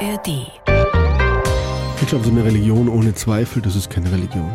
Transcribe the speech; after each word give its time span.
ARD. 0.00 0.50
Ich 2.00 2.08
glaube, 2.08 2.24
so 2.24 2.30
eine 2.30 2.42
Religion 2.42 2.88
ohne 2.88 3.14
Zweifel, 3.14 3.60
das 3.60 3.76
ist 3.76 3.90
keine 3.90 4.10
Religion. 4.10 4.50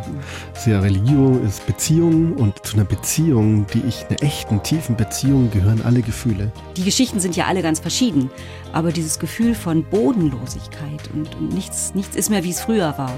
Sehr 0.56 0.82
Religion 0.82 1.46
ist 1.46 1.66
Beziehung 1.68 2.34
und 2.34 2.66
zu 2.66 2.76
einer 2.76 2.86
Beziehung, 2.86 3.68
die 3.68 3.84
ich, 3.88 4.06
einer 4.08 4.22
echten, 4.24 4.64
tiefen 4.64 4.96
Beziehung, 4.96 5.52
gehören 5.52 5.82
alle 5.86 6.02
Gefühle. 6.02 6.52
Die 6.76 6.84
Geschichten 6.84 7.20
sind 7.20 7.36
ja 7.36 7.46
alle 7.46 7.62
ganz 7.62 7.80
verschieden, 7.80 8.32
aber 8.74 8.92
dieses 8.92 9.20
Gefühl 9.20 9.54
von 9.54 9.84
Bodenlosigkeit 9.84 11.10
und, 11.14 11.36
und 11.36 11.54
nichts, 11.54 11.94
nichts 11.94 12.16
ist 12.16 12.32
mehr, 12.32 12.44
wie 12.44 12.50
es 12.50 12.62
früher 12.62 12.98
war. 12.98 13.14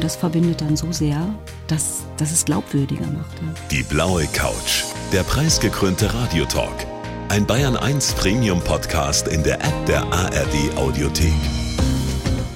Das 0.00 0.16
verbindet 0.16 0.62
dann 0.62 0.76
so 0.76 0.90
sehr, 0.92 1.28
dass, 1.66 2.04
dass 2.16 2.32
es 2.32 2.46
glaubwürdiger 2.46 3.06
macht. 3.06 3.36
Ja. 3.42 3.54
Die 3.70 3.82
blaue 3.82 4.26
Couch, 4.32 4.84
der 5.12 5.22
preisgekrönte 5.22 6.12
Radiotalk. 6.14 6.86
Ein 7.28 7.44
Bayern 7.44 7.76
1 7.76 8.14
Premium 8.14 8.60
Podcast 8.60 9.28
in 9.28 9.42
der 9.42 9.56
App 9.56 9.86
der 9.86 10.02
ARD 10.12 10.76
Audiothek. 10.76 11.65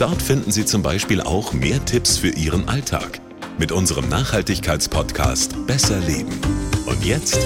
Dort 0.01 0.23
finden 0.23 0.51
Sie 0.51 0.65
zum 0.65 0.83
Beispiel 0.83 1.21
auch 1.21 1.53
mehr 1.53 1.85
Tipps 1.85 2.17
für 2.17 2.31
Ihren 2.31 2.71
Alltag 2.71 3.21
mit 3.59 3.71
unserem 3.71 4.09
Nachhaltigkeitspodcast 4.09 5.67
Besser 5.67 6.01
Leben. 6.01 6.41
Und 6.87 7.05
jetzt 7.05 7.39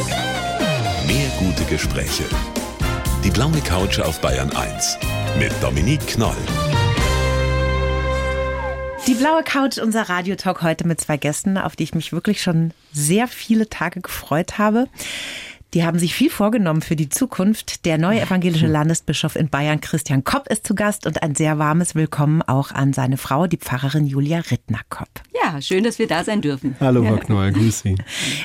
mehr 1.05 1.29
gute 1.41 1.65
Gespräche. 1.65 2.23
Die 3.25 3.31
blaue 3.31 3.59
Couch 3.63 3.99
auf 3.99 4.21
Bayern 4.21 4.53
1 4.53 4.99
mit 5.37 5.51
Dominique 5.61 6.07
Knoll. 6.07 6.37
Die 9.09 9.15
blaue 9.15 9.43
Couch, 9.43 9.79
unser 9.79 10.03
Radiotalk 10.03 10.63
heute 10.63 10.87
mit 10.87 11.01
zwei 11.01 11.17
Gästen, 11.17 11.59
auf 11.59 11.75
die 11.75 11.83
ich 11.83 11.95
mich 11.97 12.13
wirklich 12.13 12.41
schon 12.41 12.73
sehr 12.93 13.27
viele 13.27 13.69
Tage 13.69 14.01
gefreut 14.01 14.59
habe. 14.59 14.87
Die 15.75 15.85
haben 15.85 15.99
sich 15.99 16.15
viel 16.15 16.31
vorgenommen 16.31 16.83
für 16.83 16.95
die 16.95 17.09
Zukunft. 17.09 17.85
Der 17.85 17.99
neue 17.99 18.21
evangelische 18.21 18.69
Landesbischof 18.69 19.35
in 19.35 19.49
Bayern, 19.49 19.81
Christian 19.81 20.23
Kopp, 20.23 20.47
ist 20.47 20.65
zu 20.65 20.77
Gast 20.77 21.05
und 21.05 21.21
ein 21.25 21.35
sehr 21.35 21.59
warmes 21.59 21.97
Willkommen 21.97 22.43
auch 22.43 22.71
an 22.71 22.93
seine 22.93 23.17
Frau, 23.17 23.49
die 23.49 23.57
Pfarrerin 23.57 24.07
Julia 24.07 24.39
Rittner-Kopp. 24.39 25.09
Ja, 25.35 25.61
schön, 25.61 25.83
dass 25.83 25.99
wir 25.99 26.07
da 26.07 26.23
sein 26.23 26.43
dürfen. 26.43 26.77
Hallo, 26.79 27.05
Frau 27.05 27.17
Knoll, 27.17 27.51
grüß 27.51 27.81
Sie. 27.81 27.97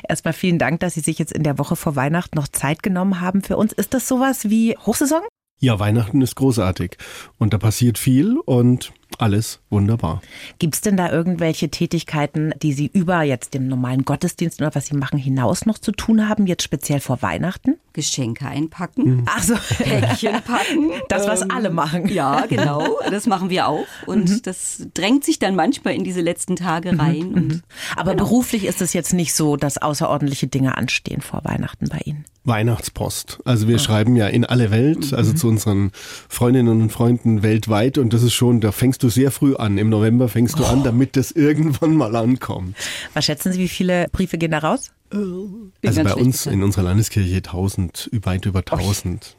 Erstmal 0.07 0.33
vielen 0.33 0.57
Dank, 0.57 0.79
dass 0.79 0.95
Sie 0.95 1.01
sich 1.01 1.19
jetzt 1.19 1.31
in 1.31 1.43
der 1.43 1.59
Woche 1.59 1.75
vor 1.75 1.95
Weihnachten 1.95 2.35
noch 2.35 2.47
Zeit 2.47 2.81
genommen 2.81 3.21
haben 3.21 3.43
für 3.43 3.57
uns. 3.57 3.73
Ist 3.73 3.93
das 3.93 4.07
sowas 4.07 4.49
wie 4.49 4.75
Hochsaison? 4.83 5.21
Ja, 5.59 5.77
Weihnachten 5.77 6.21
ist 6.21 6.35
großartig 6.35 6.97
und 7.37 7.53
da 7.53 7.59
passiert 7.59 7.99
viel 7.99 8.39
und 8.39 8.91
alles 9.19 9.61
wunderbar. 9.69 10.21
Gibt 10.59 10.75
es 10.75 10.81
denn 10.81 10.97
da 10.97 11.11
irgendwelche 11.11 11.69
Tätigkeiten, 11.69 12.53
die 12.61 12.73
Sie 12.73 12.89
über 12.93 13.21
jetzt 13.23 13.53
dem 13.53 13.67
normalen 13.67 14.05
Gottesdienst 14.05 14.61
oder 14.61 14.73
was 14.75 14.87
Sie 14.87 14.95
machen 14.95 15.19
hinaus 15.19 15.65
noch 15.65 15.77
zu 15.77 15.91
tun 15.91 16.27
haben, 16.27 16.47
jetzt 16.47 16.63
speziell 16.63 16.99
vor 16.99 17.21
Weihnachten? 17.21 17.75
Geschenke 17.93 18.45
einpacken, 18.47 19.25
Ach 19.27 19.43
so, 19.43 19.55
Päckchen 19.83 20.41
packen. 20.43 20.91
das, 21.09 21.27
was 21.27 21.41
Ähm, 21.41 21.51
alle 21.51 21.69
machen. 21.69 22.07
Ja, 22.07 22.45
genau. 22.45 22.99
Das 23.09 23.25
machen 23.27 23.49
wir 23.49 23.67
auch. 23.67 23.85
Und 24.05 24.45
das 24.47 24.87
drängt 24.93 25.23
sich 25.25 25.39
dann 25.39 25.55
manchmal 25.55 25.95
in 25.95 26.03
diese 26.03 26.21
letzten 26.21 26.55
Tage 26.55 26.97
rein. 26.97 27.33
Und 27.33 27.63
Aber 27.95 28.13
beruflich 28.15 28.65
ist 28.65 28.81
es 28.81 28.93
jetzt 28.93 29.13
nicht 29.13 29.33
so, 29.33 29.55
dass 29.57 29.77
außerordentliche 29.79 30.47
Dinge 30.47 30.77
anstehen 30.77 31.21
vor 31.21 31.41
Weihnachten 31.43 31.89
bei 31.89 31.99
Ihnen. 32.05 32.25
Weihnachtspost. 32.45 33.39
Also 33.45 33.67
wir 33.67 33.79
schreiben 33.79 34.15
ja 34.15 34.27
in 34.27 34.45
alle 34.45 34.71
Welt, 34.71 35.13
also 35.13 35.33
zu 35.33 35.47
unseren 35.47 35.91
Freundinnen 36.29 36.81
und 36.81 36.91
Freunden 36.91 37.43
weltweit 37.43 37.97
und 37.97 38.13
das 38.13 38.23
ist 38.23 38.33
schon, 38.33 38.59
da 38.61 38.71
fängst 38.71 39.03
du 39.03 39.09
sehr 39.09 39.31
früh 39.31 39.55
an. 39.59 39.77
Im 39.77 39.89
November 39.89 40.29
fängst 40.29 40.57
du 40.57 40.65
an, 40.65 40.83
damit 40.83 41.15
das 41.15 41.31
irgendwann 41.31 41.95
mal 41.95 42.15
ankommt. 42.15 42.75
Was 43.13 43.25
schätzen 43.25 43.51
Sie, 43.51 43.59
wie 43.59 43.67
viele 43.67 44.07
Briefe 44.11 44.37
gehen 44.37 44.51
da 44.51 44.59
raus? 44.59 44.91
bin 45.09 45.71
Also 45.85 46.03
bei 46.03 46.13
uns 46.13 46.45
in 46.45 46.63
unserer 46.63 46.83
Landeskirche 46.83 47.37
1000, 47.37 48.09
weit 48.21 48.45
über 48.45 48.59
1000. 48.59 49.35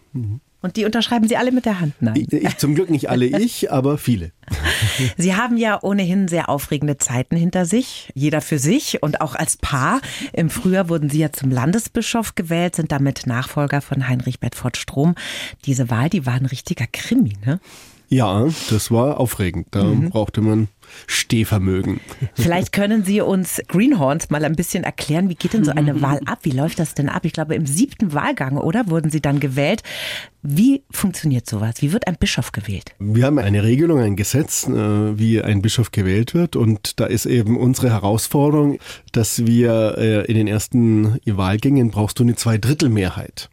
Und 0.63 0.77
die 0.77 0.85
unterschreiben 0.85 1.27
Sie 1.27 1.37
alle 1.37 1.53
mit 1.53 1.65
der 1.65 1.81
Hand? 1.81 1.95
Nein. 2.01 2.17
Ich, 2.17 2.33
ich, 2.33 2.57
zum 2.59 2.75
Glück 2.75 2.91
nicht 2.91 3.09
alle 3.09 3.25
ich, 3.39 3.73
aber 3.73 3.97
viele. 3.97 4.33
Sie 5.17 5.35
haben 5.35 5.57
ja 5.57 5.83
ohnehin 5.83 6.29
sehr 6.29 6.49
aufregende 6.49 6.99
Zeiten 6.99 7.37
hinter 7.37 7.65
sich, 7.65 8.11
jeder 8.15 8.41
für 8.41 8.59
sich 8.59 9.03
und 9.03 9.21
auch 9.21 9.35
als 9.35 9.57
Paar. 9.57 10.01
Im 10.33 10.51
Frühjahr 10.51 10.89
wurden 10.89 11.09
Sie 11.09 11.21
ja 11.21 11.33
zum 11.33 11.51
Landesbischof 11.51 12.35
gewählt, 12.35 12.77
sind 12.77 12.93
damit 12.93 13.27
Nachfolger 13.27 13.81
von 13.81 14.09
Heinrich 14.09 14.41
Bedford 14.41 14.77
Strom. 14.77 15.15
Diese 15.65 15.89
Wahl, 15.89 16.11
die 16.11 16.27
war 16.27 16.35
ein 16.35 16.47
richtiger 16.47 16.87
Krimi, 16.87 17.35
ne? 17.45 17.61
Ja, 18.11 18.47
das 18.71 18.91
war 18.91 19.19
aufregend. 19.21 19.69
Da 19.71 19.85
brauchte 19.85 20.41
man 20.41 20.69
Stehvermögen. 21.07 22.01
Vielleicht 22.35 22.73
können 22.73 23.05
Sie 23.05 23.21
uns 23.21 23.61
Greenhorns 23.69 24.31
mal 24.31 24.45
ein 24.45 24.57
bisschen 24.57 24.85
erklären, 24.85 25.29
wie 25.29 25.35
geht 25.35 25.53
denn 25.53 25.65
so 25.65 25.73
eine 25.73 26.01
Wahl 26.03 26.21
ab? 26.27 26.41
Wie 26.43 26.51
läuft 26.51 26.79
das 26.79 26.95
denn 26.95 27.09
ab? 27.09 27.25
Ich 27.25 27.33
glaube, 27.33 27.55
im 27.55 27.67
siebten 27.67 28.13
Wahlgang, 28.13 28.57
oder? 28.57 28.89
Wurden 28.89 29.11
Sie 29.11 29.21
dann 29.21 29.41
gewählt? 29.41 29.83
Wie 30.43 30.83
funktioniert 30.91 31.47
sowas? 31.47 31.77
Wie 31.81 31.93
wird 31.93 32.07
ein 32.07 32.17
Bischof 32.19 32.53
gewählt? 32.53 32.95
Wir 32.99 33.27
haben 33.27 33.39
eine 33.39 33.63
Regelung, 33.63 34.01
ein 34.01 34.17
Gesetz, 34.17 34.67
äh, 34.67 35.19
wie 35.19 35.43
ein 35.43 35.61
Bischof 35.61 35.93
gewählt 35.93 36.33
wird. 36.33 36.57
Und 36.57 36.99
da 36.99 37.05
ist 37.05 37.27
eben 37.27 37.59
unsere 37.59 37.91
Herausforderung, 37.91 38.79
dass 39.13 39.45
wir 39.45 39.97
äh, 39.99 40.25
in 40.25 40.35
den 40.37 40.47
ersten 40.47 41.19
Wahlgängen 41.27 41.91
brauchst 41.91 42.19
du 42.19 42.23
eine 42.23 42.37
Zweidrittelmehrheit. 42.37 43.51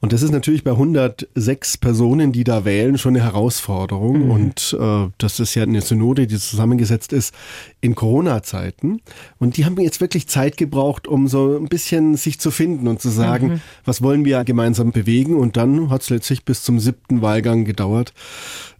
Und 0.00 0.12
das 0.12 0.22
ist 0.22 0.30
natürlich 0.30 0.62
bei 0.62 0.70
106 0.70 1.78
Personen, 1.78 2.30
die 2.30 2.44
da 2.44 2.64
wählen, 2.64 2.96
schon 2.96 3.16
eine 3.16 3.24
Herausforderung. 3.24 4.30
Und 4.30 4.76
äh, 4.78 5.08
das 5.18 5.40
ist 5.40 5.56
ja 5.56 5.64
eine 5.64 5.80
Synode, 5.80 6.28
die 6.28 6.36
zusammengesetzt 6.70 7.12
ist 7.12 7.34
in 7.80 7.94
Corona-Zeiten. 7.94 9.00
Und 9.38 9.56
die 9.56 9.64
haben 9.64 9.78
jetzt 9.80 10.00
wirklich 10.00 10.28
Zeit 10.28 10.56
gebraucht, 10.56 11.08
um 11.08 11.28
so 11.28 11.56
ein 11.56 11.68
bisschen 11.68 12.16
sich 12.16 12.38
zu 12.38 12.50
finden 12.50 12.88
und 12.88 13.00
zu 13.00 13.08
sagen, 13.08 13.60
was 13.84 14.02
wollen 14.02 14.24
wir 14.24 14.44
gemeinsam 14.44 14.92
bewegen. 14.92 15.36
Und 15.36 15.56
dann 15.56 15.90
hat 15.90 16.02
es 16.02 16.10
letztlich 16.10 16.44
bis 16.44 16.62
zum 16.62 16.78
siebten 16.78 17.22
Wahlgang 17.22 17.64
gedauert, 17.64 18.12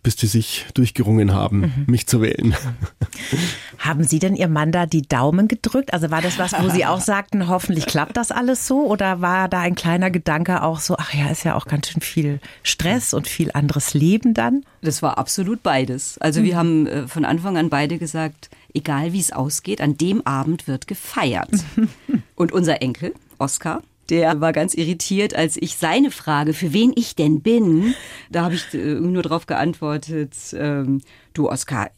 bis 0.02 0.16
die 0.16 0.26
sich 0.26 0.66
durchgerungen 0.74 1.32
haben, 1.32 1.84
mich 1.86 2.06
zu 2.06 2.20
wählen. 2.20 2.54
Haben 3.80 4.04
Sie 4.04 4.18
denn 4.18 4.36
Ihrem 4.36 4.52
Mann 4.52 4.72
da 4.72 4.84
die 4.84 5.00
Daumen 5.00 5.48
gedrückt? 5.48 5.94
Also 5.94 6.10
war 6.10 6.20
das 6.20 6.38
was, 6.38 6.52
wo 6.52 6.68
Sie 6.68 6.84
auch 6.84 7.00
sagten, 7.00 7.48
hoffentlich 7.48 7.86
klappt 7.86 8.14
das 8.18 8.30
alles 8.30 8.66
so? 8.66 8.84
Oder 8.84 9.22
war 9.22 9.48
da 9.48 9.60
ein 9.60 9.74
kleiner 9.74 10.10
Gedanke 10.10 10.62
auch 10.62 10.80
so, 10.80 10.96
ach 10.98 11.14
ja, 11.14 11.28
ist 11.30 11.44
ja 11.44 11.54
auch 11.54 11.64
ganz 11.64 11.88
schön 11.88 12.02
viel 12.02 12.40
Stress 12.62 13.14
und 13.14 13.26
viel 13.26 13.50
anderes 13.52 13.94
Leben 13.94 14.34
dann? 14.34 14.64
Das 14.82 15.00
war 15.00 15.16
absolut 15.16 15.62
beides. 15.62 16.18
Also 16.18 16.42
wir 16.42 16.58
haben 16.58 16.86
äh, 16.86 17.08
von 17.08 17.24
Anfang 17.24 17.56
an 17.56 17.70
beide 17.70 17.96
gesagt, 17.96 18.50
egal 18.74 19.14
wie 19.14 19.20
es 19.20 19.32
ausgeht, 19.32 19.80
an 19.80 19.96
dem 19.96 20.26
Abend 20.26 20.68
wird 20.68 20.86
gefeiert. 20.86 21.50
Und 22.36 22.52
unser 22.52 22.82
Enkel, 22.82 23.14
Oskar, 23.38 23.82
der 24.10 24.40
war 24.42 24.52
ganz 24.52 24.74
irritiert, 24.74 25.34
als 25.34 25.56
ich 25.56 25.76
seine 25.76 26.10
Frage, 26.10 26.52
für 26.52 26.72
wen 26.74 26.92
ich 26.96 27.16
denn 27.16 27.40
bin, 27.40 27.94
da 28.28 28.44
habe 28.44 28.54
ich 28.54 28.74
äh, 28.74 28.94
nur 28.94 29.22
darauf 29.22 29.46
geantwortet, 29.46 30.34
ähm, 30.52 31.00
du 31.32 31.48
Oskar, 31.48 31.90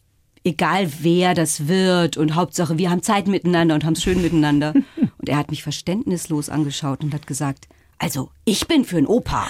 egal 0.43 0.91
wer 1.01 1.33
das 1.33 1.67
wird 1.67 2.17
und 2.17 2.35
Hauptsache 2.35 2.77
wir 2.77 2.89
haben 2.89 3.01
Zeit 3.01 3.27
miteinander 3.27 3.75
und 3.75 3.85
haben 3.85 3.93
es 3.93 4.03
schön 4.03 4.21
miteinander. 4.21 4.73
Und 5.23 5.29
er 5.29 5.37
hat 5.37 5.51
mich 5.51 5.63
verständnislos 5.63 6.49
angeschaut 6.49 7.01
und 7.01 7.13
hat 7.13 7.27
gesagt, 7.27 7.69
also 7.97 8.29
ich 8.45 8.67
bin 8.67 8.83
für 8.83 8.97
ein 8.97 9.07
Opa. 9.07 9.47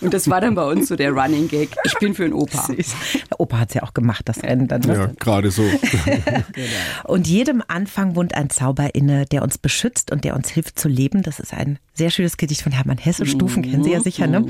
Und 0.00 0.14
das 0.14 0.30
war 0.30 0.40
dann 0.40 0.54
bei 0.54 0.64
uns 0.64 0.88
so 0.88 0.96
der 0.96 1.12
Running 1.12 1.48
Gag, 1.48 1.76
ich 1.84 1.94
bin 1.98 2.14
für 2.14 2.24
ein 2.24 2.32
Opa. 2.32 2.62
Süß. 2.66 2.94
Der 3.30 3.40
Opa 3.40 3.58
hat 3.58 3.74
ja 3.74 3.82
auch 3.82 3.92
gemacht, 3.92 4.22
das 4.26 4.42
Rennen 4.42 4.68
dann. 4.68 4.80
Ne? 4.82 4.94
Ja, 4.94 5.06
gerade 5.18 5.50
so. 5.50 5.62
Und 7.04 7.26
jedem 7.26 7.62
Anfang 7.68 8.16
wohnt 8.16 8.34
ein 8.34 8.48
Zauber 8.50 8.94
inne, 8.94 9.26
der 9.26 9.42
uns 9.42 9.58
beschützt 9.58 10.10
und 10.10 10.24
der 10.24 10.36
uns 10.36 10.48
hilft 10.48 10.78
zu 10.78 10.88
leben. 10.88 11.22
Das 11.22 11.40
ist 11.40 11.52
ein 11.52 11.78
sehr 11.92 12.10
schönes 12.10 12.36
Gedicht 12.36 12.62
von 12.62 12.72
Hermann 12.72 12.98
Hesse. 12.98 13.26
Stufen 13.26 13.62
kennen 13.62 13.84
Sie 13.84 13.92
ja 13.92 14.00
sicher, 14.00 14.26
ne? 14.26 14.46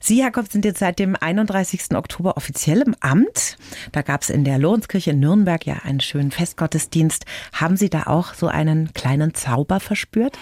Sie, 0.00 0.18
Jakob, 0.18 0.50
sind 0.50 0.64
jetzt 0.64 0.78
seit 0.78 0.98
dem 0.98 1.16
31. 1.16 1.94
Oktober 1.94 2.36
offiziell 2.36 2.80
im 2.80 2.94
Amt. 3.00 3.58
Da 3.92 4.00
gab 4.00 4.22
es 4.22 4.30
in 4.30 4.44
der 4.44 4.58
Lohenskirche 4.58 5.10
in 5.10 5.20
Nürnberg 5.20 5.66
ja 5.66 5.76
einen 5.84 6.00
schönen 6.00 6.30
Festgottesdienst. 6.30 7.26
Haben 7.52 7.76
Sie 7.76 7.90
da 7.90 8.04
auch 8.04 8.32
so 8.32 8.46
einen 8.46 8.94
kleinen 8.94 9.34
Zauber 9.34 9.80
verspürt? 9.80 10.38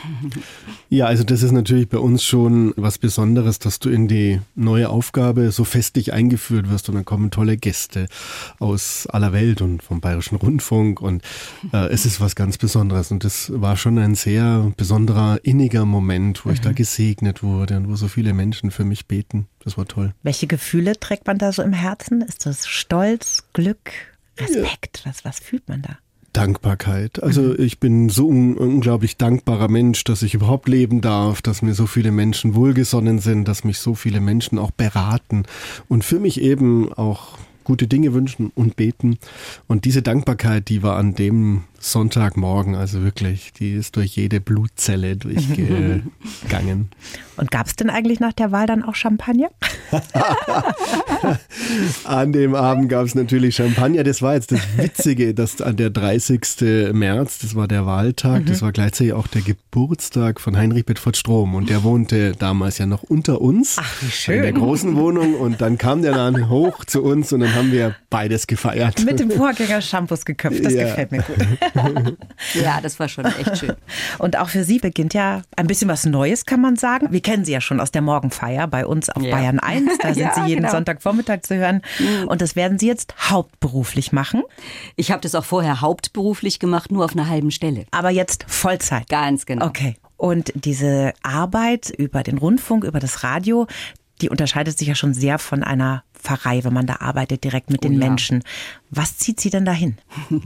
Ja, 0.88 1.06
also 1.06 1.24
das 1.24 1.42
ist 1.42 1.52
natürlich 1.52 1.88
bei 1.88 1.98
uns 1.98 2.22
schon 2.22 2.74
was 2.82 2.98
Besonderes, 2.98 3.58
dass 3.58 3.78
du 3.78 3.88
in 3.88 4.08
die 4.08 4.40
neue 4.54 4.88
Aufgabe 4.88 5.50
so 5.52 5.64
festlich 5.64 6.12
eingeführt 6.12 6.70
wirst 6.70 6.88
und 6.88 6.96
dann 6.96 7.04
kommen 7.04 7.30
tolle 7.30 7.56
Gäste 7.56 8.08
aus 8.58 9.06
aller 9.06 9.32
Welt 9.32 9.60
und 9.60 9.82
vom 9.82 10.00
Bayerischen 10.00 10.36
Rundfunk 10.36 11.00
und 11.00 11.22
äh, 11.72 11.88
es 11.88 12.04
ist 12.06 12.20
was 12.20 12.34
ganz 12.34 12.58
Besonderes 12.58 13.10
und 13.10 13.24
das 13.24 13.52
war 13.54 13.76
schon 13.76 13.98
ein 13.98 14.14
sehr 14.14 14.72
besonderer, 14.76 15.40
inniger 15.42 15.84
Moment, 15.84 16.44
wo 16.44 16.50
ich 16.50 16.60
da 16.60 16.72
gesegnet 16.72 17.42
wurde 17.42 17.76
und 17.76 17.88
wo 17.88 17.96
so 17.96 18.08
viele 18.08 18.32
Menschen 18.32 18.70
für 18.70 18.84
mich 18.84 19.06
beten. 19.06 19.46
Das 19.64 19.78
war 19.78 19.86
toll. 19.86 20.12
Welche 20.22 20.46
Gefühle 20.46 20.98
trägt 20.98 21.26
man 21.26 21.38
da 21.38 21.52
so 21.52 21.62
im 21.62 21.72
Herzen? 21.72 22.22
Ist 22.22 22.46
das 22.46 22.66
Stolz, 22.66 23.44
Glück, 23.52 23.92
Respekt? 24.38 25.02
Was, 25.04 25.24
was 25.24 25.38
fühlt 25.38 25.68
man 25.68 25.82
da? 25.82 25.98
Dankbarkeit. 26.32 27.22
Also 27.22 27.58
ich 27.58 27.78
bin 27.78 28.08
so 28.08 28.30
ein 28.30 28.56
unglaublich 28.56 29.16
dankbarer 29.16 29.68
Mensch, 29.68 30.04
dass 30.04 30.22
ich 30.22 30.34
überhaupt 30.34 30.68
leben 30.68 31.00
darf, 31.00 31.42
dass 31.42 31.62
mir 31.62 31.74
so 31.74 31.86
viele 31.86 32.10
Menschen 32.10 32.54
wohlgesonnen 32.54 33.18
sind, 33.18 33.48
dass 33.48 33.64
mich 33.64 33.78
so 33.78 33.94
viele 33.94 34.20
Menschen 34.20 34.58
auch 34.58 34.70
beraten 34.70 35.44
und 35.88 36.04
für 36.04 36.18
mich 36.18 36.40
eben 36.40 36.92
auch 36.92 37.38
gute 37.64 37.86
Dinge 37.86 38.12
wünschen 38.12 38.50
und 38.54 38.76
beten. 38.76 39.18
Und 39.68 39.84
diese 39.84 40.02
Dankbarkeit, 40.02 40.68
die 40.68 40.82
war 40.82 40.96
an 40.96 41.14
dem 41.14 41.64
Sonntagmorgen, 41.82 42.76
also 42.76 43.02
wirklich, 43.02 43.52
die 43.52 43.72
ist 43.72 43.96
durch 43.96 44.14
jede 44.14 44.40
Blutzelle 44.40 45.16
durchgegangen. 45.16 46.90
Und 47.36 47.50
gab 47.50 47.66
es 47.66 47.76
denn 47.76 47.90
eigentlich 47.90 48.20
nach 48.20 48.32
der 48.32 48.52
Wahl 48.52 48.66
dann 48.66 48.84
auch 48.84 48.94
Champagner? 48.94 49.48
an 52.04 52.32
dem 52.32 52.54
Abend 52.54 52.88
gab 52.88 53.06
es 53.06 53.14
natürlich 53.14 53.56
Champagner. 53.56 54.04
Das 54.04 54.22
war 54.22 54.34
jetzt 54.34 54.52
das 54.52 54.60
Witzige, 54.76 55.34
dass 55.34 55.60
an 55.60 55.76
der 55.76 55.90
30. 55.90 56.92
März, 56.92 57.38
das 57.38 57.54
war 57.54 57.66
der 57.66 57.86
Wahltag, 57.86 58.42
mhm. 58.42 58.46
das 58.46 58.62
war 58.62 58.70
gleichzeitig 58.70 59.14
auch 59.14 59.26
der 59.26 59.42
Geburtstag 59.42 60.40
von 60.40 60.56
Heinrich 60.56 60.84
Bedford 60.84 61.16
Strom. 61.16 61.54
Und 61.54 61.70
der 61.70 61.82
wohnte 61.82 62.32
damals 62.32 62.78
ja 62.78 62.86
noch 62.86 63.02
unter 63.02 63.40
uns. 63.40 63.76
Ach, 63.80 64.02
wie 64.02 64.10
schön. 64.10 64.36
In 64.36 64.42
der 64.42 64.52
großen 64.52 64.94
Wohnung. 64.94 65.34
Und 65.34 65.60
dann 65.62 65.78
kam 65.78 66.02
der 66.02 66.12
dann 66.12 66.48
hoch 66.48 66.84
zu 66.84 67.02
uns 67.02 67.32
und 67.32 67.40
dann 67.40 67.54
haben 67.54 67.72
wir 67.72 67.96
beides 68.10 68.46
gefeiert. 68.46 69.04
Mit 69.04 69.18
dem 69.20 69.30
Vorgänger 69.32 69.80
Shampoos 69.80 70.24
geköpft. 70.24 70.64
Das 70.64 70.74
ja. 70.74 70.84
gefällt 70.84 71.12
mir 71.12 71.22
gut. 71.22 71.38
ja, 72.54 72.80
das 72.80 72.98
war 73.00 73.08
schon 73.08 73.24
echt 73.24 73.58
schön. 73.58 73.74
Und 74.18 74.38
auch 74.38 74.48
für 74.48 74.64
Sie 74.64 74.78
beginnt 74.78 75.14
ja 75.14 75.42
ein 75.56 75.66
bisschen 75.66 75.88
was 75.88 76.04
Neues, 76.04 76.46
kann 76.46 76.60
man 76.60 76.76
sagen. 76.76 77.08
Wir 77.10 77.20
kennen 77.20 77.44
Sie 77.44 77.52
ja 77.52 77.60
schon 77.60 77.80
aus 77.80 77.90
der 77.90 78.02
Morgenfeier 78.02 78.66
bei 78.66 78.86
uns 78.86 79.08
auf 79.10 79.22
ja. 79.22 79.34
Bayern 79.34 79.58
1. 79.58 79.98
Da 79.98 80.08
sind 80.14 80.22
ja, 80.22 80.34
Sie 80.34 80.48
jeden 80.48 80.62
genau. 80.62 80.72
Sonntagvormittag 80.72 81.40
zu 81.42 81.56
hören. 81.56 81.82
Mhm. 81.98 82.28
Und 82.28 82.40
das 82.40 82.56
werden 82.56 82.78
Sie 82.78 82.86
jetzt 82.86 83.14
hauptberuflich 83.30 84.12
machen. 84.12 84.42
Ich 84.96 85.10
habe 85.10 85.20
das 85.20 85.34
auch 85.34 85.44
vorher 85.44 85.80
hauptberuflich 85.80 86.58
gemacht, 86.58 86.90
nur 86.90 87.04
auf 87.04 87.12
einer 87.12 87.28
halben 87.28 87.50
Stelle. 87.50 87.86
Aber 87.90 88.10
jetzt 88.10 88.44
Vollzeit. 88.48 89.08
Ganz 89.08 89.46
genau. 89.46 89.66
Okay. 89.66 89.96
Und 90.16 90.52
diese 90.54 91.12
Arbeit 91.22 91.90
über 91.90 92.22
den 92.22 92.38
Rundfunk, 92.38 92.84
über 92.84 93.00
das 93.00 93.24
Radio, 93.24 93.66
die 94.20 94.30
unterscheidet 94.30 94.78
sich 94.78 94.88
ja 94.88 94.94
schon 94.94 95.14
sehr 95.14 95.38
von 95.38 95.64
einer 95.64 96.04
Pfarrei, 96.22 96.64
wenn 96.64 96.72
man 96.72 96.86
da 96.86 96.96
arbeitet, 97.00 97.44
direkt 97.44 97.70
mit 97.70 97.84
oh, 97.84 97.88
den 97.88 97.94
ja. 97.94 97.98
Menschen. 97.98 98.42
Was 98.90 99.18
zieht 99.18 99.40
Sie 99.40 99.50
denn 99.50 99.64
dahin? 99.64 99.96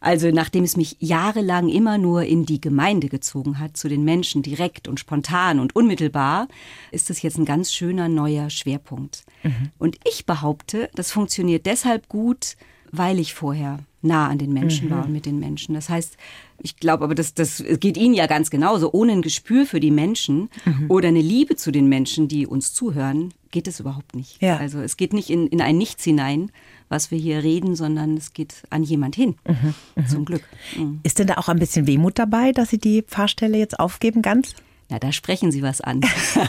Also 0.00 0.30
nachdem 0.30 0.64
es 0.64 0.76
mich 0.76 0.96
jahrelang 1.00 1.70
immer 1.70 1.96
nur 1.96 2.24
in 2.24 2.44
die 2.44 2.60
Gemeinde 2.60 3.08
gezogen 3.08 3.58
hat, 3.58 3.78
zu 3.78 3.88
den 3.88 4.04
Menschen 4.04 4.42
direkt 4.42 4.86
und 4.86 5.00
spontan 5.00 5.60
und 5.60 5.74
unmittelbar, 5.74 6.48
ist 6.90 7.08
das 7.08 7.22
jetzt 7.22 7.38
ein 7.38 7.46
ganz 7.46 7.72
schöner 7.72 8.10
neuer 8.10 8.50
Schwerpunkt. 8.50 9.24
Mhm. 9.44 9.70
Und 9.78 9.96
ich 10.04 10.26
behaupte, 10.26 10.90
das 10.94 11.10
funktioniert 11.10 11.64
deshalb 11.64 12.08
gut, 12.08 12.56
weil 12.96 13.18
ich 13.18 13.34
vorher 13.34 13.78
nah 14.02 14.28
an 14.28 14.38
den 14.38 14.52
Menschen 14.52 14.88
mhm. 14.88 14.90
war 14.92 15.04
und 15.04 15.12
mit 15.12 15.26
den 15.26 15.40
Menschen. 15.40 15.74
Das 15.74 15.88
heißt, 15.88 16.16
ich 16.60 16.76
glaube 16.76 17.04
aber, 17.04 17.14
das, 17.14 17.34
das 17.34 17.64
geht 17.80 17.96
Ihnen 17.96 18.14
ja 18.14 18.26
ganz 18.26 18.50
genauso. 18.50 18.92
Ohne 18.92 19.12
ein 19.12 19.22
Gespür 19.22 19.66
für 19.66 19.80
die 19.80 19.90
Menschen 19.90 20.50
mhm. 20.64 20.86
oder 20.88 21.08
eine 21.08 21.22
Liebe 21.22 21.56
zu 21.56 21.72
den 21.72 21.88
Menschen, 21.88 22.28
die 22.28 22.46
uns 22.46 22.74
zuhören, 22.74 23.32
geht 23.50 23.66
es 23.66 23.80
überhaupt 23.80 24.14
nicht. 24.14 24.42
Ja. 24.42 24.58
Also 24.58 24.80
es 24.80 24.96
geht 24.96 25.12
nicht 25.12 25.30
in, 25.30 25.46
in 25.46 25.60
ein 25.60 25.78
Nichts 25.78 26.04
hinein, 26.04 26.50
was 26.88 27.10
wir 27.10 27.18
hier 27.18 27.42
reden, 27.42 27.76
sondern 27.76 28.16
es 28.16 28.32
geht 28.32 28.62
an 28.70 28.82
jemand 28.82 29.16
hin. 29.16 29.36
Mhm. 29.46 29.74
mhm. 29.96 30.06
Zum 30.06 30.24
Glück. 30.24 30.42
Mhm. 30.76 31.00
Ist 31.02 31.18
denn 31.18 31.26
da 31.26 31.34
auch 31.34 31.48
ein 31.48 31.58
bisschen 31.58 31.86
Wehmut 31.86 32.18
dabei, 32.18 32.52
dass 32.52 32.70
Sie 32.70 32.78
die 32.78 33.02
Pfarrstelle 33.02 33.58
jetzt 33.58 33.80
aufgeben 33.80 34.22
ganz? 34.22 34.54
Na, 34.90 34.98
da 34.98 35.12
sprechen 35.12 35.50
Sie 35.50 35.62
was 35.62 35.80
an. 35.80 36.02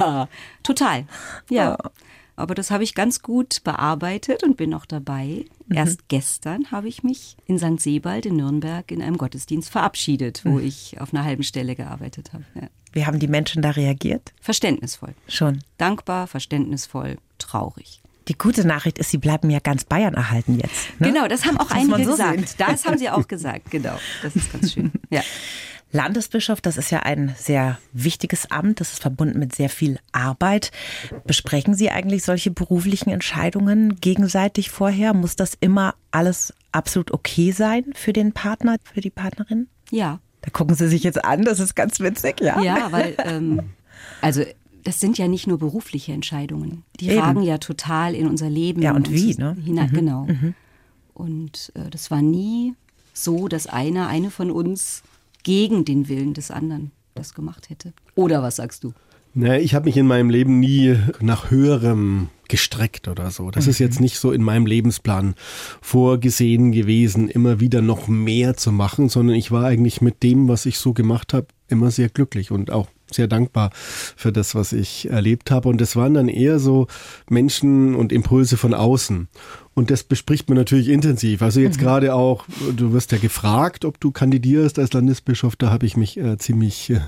Total. 0.64 1.06
Ja. 1.50 1.78
Oh. 1.82 1.90
Aber 2.36 2.56
das 2.56 2.72
habe 2.72 2.84
ich 2.84 2.96
ganz 2.96 3.22
gut 3.22 3.64
bearbeitet 3.64 4.44
und 4.44 4.58
bin 4.58 4.70
noch 4.72 4.86
dabei. 4.86 5.46
Mhm. 5.68 5.76
Erst 5.78 6.10
gestern 6.10 6.72
habe 6.72 6.88
ich 6.88 7.04
mich 7.04 7.38
in 7.46 7.58
St. 7.58 7.80
Sebald 7.80 8.26
in 8.26 8.38
Nürnberg 8.38 8.92
in 8.92 9.02
einem 9.02 9.18
Gottesdienst 9.18 9.70
verabschiedet, 9.70 10.44
wo 10.44 10.60
mhm. 10.60 10.68
ich 10.68 11.00
auf 11.00 11.14
einer 11.14 11.24
halben 11.24 11.44
Stelle 11.44 11.76
gearbeitet 11.76 12.34
habe. 12.34 12.46
Ja. 12.56 12.68
Wie 12.92 13.06
haben 13.06 13.20
die 13.20 13.28
Menschen 13.28 13.62
da 13.62 13.72
reagiert? 13.72 14.34
Verständnisvoll. 14.42 15.14
Schon. 15.28 15.60
Dankbar, 15.78 16.28
verständnisvoll, 16.28 17.18
traurig. 17.38 18.02
Die 18.28 18.38
gute 18.38 18.66
Nachricht 18.66 18.98
ist, 18.98 19.12
Sie 19.12 19.18
bleiben 19.18 19.50
ja 19.50 19.60
ganz 19.60 19.84
Bayern 19.84 20.16
erhalten 20.16 20.58
jetzt. 20.60 21.00
Ne? 21.00 21.12
Genau, 21.12 21.28
das 21.28 21.46
haben 21.46 21.58
auch 21.58 21.68
das 21.68 21.78
einige 21.78 22.06
so 22.06 22.12
gesagt. 22.12 22.50
Sehen. 22.50 22.58
Das 22.58 22.86
haben 22.86 22.98
Sie 22.98 23.10
auch 23.10 23.28
gesagt, 23.28 23.70
genau. 23.70 23.98
Das 24.24 24.36
ist 24.36 24.52
ganz 24.52 24.74
schön. 24.74 24.92
Ja. 25.12 25.22
Landesbischof, 25.96 26.62
das 26.62 26.78
ist 26.78 26.92
ja 26.92 27.00
ein 27.00 27.34
sehr 27.38 27.80
wichtiges 27.94 28.52
Amt, 28.52 28.82
das 28.82 28.94
ist 28.94 29.02
verbunden 29.02 29.40
mit 29.40 29.56
sehr 29.56 29.70
viel 29.70 29.98
Arbeit. 30.12 30.72
Besprechen 31.26 31.74
Sie 31.74 31.90
eigentlich 31.90 32.24
solche 32.24 32.52
beruflichen 32.52 33.10
Entscheidungen 33.10 33.96
gegenseitig 34.02 34.70
vorher? 34.70 35.14
Muss 35.14 35.36
das 35.36 35.58
immer 35.60 35.96
alles 36.12 36.54
absolut 36.72 37.12
okay 37.12 37.52
sein 37.52 37.86
für 37.94 38.14
den 38.14 38.34
Partner, 38.34 38.76
für 38.84 39.02
die 39.02 39.10
Partnerin? 39.10 39.68
Ja. 39.90 40.20
Da 40.42 40.50
gucken 40.52 40.76
Sie 40.76 40.88
sich 40.88 41.04
jetzt 41.04 41.24
an, 41.24 41.44
das 41.44 41.60
ist 41.60 41.76
ganz 41.76 42.00
witzig, 42.00 42.42
ja. 42.42 42.62
Ja, 42.62 42.92
weil, 42.92 43.16
ähm, 43.20 43.62
also 44.22 44.44
das 44.84 45.00
sind 45.00 45.18
ja 45.18 45.28
nicht 45.28 45.48
nur 45.48 45.58
berufliche 45.58 46.12
Entscheidungen. 46.12 46.84
Die 47.00 47.10
Eben. 47.10 47.20
ragen 47.20 47.42
ja 47.42 47.58
total 47.58 48.14
in 48.14 48.28
unser 48.28 48.50
Leben. 48.50 48.82
Ja, 48.82 48.94
und 48.94 49.12
wie, 49.12 49.34
ne? 49.34 49.56
Hinein, 49.64 49.90
mhm. 49.90 49.96
Genau. 49.96 50.26
Mhm. 50.26 50.54
Und 51.14 51.72
äh, 51.76 51.90
das 51.90 52.12
war 52.12 52.22
nie 52.22 52.76
so, 53.14 53.48
dass 53.48 53.66
einer, 53.66 54.08
eine 54.08 54.30
von 54.30 54.52
uns 54.52 55.02
gegen 55.46 55.86
den 55.86 56.10
Willen 56.10 56.34
des 56.34 56.52
anderen 56.52 56.92
das 57.14 57.34
gemacht 57.34 57.70
hätte. 57.70 57.94
Oder 58.16 58.44
was 58.44 58.58
sagst 58.58 58.84
du? 58.84 58.94
Naja, 59.34 59.60
ich 59.62 59.74
habe 59.74 59.86
mich 59.86 59.98
in 59.98 60.08
meinem 60.08 60.30
Leben 60.30 60.60
nie 60.60 60.98
nach 61.20 61.50
höherem 61.52 62.30
gestreckt 62.48 63.08
oder 63.08 63.32
so. 63.32 63.52
Das 63.52 63.66
mhm. 63.66 63.72
ist 63.72 63.80
jetzt 63.80 64.00
nicht 64.00 64.18
so 64.18 64.32
in 64.32 64.44
meinem 64.44 64.66
Lebensplan 64.66 65.36
vorgesehen 65.82 66.72
gewesen, 66.72 67.30
immer 67.30 67.60
wieder 67.60 67.82
noch 67.82 68.08
mehr 68.08 68.56
zu 68.56 68.72
machen, 68.72 69.10
sondern 69.10 69.36
ich 69.36 69.52
war 69.52 69.66
eigentlich 69.66 70.02
mit 70.02 70.24
dem, 70.24 70.48
was 70.48 70.66
ich 70.66 70.78
so 70.78 70.94
gemacht 70.94 71.34
habe, 71.34 71.48
immer 71.68 71.92
sehr 71.92 72.10
glücklich 72.10 72.52
und 72.52 72.72
auch 72.72 72.88
sehr 73.12 73.28
dankbar 73.28 73.72
für 73.74 74.31
das, 74.31 74.56
was 74.56 74.74
ich 74.74 75.10
erlebt 75.10 75.52
habe. 75.52 75.69
Und 75.69 75.81
es 75.81 75.96
waren 75.96 76.13
dann 76.13 76.28
eher 76.28 76.60
so 76.60 76.88
Menschen 77.30 77.96
und 77.96 78.12
Impulse 78.12 78.57
von 78.57 78.74
außen. 78.74 79.28
Und 79.75 79.92
das 79.92 80.04
bespricht 80.04 80.48
man 80.48 80.57
natürlich 80.57 80.88
intensiv. 80.88 81.42
Also 81.42 81.60
jetzt 81.60 81.78
mhm. 81.78 81.81
gerade 81.81 82.16
auch, 82.16 82.46
du 82.78 82.94
wirst 82.94 83.12
ja 83.12 83.18
gefragt, 83.18 83.84
ob 83.84 84.00
du 84.00 84.10
kandidierst 84.10 84.80
als 84.80 84.94
Landesbischof. 84.94 85.57
Da 85.57 85.69
habe 85.69 85.86
ich 85.86 85.98
mich 85.98 86.18
äh, 86.18 86.38
ziemlich 86.38 86.92
äh, 86.92 87.02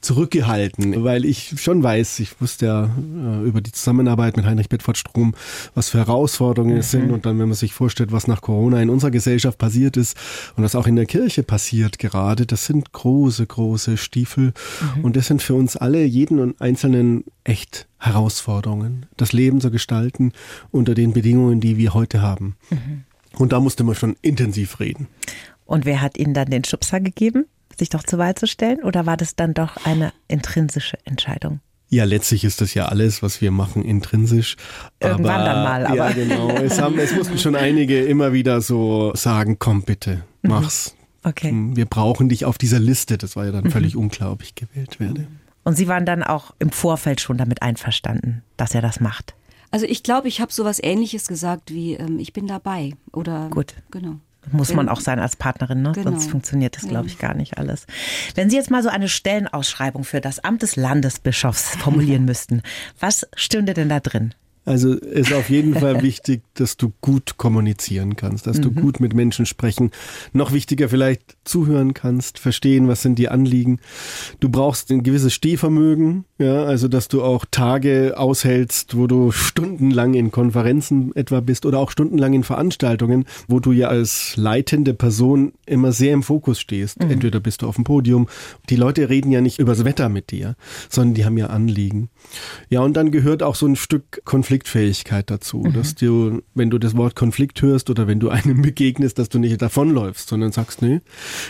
zurückgehalten, 0.00 1.02
weil 1.02 1.24
ich 1.24 1.60
schon 1.60 1.82
weiß, 1.82 2.20
ich 2.20 2.40
wusste 2.40 2.66
ja 2.66 2.84
äh, 2.84 3.44
über 3.44 3.60
die 3.60 3.72
Zusammenarbeit 3.72 4.36
mit 4.36 4.46
Heinrich 4.46 4.68
Bedford 4.68 4.96
Strom, 4.96 5.34
was 5.74 5.88
für 5.88 5.98
Herausforderungen 5.98 6.74
mhm. 6.74 6.80
es 6.80 6.92
sind. 6.92 7.10
Und 7.10 7.26
dann, 7.26 7.40
wenn 7.40 7.48
man 7.48 7.56
sich 7.56 7.72
vorstellt, 7.72 8.12
was 8.12 8.28
nach 8.28 8.42
Corona 8.42 8.80
in 8.80 8.90
unserer 8.90 9.10
Gesellschaft 9.10 9.58
passiert 9.58 9.96
ist 9.96 10.16
und 10.56 10.62
was 10.62 10.76
auch 10.76 10.86
in 10.86 10.94
der 10.94 11.06
Kirche 11.06 11.42
passiert 11.42 11.98
gerade, 11.98 12.46
das 12.46 12.66
sind 12.66 12.92
große, 12.92 13.44
große 13.44 13.96
Stiefel. 13.96 14.52
Mhm. 14.98 15.04
Und 15.04 15.16
das 15.16 15.26
sind 15.26 15.42
für 15.44 15.54
uns 15.54 15.76
alle, 15.76 16.04
jeden 16.04 16.40
und 16.40 16.60
einzelnen 16.60 17.24
echt 17.44 17.86
Herausforderungen, 17.98 19.06
das 19.16 19.32
Leben 19.32 19.60
zu 19.60 19.70
gestalten 19.70 20.32
unter 20.70 20.94
den 20.94 21.12
Bedingungen, 21.12 21.60
die 21.60 21.76
wir 21.76 21.94
heute 21.94 22.22
haben. 22.22 22.56
Mhm. 22.70 23.04
Und 23.36 23.52
da 23.52 23.60
musste 23.60 23.84
man 23.84 23.94
schon 23.94 24.16
intensiv 24.22 24.80
reden. 24.80 25.08
Und 25.64 25.84
wer 25.84 26.00
hat 26.00 26.18
Ihnen 26.18 26.34
dann 26.34 26.50
den 26.50 26.64
Schubser 26.64 27.00
gegeben, 27.00 27.46
sich 27.78 27.88
doch 27.88 28.02
zur 28.02 28.18
Wahl 28.18 28.34
zu 28.34 28.46
stellen? 28.46 28.82
Oder 28.82 29.06
war 29.06 29.16
das 29.16 29.36
dann 29.36 29.54
doch 29.54 29.84
eine 29.84 30.12
intrinsische 30.28 30.98
Entscheidung? 31.04 31.60
Ja, 31.88 32.04
letztlich 32.04 32.44
ist 32.44 32.60
das 32.60 32.74
ja 32.74 32.86
alles, 32.86 33.22
was 33.22 33.40
wir 33.40 33.50
machen, 33.50 33.84
intrinsisch. 33.84 34.56
Irgendwann 35.00 35.40
aber, 35.40 35.44
dann 35.44 35.64
mal, 35.64 35.86
aber. 35.86 35.96
Ja, 35.96 36.10
genau. 36.10 36.50
Es, 36.50 36.80
haben, 36.80 36.98
es 36.98 37.14
mussten 37.14 37.38
schon 37.38 37.54
einige 37.54 38.02
immer 38.02 38.32
wieder 38.32 38.60
so 38.60 39.12
sagen, 39.14 39.58
komm 39.58 39.82
bitte, 39.82 40.24
mhm. 40.42 40.50
Okay. 41.24 41.52
Wir 41.74 41.86
brauchen 41.86 42.28
dich 42.28 42.44
auf 42.44 42.58
dieser 42.58 42.78
Liste. 42.78 43.18
Das 43.18 43.34
war 43.34 43.46
ja 43.46 43.52
dann 43.52 43.64
mhm. 43.64 43.70
völlig 43.70 43.96
unklar, 43.96 44.32
ob 44.32 44.42
ich 44.42 44.54
gewählt 44.54 45.00
werde. 45.00 45.26
Und 45.64 45.76
Sie 45.76 45.88
waren 45.88 46.04
dann 46.04 46.22
auch 46.22 46.54
im 46.58 46.70
Vorfeld 46.70 47.20
schon 47.20 47.38
damit 47.38 47.62
einverstanden, 47.62 48.42
dass 48.56 48.74
er 48.74 48.82
das 48.82 49.00
macht. 49.00 49.34
Also 49.70 49.86
ich 49.86 50.02
glaube, 50.02 50.28
ich 50.28 50.40
habe 50.40 50.52
sowas 50.52 50.78
Ähnliches 50.80 51.26
gesagt 51.26 51.72
wie 51.72 51.94
ähm, 51.94 52.18
ich 52.20 52.32
bin 52.32 52.46
dabei 52.46 52.92
oder 53.12 53.48
gut 53.48 53.74
genau. 53.90 54.20
Muss 54.52 54.74
man 54.74 54.90
auch 54.90 55.00
sein 55.00 55.18
als 55.18 55.36
Partnerin, 55.36 55.80
ne? 55.80 55.92
Genau. 55.92 56.10
sonst 56.10 56.30
funktioniert 56.30 56.76
das, 56.76 56.86
glaube 56.86 57.06
ich, 57.06 57.18
gar 57.18 57.34
nicht 57.34 57.56
alles. 57.56 57.86
Wenn 58.34 58.50
Sie 58.50 58.56
jetzt 58.56 58.70
mal 58.70 58.82
so 58.82 58.90
eine 58.90 59.08
Stellenausschreibung 59.08 60.04
für 60.04 60.20
das 60.20 60.38
Amt 60.38 60.60
des 60.62 60.76
Landesbischofs 60.76 61.76
formulieren 61.76 62.24
müssten, 62.26 62.62
was 63.00 63.26
stünde 63.34 63.72
denn 63.72 63.88
da 63.88 64.00
drin? 64.00 64.34
Also 64.64 64.94
ist 64.94 65.32
auf 65.32 65.50
jeden 65.50 65.74
Fall 65.78 66.02
wichtig, 66.02 66.42
dass 66.54 66.76
du 66.76 66.92
gut 67.00 67.36
kommunizieren 67.36 68.16
kannst, 68.16 68.46
dass 68.46 68.60
du 68.60 68.70
mhm. 68.70 68.76
gut 68.76 69.00
mit 69.00 69.14
Menschen 69.14 69.46
sprechen. 69.46 69.90
Noch 70.32 70.52
wichtiger 70.52 70.88
vielleicht 70.88 71.36
zuhören 71.44 71.94
kannst, 71.94 72.38
verstehen, 72.38 72.88
was 72.88 73.02
sind 73.02 73.18
die 73.18 73.28
Anliegen. 73.28 73.80
Du 74.40 74.48
brauchst 74.48 74.90
ein 74.90 75.02
gewisses 75.02 75.34
Stehvermögen, 75.34 76.24
ja, 76.38 76.64
also 76.64 76.88
dass 76.88 77.08
du 77.08 77.22
auch 77.22 77.44
Tage 77.50 78.14
aushältst, 78.16 78.96
wo 78.96 79.06
du 79.06 79.32
stundenlang 79.32 80.14
in 80.14 80.30
Konferenzen 80.30 81.14
etwa 81.14 81.40
bist 81.40 81.66
oder 81.66 81.78
auch 81.78 81.90
stundenlang 81.90 82.32
in 82.32 82.44
Veranstaltungen, 82.44 83.26
wo 83.48 83.60
du 83.60 83.72
ja 83.72 83.88
als 83.88 84.36
leitende 84.36 84.94
Person 84.94 85.52
immer 85.66 85.92
sehr 85.92 86.12
im 86.12 86.22
Fokus 86.22 86.58
stehst. 86.60 87.02
Mhm. 87.02 87.10
Entweder 87.10 87.40
bist 87.40 87.62
du 87.62 87.68
auf 87.68 87.74
dem 87.74 87.84
Podium. 87.84 88.28
Die 88.70 88.76
Leute 88.76 89.08
reden 89.10 89.30
ja 89.30 89.40
nicht 89.40 89.58
übers 89.58 89.84
Wetter 89.84 90.08
mit 90.08 90.30
dir, 90.30 90.56
sondern 90.88 91.14
die 91.14 91.24
haben 91.24 91.36
ja 91.36 91.46
Anliegen. 91.48 92.08
Ja, 92.70 92.80
und 92.80 92.96
dann 92.96 93.10
gehört 93.10 93.42
auch 93.42 93.54
so 93.54 93.66
ein 93.66 93.76
Stück 93.76 94.22
Konflikt 94.24 94.53
Konfliktfähigkeit 94.54 95.30
dazu, 95.30 95.58
mhm. 95.58 95.72
dass 95.72 95.94
du, 95.96 96.42
wenn 96.54 96.70
du 96.70 96.78
das 96.78 96.96
Wort 96.96 97.16
Konflikt 97.16 97.60
hörst 97.60 97.90
oder 97.90 98.06
wenn 98.06 98.20
du 98.20 98.28
einem 98.30 98.62
begegnest, 98.62 99.18
dass 99.18 99.28
du 99.28 99.38
nicht 99.38 99.60
davonläufst, 99.60 100.28
sondern 100.28 100.52
sagst, 100.52 100.80
nee, 100.80 101.00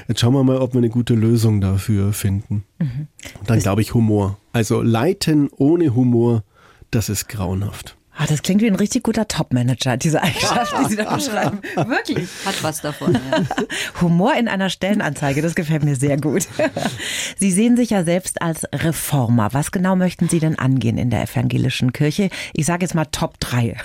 jetzt 0.09 0.21
schauen 0.21 0.33
wir 0.33 0.45
mal, 0.45 0.59
ob 0.59 0.73
wir 0.73 0.79
eine 0.79 0.89
gute 0.89 1.15
Lösung 1.15 1.61
dafür 1.61 2.13
finden. 2.13 2.65
Mhm. 2.79 3.09
Dann 3.47 3.59
glaube 3.61 3.83
ich 3.83 3.93
Humor. 3.95 4.39
Also 4.53 4.81
leiten 4.81 5.51
ohne 5.55 5.95
Humor, 5.95 6.45
das 6.91 7.09
ist 7.09 7.29
grauenhaft. 7.29 7.97
Ach, 8.17 8.27
das 8.27 8.43
klingt 8.43 8.63
wie 8.63 8.67
ein 8.69 8.77
richtig 8.77 9.03
guter 9.03 9.27
Top-Manager, 9.27 9.97
diese 9.97 10.23
Eigenschaft, 10.23 10.73
die 10.81 10.91
Sie 10.91 10.97
da 10.97 11.15
beschreiben. 11.17 11.59
Wirklich. 11.75 12.29
Hat 12.45 12.63
was 12.63 12.81
davon. 12.81 13.15
Ja. 13.15 13.21
Humor 14.01 14.35
in 14.39 14.47
einer 14.49 14.71
Stellenanzeige, 14.71 15.43
das 15.43 15.55
gefällt 15.55 15.85
mir 15.85 15.97
sehr 15.97 16.17
gut. 16.21 16.47
Sie 17.39 17.51
sehen 17.51 17.77
sich 17.77 17.91
ja 17.91 18.05
selbst 18.05 18.41
als 18.41 18.65
Reformer. 18.73 19.49
Was 19.53 19.73
genau 19.73 19.97
möchten 19.97 20.29
Sie 20.29 20.39
denn 20.39 20.59
angehen 20.59 20.97
in 20.97 21.11
der 21.11 21.23
evangelischen 21.23 21.93
Kirche? 21.93 22.31
Ich 22.53 22.67
sage 22.67 22.85
jetzt 22.85 22.95
mal 22.95 23.07
Top 23.07 23.41
3. 23.41 23.77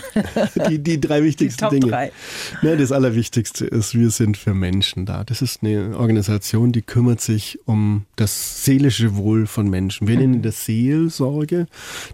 Die, 0.69 0.79
die 0.79 1.01
drei 1.01 1.23
wichtigsten 1.23 1.57
Die 1.57 1.63
Top 1.63 1.71
Dinge. 1.71 1.87
drei. 1.87 2.11
Ja, 2.61 2.75
das 2.75 2.91
Allerwichtigste 2.91 3.65
ist, 3.65 3.95
wir 3.95 4.11
sind 4.11 4.37
für 4.37 4.53
Menschen 4.53 5.05
da. 5.05 5.23
Das 5.23 5.41
ist 5.41 5.63
eine 5.63 5.97
Organisation, 5.97 6.71
die 6.71 6.81
kümmert 6.83 7.19
sich 7.21 7.59
um 7.65 8.05
das 8.15 8.63
seelische 8.63 9.15
Wohl 9.15 9.47
von 9.47 9.69
Menschen. 9.69 10.07
Wir 10.07 10.17
nennen 10.17 10.41
das 10.41 10.65
Seelsorge. 10.65 11.65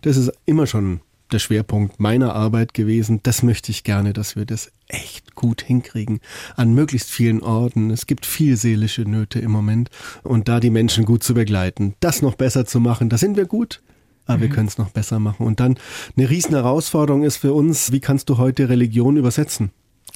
Das 0.01 0.15
ist 0.17 0.31
immer 0.45 0.65
schon 0.67 1.01
der 1.31 1.39
Schwerpunkt 1.39 1.99
meiner 1.99 2.33
Arbeit 2.33 2.73
gewesen. 2.73 3.19
Das 3.23 3.43
möchte 3.43 3.71
ich 3.71 3.83
gerne, 3.83 4.13
dass 4.13 4.35
wir 4.35 4.45
das 4.45 4.71
echt 4.87 5.35
gut 5.35 5.61
hinkriegen. 5.61 6.19
An 6.55 6.73
möglichst 6.73 7.09
vielen 7.09 7.41
Orten. 7.41 7.89
Es 7.89 8.05
gibt 8.05 8.25
viel 8.25 8.57
seelische 8.57 9.03
Nöte 9.03 9.39
im 9.39 9.51
Moment. 9.51 9.89
Und 10.23 10.47
da 10.47 10.59
die 10.59 10.69
Menschen 10.69 11.05
gut 11.05 11.23
zu 11.23 11.33
begleiten, 11.33 11.95
das 11.99 12.21
noch 12.21 12.35
besser 12.35 12.65
zu 12.65 12.79
machen, 12.79 13.09
da 13.09 13.17
sind 13.17 13.37
wir 13.37 13.45
gut. 13.45 13.81
Aber 14.27 14.41
wir 14.41 14.49
können 14.49 14.67
es 14.67 14.79
noch 14.79 14.89
besser 14.89 15.19
machen. 15.19 15.45
Und 15.45 15.59
dann 15.59 15.77
eine 16.17 16.29
riesen 16.29 16.55
Herausforderung 16.55 17.23
ist 17.23 17.37
für 17.37 17.53
uns, 17.53 17.91
wie 17.91 17.99
kannst 17.99 18.29
du 18.29 18.37
heute 18.37 18.69
Religion 18.69 19.17
übersetzen? 19.17 19.71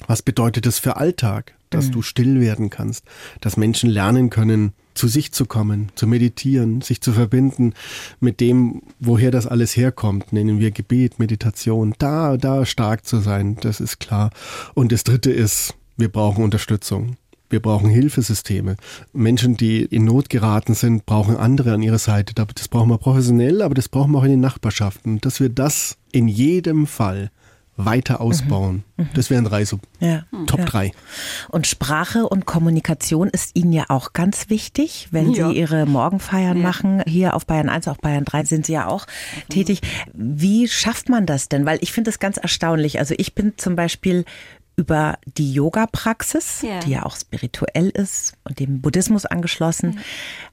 Was 0.06 0.22
bedeutet 0.22 0.66
es 0.66 0.78
für 0.78 0.96
Alltag, 0.96 1.54
dass 1.68 1.90
du 1.90 2.02
still 2.02 2.40
werden 2.40 2.70
kannst, 2.70 3.04
dass 3.40 3.56
Menschen 3.56 3.88
lernen 3.88 4.30
können, 4.30 4.72
zu 4.94 5.08
sich 5.08 5.32
zu 5.32 5.46
kommen, 5.46 5.90
zu 5.94 6.06
meditieren, 6.06 6.80
sich 6.80 7.00
zu 7.00 7.12
verbinden 7.12 7.74
mit 8.20 8.40
dem, 8.40 8.82
woher 8.98 9.30
das 9.30 9.46
alles 9.46 9.76
herkommt, 9.76 10.32
nennen 10.32 10.60
wir 10.60 10.70
Gebet, 10.70 11.18
Meditation, 11.18 11.94
da, 11.98 12.36
da 12.36 12.66
stark 12.66 13.06
zu 13.06 13.20
sein, 13.20 13.56
das 13.60 13.80
ist 13.80 14.00
klar. 14.00 14.30
Und 14.74 14.92
das 14.92 15.04
dritte 15.04 15.30
ist, 15.30 15.74
wir 15.96 16.08
brauchen 16.08 16.44
Unterstützung. 16.44 17.16
Wir 17.50 17.60
brauchen 17.60 17.90
Hilfesysteme. 17.90 18.76
Menschen, 19.12 19.56
die 19.56 19.82
in 19.82 20.04
Not 20.04 20.30
geraten 20.30 20.74
sind, 20.74 21.04
brauchen 21.04 21.36
andere 21.36 21.74
an 21.74 21.82
ihrer 21.82 21.98
Seite. 21.98 22.32
Das 22.32 22.68
brauchen 22.68 22.90
wir 22.90 22.98
professionell, 22.98 23.60
aber 23.62 23.74
das 23.74 23.88
brauchen 23.88 24.12
wir 24.12 24.18
auch 24.18 24.24
in 24.24 24.30
den 24.30 24.40
Nachbarschaften. 24.40 25.20
Dass 25.20 25.40
wir 25.40 25.48
das 25.48 25.96
in 26.12 26.28
jedem 26.28 26.86
Fall 26.86 27.32
weiter 27.84 28.20
ausbauen. 28.20 28.84
Das 29.14 29.30
wären 29.30 29.44
drei 29.44 29.64
so 29.64 29.78
Ja. 29.98 30.24
Top 30.46 30.60
ja. 30.60 30.64
drei. 30.66 30.92
Und 31.48 31.66
Sprache 31.66 32.28
und 32.28 32.46
Kommunikation 32.46 33.28
ist 33.28 33.56
Ihnen 33.56 33.72
ja 33.72 33.84
auch 33.88 34.12
ganz 34.12 34.50
wichtig, 34.50 35.08
wenn 35.10 35.32
Ja. 35.32 35.48
Sie 35.50 35.56
Ihre 35.58 35.86
Morgenfeiern 35.86 36.58
Ja. 36.58 36.62
machen. 36.62 37.02
Hier 37.06 37.34
auf 37.34 37.46
Bayern 37.46 37.68
1, 37.68 37.88
auf 37.88 37.98
Bayern 37.98 38.24
3 38.24 38.44
sind 38.44 38.66
Sie 38.66 38.72
ja 38.74 38.86
auch 38.86 39.06
tätig. 39.48 39.80
Wie 40.12 40.68
schafft 40.68 41.08
man 41.08 41.26
das 41.26 41.48
denn? 41.48 41.66
Weil 41.66 41.78
ich 41.80 41.92
finde 41.92 42.10
es 42.10 42.18
ganz 42.18 42.36
erstaunlich. 42.36 42.98
Also 42.98 43.14
ich 43.18 43.34
bin 43.34 43.54
zum 43.56 43.76
Beispiel 43.76 44.24
über 44.76 45.18
die 45.26 45.52
Yoga-Praxis, 45.52 46.62
Ja. 46.62 46.80
die 46.80 46.90
ja 46.92 47.04
auch 47.04 47.16
spirituell 47.16 47.90
ist 47.90 48.34
und 48.44 48.58
dem 48.60 48.80
Buddhismus 48.80 49.26
angeschlossen, 49.26 49.98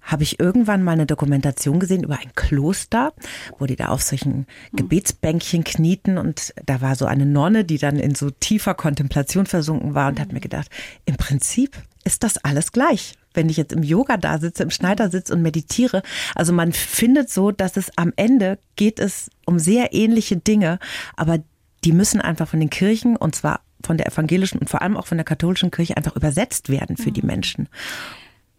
habe 0.01 0.23
ich 0.23 0.39
irgendwann 0.39 0.83
mal 0.83 0.91
eine 0.93 1.05
Dokumentation 1.05 1.79
gesehen 1.79 2.03
über 2.03 2.19
ein 2.19 2.33
Kloster, 2.35 3.13
wo 3.57 3.65
die 3.65 3.75
da 3.75 3.87
auf 3.87 4.01
solchen 4.01 4.45
Gebetsbänkchen 4.73 5.63
knieten 5.63 6.17
und 6.17 6.53
da 6.65 6.81
war 6.81 6.95
so 6.95 7.05
eine 7.05 7.25
Nonne, 7.25 7.63
die 7.63 7.77
dann 7.77 7.97
in 7.99 8.15
so 8.15 8.29
tiefer 8.29 8.73
Kontemplation 8.73 9.45
versunken 9.45 9.93
war 9.93 10.09
und 10.09 10.19
hat 10.19 10.33
mir 10.33 10.39
gedacht, 10.41 10.69
im 11.05 11.15
Prinzip 11.17 11.77
ist 12.03 12.23
das 12.23 12.37
alles 12.37 12.71
gleich. 12.71 13.15
Wenn 13.33 13.49
ich 13.49 13.57
jetzt 13.57 13.73
im 13.73 13.83
Yoga 13.83 14.17
da 14.17 14.39
sitze, 14.39 14.63
im 14.63 14.71
Schneidersitz 14.71 15.29
und 15.29 15.41
meditiere. 15.43 16.01
Also 16.33 16.53
man 16.53 16.71
findet 16.73 17.29
so, 17.29 17.51
dass 17.51 17.77
es 17.77 17.91
am 17.97 18.11
Ende 18.15 18.57
geht 18.75 18.99
es 18.99 19.29
um 19.45 19.59
sehr 19.59 19.93
ähnliche 19.93 20.37
Dinge, 20.37 20.79
aber 21.15 21.39
die 21.83 21.91
müssen 21.91 22.19
einfach 22.19 22.47
von 22.47 22.59
den 22.59 22.71
Kirchen 22.71 23.15
und 23.15 23.35
zwar 23.35 23.61
von 23.85 23.97
der 23.97 24.07
evangelischen 24.07 24.59
und 24.59 24.69
vor 24.69 24.81
allem 24.81 24.97
auch 24.97 25.07
von 25.07 25.17
der 25.17 25.25
katholischen 25.25 25.71
Kirche 25.71 25.97
einfach 25.97 26.15
übersetzt 26.15 26.69
werden 26.69 26.97
für 26.97 27.11
die 27.11 27.21
Menschen. 27.21 27.69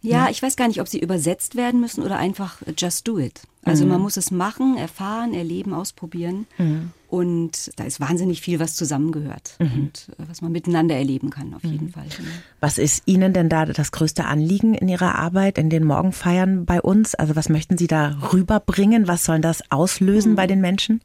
Ja, 0.01 0.29
ich 0.29 0.41
weiß 0.41 0.55
gar 0.55 0.67
nicht, 0.67 0.79
ob 0.79 0.87
sie 0.87 0.99
übersetzt 0.99 1.55
werden 1.55 1.81
müssen 1.81 2.03
oder 2.03 2.17
einfach 2.17 2.57
just 2.77 3.05
do 3.07 3.19
it. 3.19 3.41
Also 3.65 3.85
man 3.85 4.01
muss 4.01 4.15
es 4.15 4.31
machen, 4.31 4.77
erfahren, 4.77 5.33
erleben, 5.33 5.73
ausprobieren. 5.73 6.47
Und 7.09 7.71
da 7.75 7.83
ist 7.83 7.99
wahnsinnig 7.99 8.39
viel, 8.41 8.59
was 8.59 8.75
zusammengehört 8.75 9.55
und 9.59 10.09
äh, 10.17 10.23
was 10.27 10.41
man 10.41 10.51
miteinander 10.51 10.95
erleben 10.95 11.31
kann, 11.31 11.53
auf 11.53 11.63
jeden 11.63 11.89
Fall. 11.89 12.05
genau. 12.15 12.29
Was 12.59 12.77
ist 12.77 13.03
Ihnen 13.07 13.33
denn 13.33 13.49
da 13.49 13.65
das 13.65 13.91
größte 13.91 14.25
Anliegen 14.25 14.75
in 14.75 14.87
Ihrer 14.87 15.15
Arbeit, 15.15 15.57
in 15.57 15.69
den 15.69 15.83
Morgenfeiern 15.83 16.65
bei 16.65 16.81
uns? 16.81 17.15
Also 17.15 17.35
was 17.35 17.49
möchten 17.49 17.77
Sie 17.77 17.87
da 17.87 18.17
rüberbringen? 18.31 19.07
Was 19.07 19.25
soll 19.25 19.41
das 19.41 19.69
auslösen 19.71 20.35
bei 20.35 20.47
den 20.47 20.61
Menschen? 20.61 21.01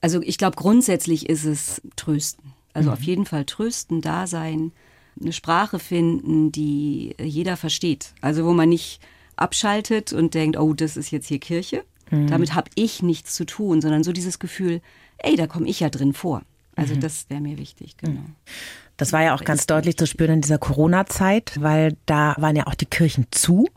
Also 0.00 0.22
ich 0.22 0.38
glaube, 0.38 0.56
grundsätzlich 0.56 1.28
ist 1.28 1.44
es 1.44 1.82
trösten. 1.96 2.52
Also 2.74 2.90
auf 2.90 3.02
jeden 3.02 3.26
Fall 3.26 3.44
trösten, 3.44 4.00
da 4.00 4.26
sein, 4.26 4.72
eine 5.20 5.32
Sprache 5.32 5.78
finden, 5.78 6.52
die 6.52 7.14
jeder 7.22 7.56
versteht. 7.56 8.14
Also 8.20 8.44
wo 8.44 8.52
man 8.52 8.68
nicht 8.68 9.00
abschaltet 9.36 10.12
und 10.12 10.34
denkt, 10.34 10.58
oh, 10.58 10.72
das 10.72 10.96
ist 10.96 11.10
jetzt 11.10 11.28
hier 11.28 11.38
Kirche. 11.38 11.84
Damit 12.10 12.54
habe 12.54 12.70
ich 12.74 13.02
nichts 13.02 13.34
zu 13.34 13.46
tun, 13.46 13.80
sondern 13.80 14.04
so 14.04 14.12
dieses 14.12 14.38
Gefühl, 14.38 14.82
ey, 15.16 15.34
da 15.34 15.46
komme 15.46 15.66
ich 15.66 15.80
ja 15.80 15.88
drin 15.88 16.12
vor. 16.12 16.42
Also 16.76 16.94
das 16.94 17.30
wäre 17.30 17.40
mir 17.40 17.56
wichtig, 17.56 17.96
genau. 17.96 18.20
Das 18.98 19.12
war 19.14 19.22
ja 19.22 19.34
auch 19.34 19.44
ganz 19.44 19.66
deutlich 19.66 19.96
zu 19.96 20.06
spüren 20.06 20.34
in 20.34 20.40
dieser 20.42 20.58
Corona-Zeit, 20.58 21.58
weil 21.60 21.96
da 22.04 22.34
waren 22.38 22.54
ja 22.54 22.66
auch 22.66 22.74
die 22.74 22.86
Kirchen 22.86 23.26
zu 23.30 23.68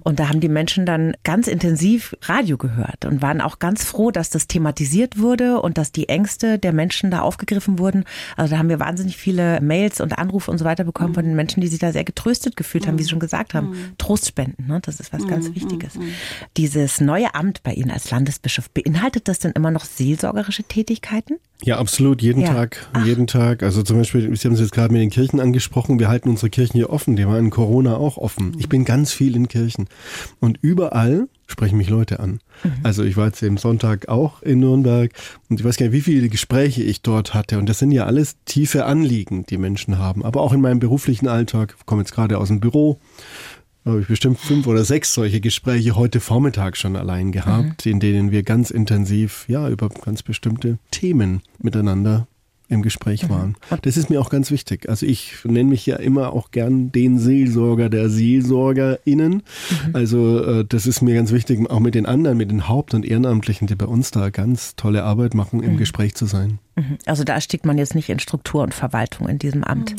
und 0.00 0.18
da 0.18 0.28
haben 0.28 0.40
die 0.40 0.48
Menschen 0.48 0.86
dann 0.86 1.14
ganz 1.24 1.48
intensiv 1.48 2.16
Radio 2.22 2.56
gehört 2.56 3.04
und 3.04 3.22
waren 3.22 3.40
auch 3.40 3.58
ganz 3.58 3.84
froh, 3.84 4.10
dass 4.10 4.30
das 4.30 4.46
thematisiert 4.46 5.18
wurde 5.18 5.60
und 5.60 5.78
dass 5.78 5.92
die 5.92 6.08
Ängste 6.08 6.58
der 6.58 6.72
Menschen 6.72 7.10
da 7.10 7.20
aufgegriffen 7.20 7.78
wurden. 7.78 8.04
Also 8.36 8.52
da 8.52 8.58
haben 8.58 8.68
wir 8.68 8.80
wahnsinnig 8.80 9.16
viele 9.16 9.60
Mails 9.60 10.00
und 10.00 10.18
Anrufe 10.18 10.50
und 10.50 10.58
so 10.58 10.64
weiter 10.64 10.84
bekommen 10.84 11.14
von 11.14 11.24
den 11.24 11.36
Menschen, 11.36 11.60
die 11.60 11.68
sich 11.68 11.78
da 11.78 11.92
sehr 11.92 12.04
getröstet 12.04 12.56
gefühlt 12.56 12.86
haben, 12.86 12.98
wie 12.98 13.02
Sie 13.02 13.10
schon 13.10 13.20
gesagt 13.20 13.54
haben. 13.54 13.76
Trost 13.98 14.26
spenden, 14.26 14.66
ne? 14.66 14.80
das 14.82 15.00
ist 15.00 15.12
was 15.12 15.26
ganz 15.26 15.54
Wichtiges. 15.54 15.94
Dieses 16.56 17.00
neue 17.00 17.34
Amt 17.34 17.62
bei 17.62 17.72
Ihnen 17.72 17.90
als 17.90 18.10
Landesbischof, 18.10 18.70
beinhaltet 18.70 19.28
das 19.28 19.38
denn 19.38 19.52
immer 19.52 19.70
noch 19.70 19.84
seelsorgerische 19.84 20.64
Tätigkeiten? 20.64 21.36
Ja, 21.62 21.78
absolut, 21.78 22.20
jeden 22.20 22.42
Ja. 22.42 22.52
Tag, 22.52 22.86
jeden 23.04 23.26
Tag. 23.26 23.62
Also 23.62 23.82
zum 23.82 23.96
Beispiel, 23.96 24.36
Sie 24.36 24.46
haben 24.46 24.54
es 24.54 24.60
jetzt 24.60 24.72
gerade 24.72 24.92
mit 24.92 25.00
den 25.00 25.08
Kirchen 25.10 25.40
angesprochen, 25.40 25.98
wir 25.98 26.08
halten 26.08 26.28
unsere 26.28 26.50
Kirchen 26.50 26.74
hier 26.74 26.90
offen, 26.90 27.16
die 27.16 27.26
waren 27.26 27.46
in 27.46 27.50
Corona 27.50 27.96
auch 27.96 28.18
offen. 28.18 28.54
Ich 28.58 28.68
bin 28.68 28.84
ganz 28.84 29.12
viel 29.12 29.34
in 29.34 29.48
Kirchen 29.48 29.55
und 30.40 30.58
überall 30.62 31.28
sprechen 31.46 31.78
mich 31.78 31.88
Leute 31.88 32.20
an. 32.20 32.40
Also 32.82 33.04
ich 33.04 33.16
war 33.16 33.26
jetzt 33.26 33.42
eben 33.42 33.56
Sonntag 33.56 34.08
auch 34.08 34.42
in 34.42 34.60
Nürnberg 34.60 35.12
und 35.48 35.60
ich 35.60 35.64
weiß 35.64 35.76
gar 35.76 35.86
nicht, 35.86 35.92
wie 35.92 36.00
viele 36.00 36.28
Gespräche 36.28 36.82
ich 36.82 37.02
dort 37.02 37.34
hatte. 37.34 37.58
Und 37.58 37.68
das 37.68 37.78
sind 37.78 37.92
ja 37.92 38.04
alles 38.04 38.36
tiefe 38.44 38.84
Anliegen, 38.84 39.46
die 39.46 39.58
Menschen 39.58 39.98
haben. 39.98 40.24
Aber 40.24 40.40
auch 40.40 40.52
in 40.52 40.60
meinem 40.60 40.80
beruflichen 40.80 41.28
Alltag, 41.28 41.76
ich 41.78 41.86
komme 41.86 42.02
jetzt 42.02 42.12
gerade 42.12 42.38
aus 42.38 42.48
dem 42.48 42.60
Büro, 42.60 42.98
habe 43.84 44.00
ich 44.00 44.08
bestimmt 44.08 44.38
fünf 44.38 44.66
oder 44.66 44.84
sechs 44.84 45.14
solche 45.14 45.40
Gespräche 45.40 45.94
heute 45.94 46.18
Vormittag 46.18 46.76
schon 46.76 46.96
allein 46.96 47.30
gehabt, 47.30 47.86
in 47.86 48.00
denen 48.00 48.32
wir 48.32 48.42
ganz 48.42 48.70
intensiv 48.70 49.44
ja 49.48 49.68
über 49.68 49.88
ganz 49.88 50.24
bestimmte 50.24 50.78
Themen 50.90 51.42
miteinander 51.58 52.26
im 52.68 52.82
Gespräch 52.82 53.28
waren. 53.28 53.56
Das 53.82 53.96
ist 53.96 54.10
mir 54.10 54.20
auch 54.20 54.30
ganz 54.30 54.50
wichtig. 54.50 54.88
Also 54.88 55.06
ich 55.06 55.34
nenne 55.44 55.68
mich 55.70 55.86
ja 55.86 55.96
immer 55.96 56.32
auch 56.32 56.50
gern 56.50 56.90
den 56.90 57.18
Seelsorger 57.18 57.88
der 57.88 58.08
SeelsorgerInnen. 58.10 59.42
Also 59.92 60.42
äh, 60.44 60.64
das 60.68 60.86
ist 60.86 61.00
mir 61.02 61.14
ganz 61.14 61.32
wichtig, 61.32 61.68
auch 61.70 61.80
mit 61.80 61.94
den 61.94 62.06
anderen, 62.06 62.36
mit 62.38 62.50
den 62.50 62.68
Haupt- 62.68 62.94
und 62.94 63.04
Ehrenamtlichen, 63.04 63.66
die 63.66 63.74
bei 63.76 63.86
uns 63.86 64.10
da 64.10 64.30
ganz 64.30 64.74
tolle 64.76 65.04
Arbeit 65.04 65.34
machen, 65.34 65.62
im 65.62 65.76
Gespräch 65.76 66.14
zu 66.14 66.26
sein. 66.26 66.58
Also 67.06 67.24
da 67.24 67.40
steckt 67.40 67.64
man 67.64 67.78
jetzt 67.78 67.94
nicht 67.94 68.10
in 68.10 68.18
Struktur 68.18 68.62
und 68.62 68.74
Verwaltung 68.74 69.28
in 69.28 69.38
diesem 69.38 69.64
Amt. 69.64 69.94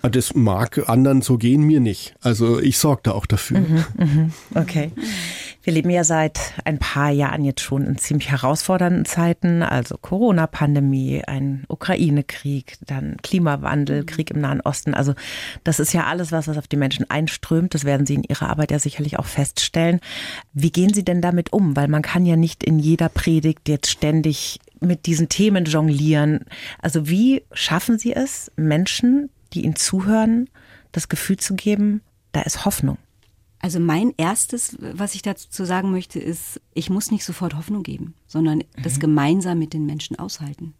Ah, 0.00 0.08
Das 0.08 0.34
mag 0.34 0.88
anderen 0.88 1.20
so 1.20 1.36
gehen, 1.36 1.62
mir 1.62 1.80
nicht. 1.80 2.14
Also 2.22 2.58
ich 2.58 2.78
sorge 2.78 3.02
da 3.04 3.12
auch 3.12 3.26
dafür. 3.26 3.62
Okay. 4.54 4.90
Wir 5.62 5.72
leben 5.72 5.90
ja 5.90 6.02
seit 6.02 6.54
ein 6.64 6.78
paar 6.78 7.10
Jahren 7.10 7.44
jetzt 7.44 7.60
schon 7.60 7.86
in 7.86 7.96
ziemlich 7.96 8.30
herausfordernden 8.30 9.04
Zeiten, 9.04 9.62
also 9.62 9.96
Corona-Pandemie, 9.96 11.22
ein 11.24 11.64
Ukraine-Krieg, 11.68 12.78
dann 12.84 13.16
Klimawandel, 13.22 14.04
Krieg 14.04 14.30
im 14.32 14.40
Nahen 14.40 14.60
Osten. 14.60 14.92
Also 14.92 15.14
das 15.62 15.78
ist 15.78 15.92
ja 15.92 16.06
alles, 16.06 16.32
was 16.32 16.48
was 16.48 16.58
auf 16.58 16.66
die 16.66 16.76
Menschen 16.76 17.08
einströmt. 17.08 17.74
Das 17.74 17.84
werden 17.84 18.06
Sie 18.06 18.14
in 18.14 18.24
Ihrer 18.24 18.50
Arbeit 18.50 18.72
ja 18.72 18.78
sicherlich 18.80 19.18
auch 19.18 19.26
feststellen. 19.26 20.00
Wie 20.52 20.72
gehen 20.72 20.92
Sie 20.92 21.04
denn 21.04 21.20
damit 21.20 21.52
um? 21.52 21.76
Weil 21.76 21.88
man 21.88 22.02
kann 22.02 22.26
ja 22.26 22.34
nicht 22.34 22.64
in 22.64 22.80
jeder 22.80 23.08
Predigt 23.08 23.68
jetzt 23.68 23.90
ständig 23.90 24.58
mit 24.80 25.06
diesen 25.06 25.28
Themen 25.28 25.64
jonglieren. 25.64 26.44
Also 26.80 27.08
wie 27.08 27.44
schaffen 27.52 27.98
Sie 27.98 28.12
es, 28.12 28.50
Menschen, 28.56 29.30
die 29.52 29.64
Ihnen 29.64 29.76
zuhören, 29.76 30.50
das 30.90 31.08
Gefühl 31.08 31.36
zu 31.36 31.54
geben, 31.54 32.02
da 32.32 32.42
ist 32.42 32.64
Hoffnung? 32.64 32.98
Also 33.62 33.78
mein 33.78 34.12
erstes, 34.16 34.76
was 34.80 35.14
ich 35.14 35.22
dazu 35.22 35.64
sagen 35.64 35.92
möchte, 35.92 36.18
ist, 36.18 36.60
ich 36.74 36.90
muss 36.90 37.12
nicht 37.12 37.24
sofort 37.24 37.54
Hoffnung 37.54 37.84
geben, 37.84 38.14
sondern 38.26 38.64
das 38.82 38.98
gemeinsam 38.98 39.58
mit 39.60 39.72
den 39.72 39.86
Menschen 39.86 40.18
aushalten. 40.18 40.74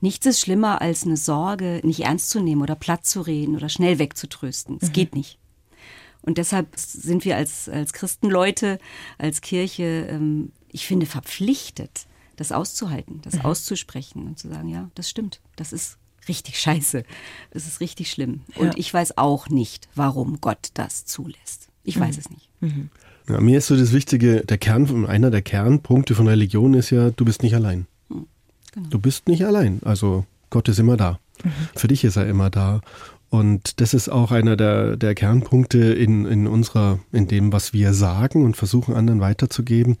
Nichts 0.00 0.26
ist 0.26 0.40
schlimmer 0.40 0.80
als 0.80 1.04
eine 1.04 1.16
Sorge 1.16 1.80
nicht 1.84 2.00
ernst 2.00 2.30
zu 2.30 2.40
nehmen 2.40 2.62
oder 2.62 2.74
platt 2.74 3.06
zu 3.06 3.20
reden 3.20 3.54
oder 3.56 3.68
schnell 3.68 3.98
wegzutrösten. 4.00 4.78
Es 4.82 4.92
geht 4.92 5.14
nicht. 5.14 5.38
Und 6.20 6.38
deshalb 6.38 6.68
sind 6.76 7.24
wir 7.24 7.36
als, 7.36 7.68
als 7.68 7.92
Christenleute, 7.92 8.80
als 9.18 9.40
Kirche, 9.40 10.08
ähm, 10.10 10.50
ich 10.72 10.84
finde, 10.86 11.06
verpflichtet, 11.06 12.06
das 12.34 12.50
auszuhalten, 12.50 13.20
das 13.22 13.42
auszusprechen 13.44 14.26
und 14.26 14.38
zu 14.38 14.48
sagen, 14.48 14.68
ja, 14.68 14.90
das 14.96 15.08
stimmt, 15.08 15.40
das 15.54 15.72
ist 15.72 15.96
richtig 16.28 16.58
scheiße, 16.60 17.04
das 17.52 17.66
ist 17.68 17.80
richtig 17.80 18.10
schlimm. 18.10 18.42
Und 18.56 18.66
Ja. 18.66 18.72
ich 18.76 18.92
weiß 18.92 19.16
auch 19.16 19.48
nicht, 19.48 19.88
warum 19.94 20.40
Gott 20.40 20.70
das 20.74 21.04
zulässt. 21.06 21.65
Ich 21.86 21.98
weiß 21.98 22.18
es 22.18 22.28
nicht. 22.30 22.50
Ja, 23.28 23.40
mir 23.40 23.58
ist 23.58 23.68
so 23.68 23.76
das 23.76 23.92
Wichtige, 23.92 24.44
der 24.44 24.58
Kern, 24.58 25.06
einer 25.06 25.30
der 25.30 25.42
Kernpunkte 25.42 26.14
von 26.14 26.28
Religion 26.28 26.74
ist 26.74 26.90
ja, 26.90 27.10
du 27.10 27.24
bist 27.24 27.42
nicht 27.42 27.54
allein. 27.54 27.86
Du 28.90 28.98
bist 28.98 29.28
nicht 29.28 29.44
allein. 29.46 29.80
Also 29.84 30.26
Gott 30.50 30.68
ist 30.68 30.78
immer 30.78 30.96
da. 30.96 31.18
Für 31.74 31.88
dich 31.88 32.04
ist 32.04 32.16
er 32.16 32.26
immer 32.26 32.50
da. 32.50 32.80
Und 33.28 33.80
das 33.80 33.94
ist 33.94 34.08
auch 34.08 34.30
einer 34.30 34.56
der, 34.56 34.96
der 34.96 35.14
Kernpunkte 35.14 35.78
in, 35.78 36.26
in 36.26 36.46
unserer, 36.46 37.00
in 37.12 37.26
dem, 37.26 37.52
was 37.52 37.72
wir 37.72 37.94
sagen 37.94 38.44
und 38.44 38.56
versuchen 38.56 38.94
anderen 38.94 39.20
weiterzugeben. 39.20 39.96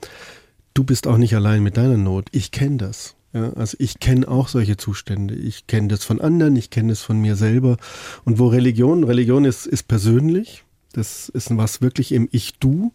Du 0.74 0.84
bist 0.84 1.06
auch 1.06 1.16
nicht 1.16 1.34
allein 1.34 1.62
mit 1.62 1.76
deiner 1.76 1.96
Not. 1.96 2.28
Ich 2.32 2.50
kenne 2.50 2.76
das. 2.76 3.16
Ja, 3.32 3.52
also 3.54 3.76
ich 3.80 3.98
kenne 3.98 4.28
auch 4.28 4.48
solche 4.48 4.76
Zustände. 4.76 5.34
Ich 5.34 5.66
kenne 5.66 5.88
das 5.88 6.04
von 6.04 6.20
anderen, 6.20 6.56
ich 6.56 6.70
kenne 6.70 6.90
das 6.90 7.02
von 7.02 7.20
mir 7.20 7.36
selber. 7.36 7.76
Und 8.24 8.38
wo 8.38 8.48
Religion, 8.48 9.04
Religion 9.04 9.44
ist, 9.44 9.66
ist 9.66 9.88
persönlich. 9.88 10.64
Das 10.96 11.28
ist 11.28 11.54
was 11.54 11.82
wirklich 11.82 12.10
im 12.12 12.26
Ich-Du. 12.32 12.92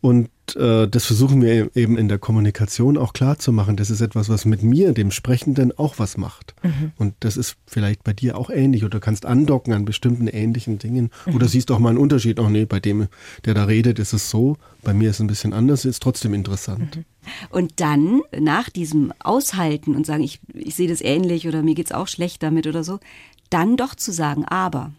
Und 0.00 0.28
äh, 0.56 0.88
das 0.88 1.04
versuchen 1.04 1.40
wir 1.40 1.76
eben 1.76 1.96
in 1.96 2.08
der 2.08 2.18
Kommunikation 2.18 2.98
auch 2.98 3.12
klar 3.12 3.38
zu 3.38 3.52
machen. 3.52 3.76
Das 3.76 3.90
ist 3.90 4.00
etwas, 4.00 4.28
was 4.28 4.44
mit 4.44 4.64
mir, 4.64 4.92
dem 4.92 5.12
Sprechenden, 5.12 5.76
auch 5.78 6.00
was 6.00 6.16
macht. 6.16 6.56
Und 6.96 7.14
das 7.20 7.36
ist 7.36 7.56
vielleicht 7.64 8.02
bei 8.02 8.12
dir 8.12 8.36
auch 8.36 8.50
ähnlich 8.50 8.82
oder 8.82 8.98
du 8.98 9.00
kannst 9.00 9.24
andocken 9.24 9.72
an 9.72 9.84
bestimmten 9.84 10.26
ähnlichen 10.26 10.80
Dingen. 10.80 11.10
Oder 11.32 11.46
siehst 11.46 11.70
auch 11.70 11.78
mal 11.78 11.90
einen 11.90 11.98
Unterschied. 11.98 12.40
Oh 12.40 12.48
nee, 12.48 12.64
bei 12.64 12.80
dem, 12.80 13.06
der 13.44 13.54
da 13.54 13.64
redet, 13.64 14.00
ist 14.00 14.12
es 14.12 14.30
so. 14.30 14.56
Bei 14.82 14.92
mir 14.92 15.10
ist 15.10 15.16
es 15.16 15.20
ein 15.20 15.28
bisschen 15.28 15.52
anders, 15.52 15.84
ist 15.84 16.02
trotzdem 16.02 16.34
interessant. 16.34 17.04
Und 17.50 17.78
dann 17.78 18.22
nach 18.36 18.68
diesem 18.68 19.12
Aushalten 19.20 19.94
und 19.94 20.06
sagen, 20.06 20.24
ich, 20.24 20.40
ich 20.54 20.74
sehe 20.74 20.88
das 20.88 21.02
ähnlich 21.02 21.46
oder 21.46 21.62
mir 21.62 21.76
geht's 21.76 21.92
auch 21.92 22.08
schlecht 22.08 22.42
damit 22.42 22.66
oder 22.66 22.82
so, 22.82 22.98
dann 23.48 23.76
doch 23.76 23.94
zu 23.94 24.12
sagen, 24.12 24.44
aber 24.44 24.92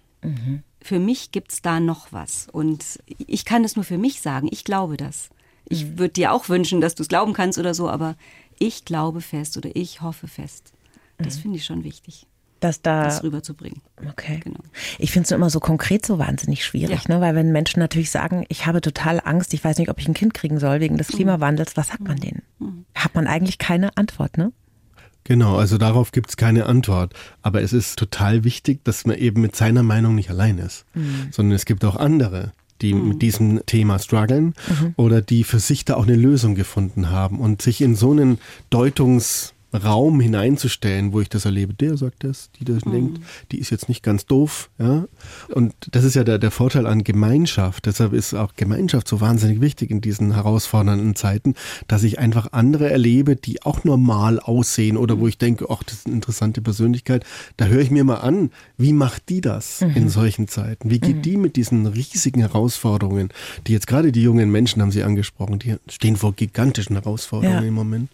für 0.81 0.99
mich 0.99 1.31
gibt's 1.31 1.61
da 1.61 1.79
noch 1.79 2.11
was. 2.11 2.47
Und 2.51 2.99
ich 3.17 3.45
kann 3.45 3.63
es 3.63 3.75
nur 3.75 3.85
für 3.85 3.97
mich 3.97 4.21
sagen, 4.21 4.47
ich 4.51 4.63
glaube 4.63 4.97
das. 4.97 5.29
Ich 5.67 5.97
würde 5.97 6.13
dir 6.13 6.33
auch 6.33 6.49
wünschen, 6.49 6.81
dass 6.81 6.95
du 6.95 7.03
es 7.03 7.09
glauben 7.09 7.33
kannst 7.33 7.59
oder 7.59 7.73
so, 7.73 7.89
aber 7.89 8.15
ich 8.57 8.85
glaube 8.85 9.21
fest 9.21 9.55
oder 9.57 9.69
ich 9.75 10.01
hoffe 10.01 10.27
fest. 10.27 10.73
Das 11.17 11.37
finde 11.37 11.57
ich 11.57 11.65
schon 11.65 11.83
wichtig, 11.83 12.25
Dass 12.61 12.81
da 12.81 13.03
das 13.03 13.23
rüberzubringen. 13.23 13.81
Okay. 14.09 14.39
Genau. 14.43 14.59
Ich 14.97 15.11
finde 15.11 15.25
es 15.25 15.31
immer 15.31 15.49
so 15.49 15.59
konkret 15.59 16.05
so 16.05 16.17
wahnsinnig 16.17 16.63
schwierig, 16.65 17.07
Ja. 17.07 17.15
ne? 17.15 17.21
weil 17.21 17.35
wenn 17.35 17.51
Menschen 17.51 17.79
natürlich 17.81 18.09
sagen, 18.09 18.45
ich 18.47 18.65
habe 18.65 18.79
total 18.81 19.21
Angst, 19.23 19.53
ich 19.53 19.63
weiß 19.63 19.77
nicht, 19.77 19.89
ob 19.89 19.99
ich 19.99 20.07
ein 20.07 20.13
Kind 20.13 20.33
kriegen 20.33 20.59
soll 20.59 20.79
wegen 20.79 20.97
des 20.97 21.09
Klimawandels, 21.09 21.75
was 21.77 21.89
sagt 21.89 22.07
man 22.07 22.17
denen? 22.17 22.41
Hat 22.95 23.15
man 23.15 23.27
eigentlich 23.27 23.57
keine 23.57 23.95
Antwort, 23.97 24.37
ne? 24.37 24.53
Genau, 25.23 25.57
also 25.57 25.77
darauf 25.77 26.11
gibt 26.11 26.29
es 26.29 26.37
keine 26.37 26.65
Antwort. 26.65 27.13
Aber 27.41 27.61
es 27.61 27.73
ist 27.73 27.99
total 27.99 28.43
wichtig, 28.43 28.83
dass 28.83 29.05
man 29.05 29.17
eben 29.17 29.41
mit 29.41 29.55
seiner 29.55 29.83
Meinung 29.83 30.15
nicht 30.15 30.29
allein 30.29 30.57
ist, 30.57 30.85
sondern 31.31 31.55
es 31.55 31.65
gibt 31.65 31.85
auch 31.85 31.95
andere, 31.95 32.51
die 32.81 32.93
mit 32.93 33.21
diesem 33.21 33.65
Thema 33.65 33.99
strugglen 33.99 34.53
oder 34.95 35.21
die 35.21 35.43
für 35.43 35.59
sich 35.59 35.85
da 35.85 35.95
auch 35.95 36.07
eine 36.07 36.15
Lösung 36.15 36.55
gefunden 36.55 37.09
haben 37.09 37.39
und 37.39 37.61
sich 37.61 37.81
in 37.81 37.95
so 37.95 38.11
einen 38.11 38.39
Deutungsraum 39.71 40.19
hineinzustellen, 40.19 41.13
wo 41.13 41.21
ich 41.21 41.29
das 41.29 41.45
erlebe, 41.45 41.73
der 41.73 41.97
sagt 41.97 42.23
das, 42.23 42.49
die 42.59 42.65
das 42.65 42.83
denkt, 42.83 43.19
die 43.51 43.59
ist 43.59 43.69
jetzt 43.69 43.87
nicht 43.89 44.03
ganz 44.03 44.25
doof, 44.25 44.69
ja. 44.79 45.05
Und 45.53 45.73
das 45.91 46.03
ist 46.03 46.15
ja 46.15 46.23
der, 46.23 46.39
der 46.39 46.51
Vorteil 46.51 46.85
an 46.87 47.03
Gemeinschaft. 47.03 47.85
Deshalb 47.85 48.13
ist 48.13 48.33
auch 48.33 48.53
Gemeinschaft 48.55 49.07
so 49.07 49.21
wahnsinnig 49.21 49.61
wichtig 49.61 49.91
in 49.91 50.01
diesen 50.01 50.33
herausfordernden 50.33 51.15
Zeiten, 51.15 51.55
dass 51.87 52.03
ich 52.03 52.19
einfach 52.19 52.53
andere 52.53 52.89
erlebe, 52.89 53.35
die 53.35 53.61
auch 53.63 53.83
normal 53.83 54.39
aussehen 54.39 54.97
oder 54.97 55.19
wo 55.19 55.27
ich 55.27 55.37
denke, 55.37 55.67
ach, 55.69 55.83
das 55.83 55.99
ist 55.99 56.05
eine 56.07 56.15
interessante 56.15 56.61
Persönlichkeit. 56.61 57.23
Da 57.57 57.65
höre 57.65 57.81
ich 57.81 57.91
mir 57.91 58.03
mal 58.03 58.15
an, 58.17 58.51
wie 58.77 58.93
macht 58.93 59.29
die 59.29 59.41
das 59.41 59.81
in 59.81 60.09
solchen 60.09 60.47
Zeiten? 60.47 60.89
Wie 60.89 60.99
geht 60.99 61.25
die 61.25 61.37
mit 61.37 61.55
diesen 61.55 61.85
riesigen 61.85 62.39
Herausforderungen, 62.41 63.29
die 63.67 63.73
jetzt 63.73 63.87
gerade 63.87 64.11
die 64.11 64.23
jungen 64.23 64.51
Menschen 64.51 64.81
haben 64.81 64.91
sie 64.91 65.03
angesprochen, 65.03 65.59
die 65.59 65.75
stehen 65.89 66.15
vor 66.15 66.33
gigantischen 66.33 66.95
Herausforderungen 66.95 67.61
Ja. 67.61 67.67
im 67.67 67.73
Moment. 67.73 68.09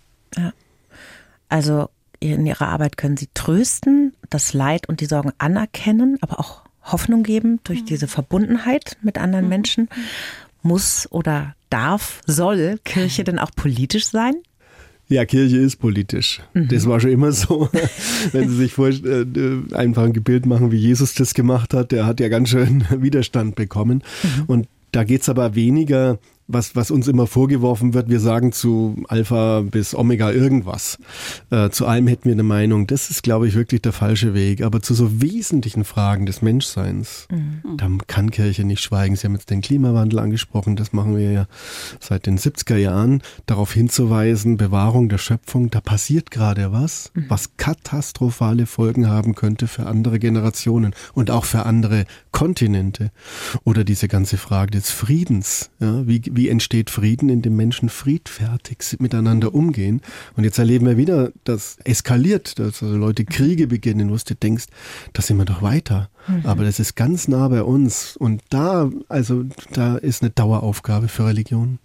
Also 1.49 1.89
in 2.19 2.45
ihrer 2.45 2.69
Arbeit 2.69 2.97
können 2.97 3.17
sie 3.17 3.29
trösten, 3.33 4.13
das 4.29 4.53
Leid 4.53 4.87
und 4.89 5.01
die 5.01 5.05
Sorgen 5.05 5.31
anerkennen, 5.37 6.17
aber 6.21 6.39
auch 6.39 6.61
Hoffnung 6.81 7.23
geben 7.23 7.59
durch 7.63 7.83
diese 7.83 8.07
Verbundenheit 8.07 8.97
mit 9.01 9.17
anderen 9.17 9.49
Menschen. 9.49 9.89
Muss 10.61 11.11
oder 11.11 11.55
darf, 11.69 12.21
soll 12.25 12.79
Kirche 12.83 13.23
denn 13.23 13.39
auch 13.39 13.51
politisch 13.55 14.07
sein? 14.07 14.35
Ja, 15.07 15.25
Kirche 15.25 15.57
ist 15.57 15.75
politisch. 15.75 16.41
Das 16.55 16.87
war 16.87 16.99
schon 16.99 17.11
immer 17.11 17.31
so. 17.31 17.69
Wenn 18.31 18.49
Sie 18.49 18.55
sich 18.55 18.73
vor, 18.73 18.89
äh, 18.89 19.25
einfach 19.73 20.03
ein 20.03 20.13
Bild 20.13 20.47
machen, 20.47 20.71
wie 20.71 20.77
Jesus 20.77 21.13
das 21.13 21.35
gemacht 21.35 21.75
hat, 21.75 21.91
der 21.91 22.07
hat 22.07 22.19
ja 22.19 22.27
ganz 22.27 22.49
schön 22.49 22.85
Widerstand 23.01 23.55
bekommen. 23.55 24.03
Und 24.47 24.67
da 24.91 25.03
geht's 25.03 25.29
aber 25.29 25.53
weniger, 25.53 26.17
was, 26.47 26.75
was 26.75 26.91
uns 26.91 27.07
immer 27.07 27.27
vorgeworfen 27.27 27.93
wird, 27.93 28.09
wir 28.09 28.19
sagen 28.19 28.51
zu 28.51 29.03
Alpha 29.07 29.61
bis 29.61 29.95
Omega 29.95 30.31
irgendwas. 30.31 30.97
Äh, 31.49 31.69
zu 31.69 31.87
allem 31.87 32.07
hätten 32.07 32.25
wir 32.25 32.33
eine 32.33 32.43
Meinung. 32.43 32.87
Das 32.87 33.09
ist, 33.09 33.23
glaube 33.23 33.47
ich, 33.47 33.55
wirklich 33.55 33.81
der 33.81 33.93
falsche 33.93 34.33
Weg. 34.33 34.61
Aber 34.61 34.81
zu 34.81 34.93
so 34.93 35.21
wesentlichen 35.21 35.83
Fragen 35.83 36.25
des 36.25 36.41
Menschseins, 36.41 37.27
da 37.77 37.89
kann 38.07 38.31
Kirche 38.31 38.63
nicht 38.63 38.81
schweigen. 38.81 39.15
Sie 39.15 39.25
haben 39.25 39.33
jetzt 39.33 39.49
den 39.49 39.61
Klimawandel 39.61 40.19
angesprochen, 40.19 40.75
das 40.75 40.93
machen 40.93 41.17
wir 41.17 41.31
ja 41.31 41.47
seit 41.99 42.25
den 42.25 42.37
70er 42.37 42.77
Jahren, 42.77 43.21
darauf 43.45 43.73
hinzuweisen, 43.73 44.57
Bewahrung 44.57 45.09
der 45.09 45.17
Schöpfung, 45.17 45.69
da 45.69 45.81
passiert 45.81 46.31
gerade 46.31 46.71
was, 46.71 47.11
was 47.27 47.57
katastrophale 47.57 48.65
Folgen 48.65 49.07
haben 49.07 49.35
könnte 49.35 49.67
für 49.67 49.87
andere 49.87 50.19
Generationen 50.19 50.93
und 51.13 51.31
auch 51.31 51.45
für 51.45 51.65
andere 51.65 52.05
Kontinente. 52.31 53.11
Oder 53.63 53.83
diese 53.83 54.07
ganze 54.07 54.37
Frage 54.37 54.71
des 54.71 54.91
Friedens. 54.91 55.69
Ja, 55.79 56.07
wie, 56.07 56.21
wie 56.35 56.49
entsteht 56.49 56.89
Frieden, 56.89 57.29
indem 57.29 57.55
Menschen 57.55 57.89
friedfertig 57.89 58.77
miteinander 58.99 59.53
umgehen? 59.53 60.01
Und 60.35 60.43
jetzt 60.43 60.57
erleben 60.57 60.85
wir 60.85 60.97
wieder, 60.97 61.31
dass 61.43 61.77
eskaliert, 61.83 62.59
dass 62.59 62.81
also 62.83 62.97
Leute 62.97 63.25
Kriege 63.25 63.67
beginnen, 63.67 64.09
wo 64.11 64.15
du 64.15 64.35
denkst, 64.35 64.65
da 65.13 65.21
sind 65.21 65.37
wir 65.37 65.45
doch 65.45 65.61
weiter. 65.61 66.09
Aber 66.43 66.63
das 66.63 66.79
ist 66.79 66.95
ganz 66.95 67.27
nah 67.27 67.47
bei 67.47 67.63
uns. 67.63 68.17
Und 68.17 68.41
da, 68.49 68.89
also, 69.09 69.43
da 69.73 69.97
ist 69.97 70.21
eine 70.21 70.31
Daueraufgabe 70.31 71.07
für 71.07 71.25
Religion. 71.25 71.79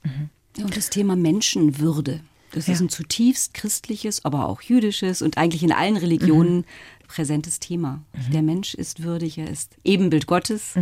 Ja, 0.57 0.65
Und 0.65 0.77
das 0.77 0.91
Thema 0.91 1.17
Menschenwürde. 1.17 2.21
Das 2.53 2.67
ist 2.69 2.81
Ja. 2.81 2.87
ein 2.87 2.89
zutiefst 2.89 3.55
christliches, 3.55 4.25
aber 4.25 4.49
auch 4.49 4.61
jüdisches 4.63 5.23
und 5.23 5.39
eigentlich 5.39 5.63
in 5.63 5.73
allen 5.73 5.97
Religionen 5.97 6.65
präsentes 7.07 7.61
Thema. 7.61 8.03
Der 8.33 8.43
Mensch 8.43 8.75
ist 8.75 9.03
würdig, 9.03 9.39
er 9.39 9.49
ist 9.51 9.77
Ebenbild 9.85 10.27
Gottes 10.27 10.75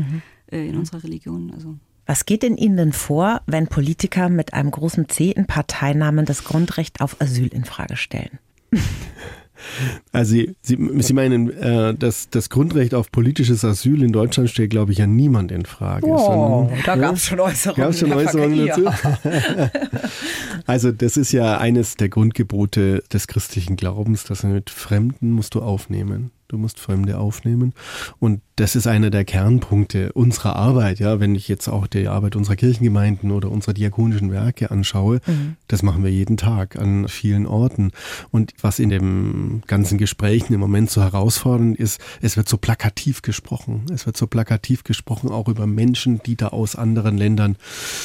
äh, 0.50 0.68
in 0.68 0.76
unserer 0.76 1.02
Religion. 1.04 1.50
Also 1.54 1.76
Was 2.08 2.24
geht 2.26 2.42
in 2.42 2.56
Ihnen 2.56 2.76
denn 2.78 2.92
vor, 2.94 3.42
wenn 3.46 3.68
Politiker 3.68 4.28
mit 4.30 4.54
einem 4.54 4.70
großen 4.70 5.08
C 5.10 5.30
in 5.30 5.46
Parteinamen 5.46 6.24
das 6.24 6.42
Grundrecht 6.42 7.00
auf 7.02 7.20
Asyl 7.20 7.48
in 7.48 7.64
Frage 7.64 7.96
stellen? 7.96 8.38
Also 10.12 10.34
Sie, 10.34 10.54
Sie, 10.62 10.78
Sie 11.00 11.12
meinen, 11.14 11.50
äh, 11.50 11.92
dass 11.92 12.30
das 12.30 12.48
Grundrecht 12.48 12.94
auf 12.94 13.10
politisches 13.10 13.64
Asyl 13.64 14.04
in 14.04 14.12
Deutschland 14.12 14.48
stellt, 14.50 14.70
glaube 14.70 14.92
ich, 14.92 14.98
ja 14.98 15.06
niemand 15.08 15.50
in 15.50 15.66
Frage. 15.66 16.06
sondern- 16.06 16.22
Oh, 16.28 16.70
da 16.86 16.94
gab 16.94 17.16
es 17.16 17.26
schon 17.26 17.40
Äußerungen. 17.40 17.82
Gab 17.90 17.92
schon 17.98 18.12
Äußerungen 18.12 18.66
dazu? 18.68 18.84
Also 20.66 20.92
das 20.92 21.16
ist 21.16 21.32
ja 21.32 21.58
eines 21.58 21.96
der 21.96 22.08
Grundgebote 22.08 23.02
des 23.12 23.26
christlichen 23.26 23.74
Glaubens, 23.76 24.22
dass 24.24 24.44
mit 24.44 24.70
Fremden 24.70 25.32
musst 25.32 25.56
du 25.56 25.60
aufnehmen. 25.62 26.30
Du 26.48 26.56
musst 26.56 26.80
Fremde 26.80 27.18
aufnehmen. 27.18 27.74
Und 28.18 28.40
das 28.56 28.74
ist 28.74 28.86
einer 28.86 29.10
der 29.10 29.26
Kernpunkte 29.26 30.14
unserer 30.14 30.56
Arbeit. 30.56 30.98
Ja, 30.98 31.20
wenn 31.20 31.34
ich 31.34 31.46
jetzt 31.46 31.68
auch 31.68 31.86
die 31.86 32.08
Arbeit 32.08 32.36
unserer 32.36 32.56
Kirchengemeinden 32.56 33.30
oder 33.32 33.50
unserer 33.50 33.74
diakonischen 33.74 34.32
Werke 34.32 34.70
anschaue, 34.70 35.20
das 35.66 35.82
machen 35.82 36.02
wir 36.02 36.10
jeden 36.10 36.38
Tag 36.38 36.76
an 36.76 37.06
vielen 37.06 37.46
Orten. 37.46 37.92
Und 38.30 38.54
was 38.62 38.78
in 38.78 38.88
dem 38.88 39.60
ganzen 39.66 39.98
Gesprächen 39.98 40.54
im 40.54 40.60
Moment 40.60 40.90
so 40.90 41.02
herausfordernd 41.02 41.78
ist, 41.78 42.00
es 42.22 42.38
wird 42.38 42.48
so 42.48 42.56
plakativ 42.56 43.20
gesprochen. 43.20 43.84
Es 43.92 44.06
wird 44.06 44.16
so 44.16 44.26
plakativ 44.26 44.84
gesprochen, 44.84 45.28
auch 45.28 45.48
über 45.48 45.66
Menschen, 45.66 46.22
die 46.24 46.36
da 46.36 46.48
aus 46.48 46.76
anderen 46.76 47.18
Ländern 47.18 47.56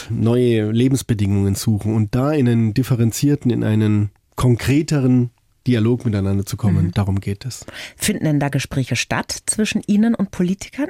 neue 0.09 0.69
Lebensbedingungen 0.69 1.55
suchen 1.55 1.95
und 1.95 2.13
da 2.13 2.33
in 2.33 2.49
einen 2.49 2.73
differenzierten, 2.73 3.51
in 3.51 3.63
einen 3.63 4.09
konkreteren 4.35 5.29
Dialog 5.67 6.05
miteinander 6.05 6.45
zu 6.45 6.57
kommen. 6.57 6.91
Darum 6.91 7.19
geht 7.19 7.45
es. 7.45 7.65
Finden 7.95 8.25
denn 8.25 8.39
da 8.39 8.49
Gespräche 8.49 8.95
statt 8.95 9.43
zwischen 9.45 9.81
Ihnen 9.87 10.15
und 10.15 10.31
Politikern? 10.31 10.89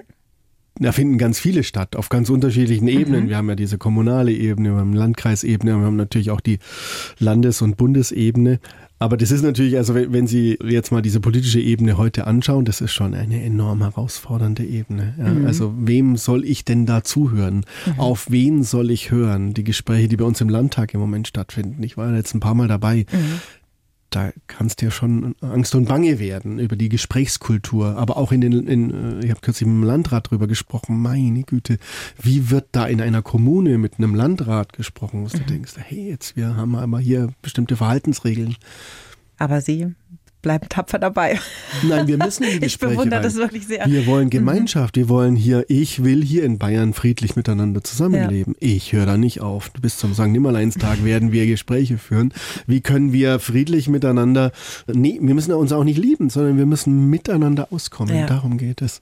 Da 0.80 0.92
finden 0.92 1.20
ganz 1.20 1.38
viele 1.38 1.64
statt, 1.64 1.96
auf 1.96 2.10
ganz 2.10 2.32
unterschiedlichen 2.32 2.88
Ebenen. 2.88 3.30
Wir 3.30 3.38
haben 3.38 3.48
ja 3.48 3.56
diese 3.56 3.78
kommunale 3.78 4.32
Ebene, 4.32 4.72
wir 4.72 4.80
haben 4.80 4.94
Landkreisebene, 4.94 5.78
wir 5.78 5.86
haben 5.86 5.98
natürlich 5.98 6.32
auch 6.32 6.42
die 6.42 6.58
Landes- 7.20 7.62
und 7.62 7.78
Bundesebene. 7.78 8.60
Aber 8.98 9.18
das 9.18 9.32
ist 9.32 9.44
natürlich, 9.44 9.78
also 9.78 9.94
wenn, 9.96 10.28
Sie 10.28 10.58
jetzt 10.64 10.92
mal 10.92 11.02
diese 11.02 11.20
politische 11.20 11.60
Ebene 11.60 11.98
heute 11.98 12.26
anschauen, 12.26 12.64
das 12.66 12.80
ist 12.80 12.94
schon 12.94 13.14
eine 13.14 13.44
enorm 13.44 13.82
herausfordernde 13.82 14.64
Ebene. 14.64 15.14
Ja, 15.20 15.46
Also 15.46 15.74
wem 15.78 16.16
soll 16.16 16.46
ich 16.46 16.64
denn 16.64 16.86
da 16.86 17.04
zuhören? 17.04 17.66
Auf 17.98 18.32
wen 18.32 18.64
soll 18.64 18.92
ich 18.92 19.12
hören? 19.12 19.54
Die 19.54 19.66
Gespräche, 19.66 20.08
die 20.08 20.18
bei 20.18 20.26
uns 20.26 20.42
im 20.42 20.50
Landtag 20.50 20.94
im 20.94 21.02
Moment 21.02 21.28
stattfinden. 21.28 21.84
Ich 21.84 21.98
war 21.98 22.16
jetzt 22.16 22.34
ein 22.34 22.40
paar 22.40 22.56
Mal 22.56 22.68
dabei. 22.70 23.06
Da 24.16 24.32
kannst 24.48 24.82
dir 24.82 24.92
schon 24.92 25.36
Angst 25.42 25.76
und 25.76 25.86
Bange 25.86 26.20
werden 26.20 26.60
über 26.60 26.76
die 26.76 26.90
Gesprächskultur. 26.90 27.98
Aber 27.98 28.18
auch 28.18 28.32
in 28.32 28.42
den, 28.42 28.68
in, 28.68 29.22
ich 29.24 29.30
habe 29.30 29.42
kürzlich 29.42 29.68
mit 29.68 29.76
dem 29.76 29.84
Landrat 29.84 30.30
drüber 30.30 30.48
gesprochen, 30.48 31.02
meine 31.02 31.44
Güte, 31.44 31.78
wie 32.22 32.50
wird 32.50 32.68
da 32.72 32.86
in 32.86 33.02
einer 33.02 33.22
Kommune 33.22 33.78
mit 33.78 33.98
einem 33.98 34.16
Landrat 34.16 34.74
gesprochen, 34.74 35.26
was 35.26 35.34
mhm. 35.34 35.38
du 35.40 35.44
denkst, 35.46 35.74
hey, 35.78 36.10
jetzt, 36.10 36.36
wir 36.36 36.56
haben 36.56 36.76
aber 36.76 37.00
hier 37.00 37.30
bestimmte 37.42 37.76
Verhaltensregeln. 37.76 38.56
Aber 39.38 39.62
Sie 39.62 39.94
bleiben 40.44 40.70
tapfer 40.70 41.00
dabei. 41.00 41.40
Nein, 41.82 42.08
wir 42.08 42.18
müssen 42.18 42.44
in 42.44 42.52
die 42.52 42.60
Gespräche 42.60 42.92
Ich 42.92 42.98
bewundere 42.98 43.20
rein. 43.20 43.24
das 43.24 43.36
wirklich 43.36 43.66
sehr. 43.66 43.88
Wir 43.88 44.06
wollen 44.06 44.26
mhm. 44.26 44.30
Gemeinschaft. 44.30 44.96
Wir 44.96 45.10
wollen 45.10 45.36
hier, 45.36 45.66
ich 45.70 46.04
will 46.04 46.24
hier 46.24 46.44
in 46.44 46.60
Bayern 46.60 46.94
friedlich 46.94 47.36
miteinander 47.36 47.84
zusammenleben. 47.84 48.56
Ja. 48.60 48.68
Ich 48.68 48.94
höre 48.94 49.08
da 49.08 49.18
nicht 49.18 49.42
auf. 49.42 49.72
Bis 49.74 49.98
zum 49.98 50.14
St. 50.14 50.28
Nimmerleinstag 50.28 51.04
werden 51.04 51.32
wir 51.32 51.48
Gespräche 51.48 51.98
führen. 51.98 52.32
Wie 52.68 52.82
können 52.82 53.12
wir 53.12 53.40
friedlich 53.40 53.90
miteinander, 53.90 54.52
nee, 54.86 55.18
wir 55.20 55.34
müssen 55.34 55.52
uns 55.54 55.72
auch 55.72 55.84
nicht 55.84 55.98
lieben, 55.98 56.30
sondern 56.30 56.58
wir 56.58 56.68
müssen 56.68 57.10
miteinander 57.10 57.70
auskommen. 57.72 58.16
Ja. 58.16 58.28
Darum 58.28 58.60
geht 58.60 58.84
es. 58.84 59.02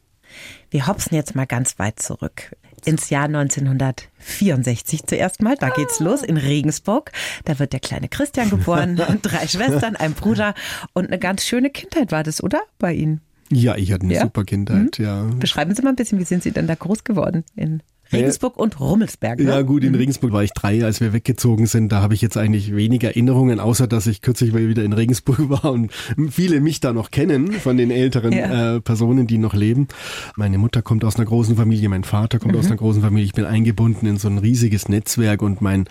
Wir 0.69 0.87
hopsen 0.87 1.15
jetzt 1.15 1.35
mal 1.35 1.45
ganz 1.45 1.77
weit 1.77 1.99
zurück 1.99 2.55
ins 2.85 3.09
Jahr 3.09 3.25
1964 3.25 5.03
zuerst 5.05 5.41
mal. 5.41 5.55
Da 5.55 5.69
geht's 5.69 6.01
ah. 6.01 6.05
los 6.05 6.23
in 6.23 6.37
Regensburg. 6.37 7.11
Da 7.45 7.59
wird 7.59 7.73
der 7.73 7.79
kleine 7.79 8.09
Christian 8.09 8.49
geboren, 8.49 8.95
drei 9.21 9.47
Schwestern, 9.47 9.95
ein 9.95 10.13
Bruder 10.13 10.53
und 10.93 11.07
eine 11.07 11.19
ganz 11.19 11.45
schöne 11.45 11.69
Kindheit 11.69 12.11
war 12.11 12.23
das, 12.23 12.43
oder? 12.43 12.61
Bei 12.79 12.93
Ihnen? 12.93 13.21
Ja, 13.51 13.75
ich 13.75 13.91
hatte 13.91 14.03
eine 14.03 14.13
ja? 14.13 14.21
super 14.21 14.45
Kindheit, 14.45 14.97
mhm. 14.97 15.05
ja. 15.05 15.23
Beschreiben 15.23 15.75
Sie 15.75 15.81
mal 15.81 15.89
ein 15.89 15.95
bisschen, 15.95 16.19
wie 16.19 16.23
sind 16.23 16.43
Sie 16.43 16.51
denn 16.51 16.67
da 16.67 16.75
groß 16.75 17.03
geworden 17.03 17.43
in 17.55 17.83
Regensburg 18.13 18.57
und 18.57 18.79
Rummelsberg. 18.79 19.39
Ne? 19.39 19.45
Ja 19.45 19.61
gut, 19.61 19.83
in. 19.83 19.95
Regensburg 19.95 20.31
war 20.31 20.43
ich 20.43 20.51
drei, 20.51 20.83
als 20.83 21.01
wir 21.01 21.13
weggezogen 21.13 21.65
sind. 21.65 21.91
Da 21.91 22.01
habe 22.01 22.13
ich 22.13 22.21
jetzt 22.21 22.37
eigentlich 22.37 22.75
wenig 22.75 23.03
Erinnerungen, 23.03 23.59
außer 23.59 23.87
dass 23.87 24.07
ich 24.07 24.21
kürzlich 24.21 24.53
mal 24.53 24.67
wieder 24.67 24.83
in 24.83 24.93
Regensburg 24.93 25.37
war 25.49 25.71
und 25.71 25.91
viele 26.29 26.61
mich 26.61 26.79
da 26.79 26.93
noch 26.93 27.11
kennen 27.11 27.51
von 27.53 27.77
den 27.77 27.91
älteren 27.91 28.33
ja. 28.33 28.75
äh, 28.75 28.81
Personen, 28.81 29.27
die 29.27 29.37
noch 29.37 29.53
leben. 29.53 29.87
Meine 30.35 30.57
Mutter 30.57 30.81
kommt 30.81 31.03
aus 31.05 31.15
einer 31.15 31.25
großen 31.25 31.55
Familie, 31.55 31.89
mein 31.89 32.03
Vater 32.03 32.39
kommt 32.39 32.53
mhm. 32.53 32.59
aus 32.59 32.67
einer 32.67 32.77
großen 32.77 33.01
Familie. 33.01 33.25
Ich 33.25 33.33
bin 33.33 33.45
eingebunden 33.45 34.05
in 34.05 34.17
so 34.17 34.27
ein 34.27 34.37
riesiges 34.37 34.89
Netzwerk 34.89 35.41
und 35.41 35.61
mein 35.61 35.85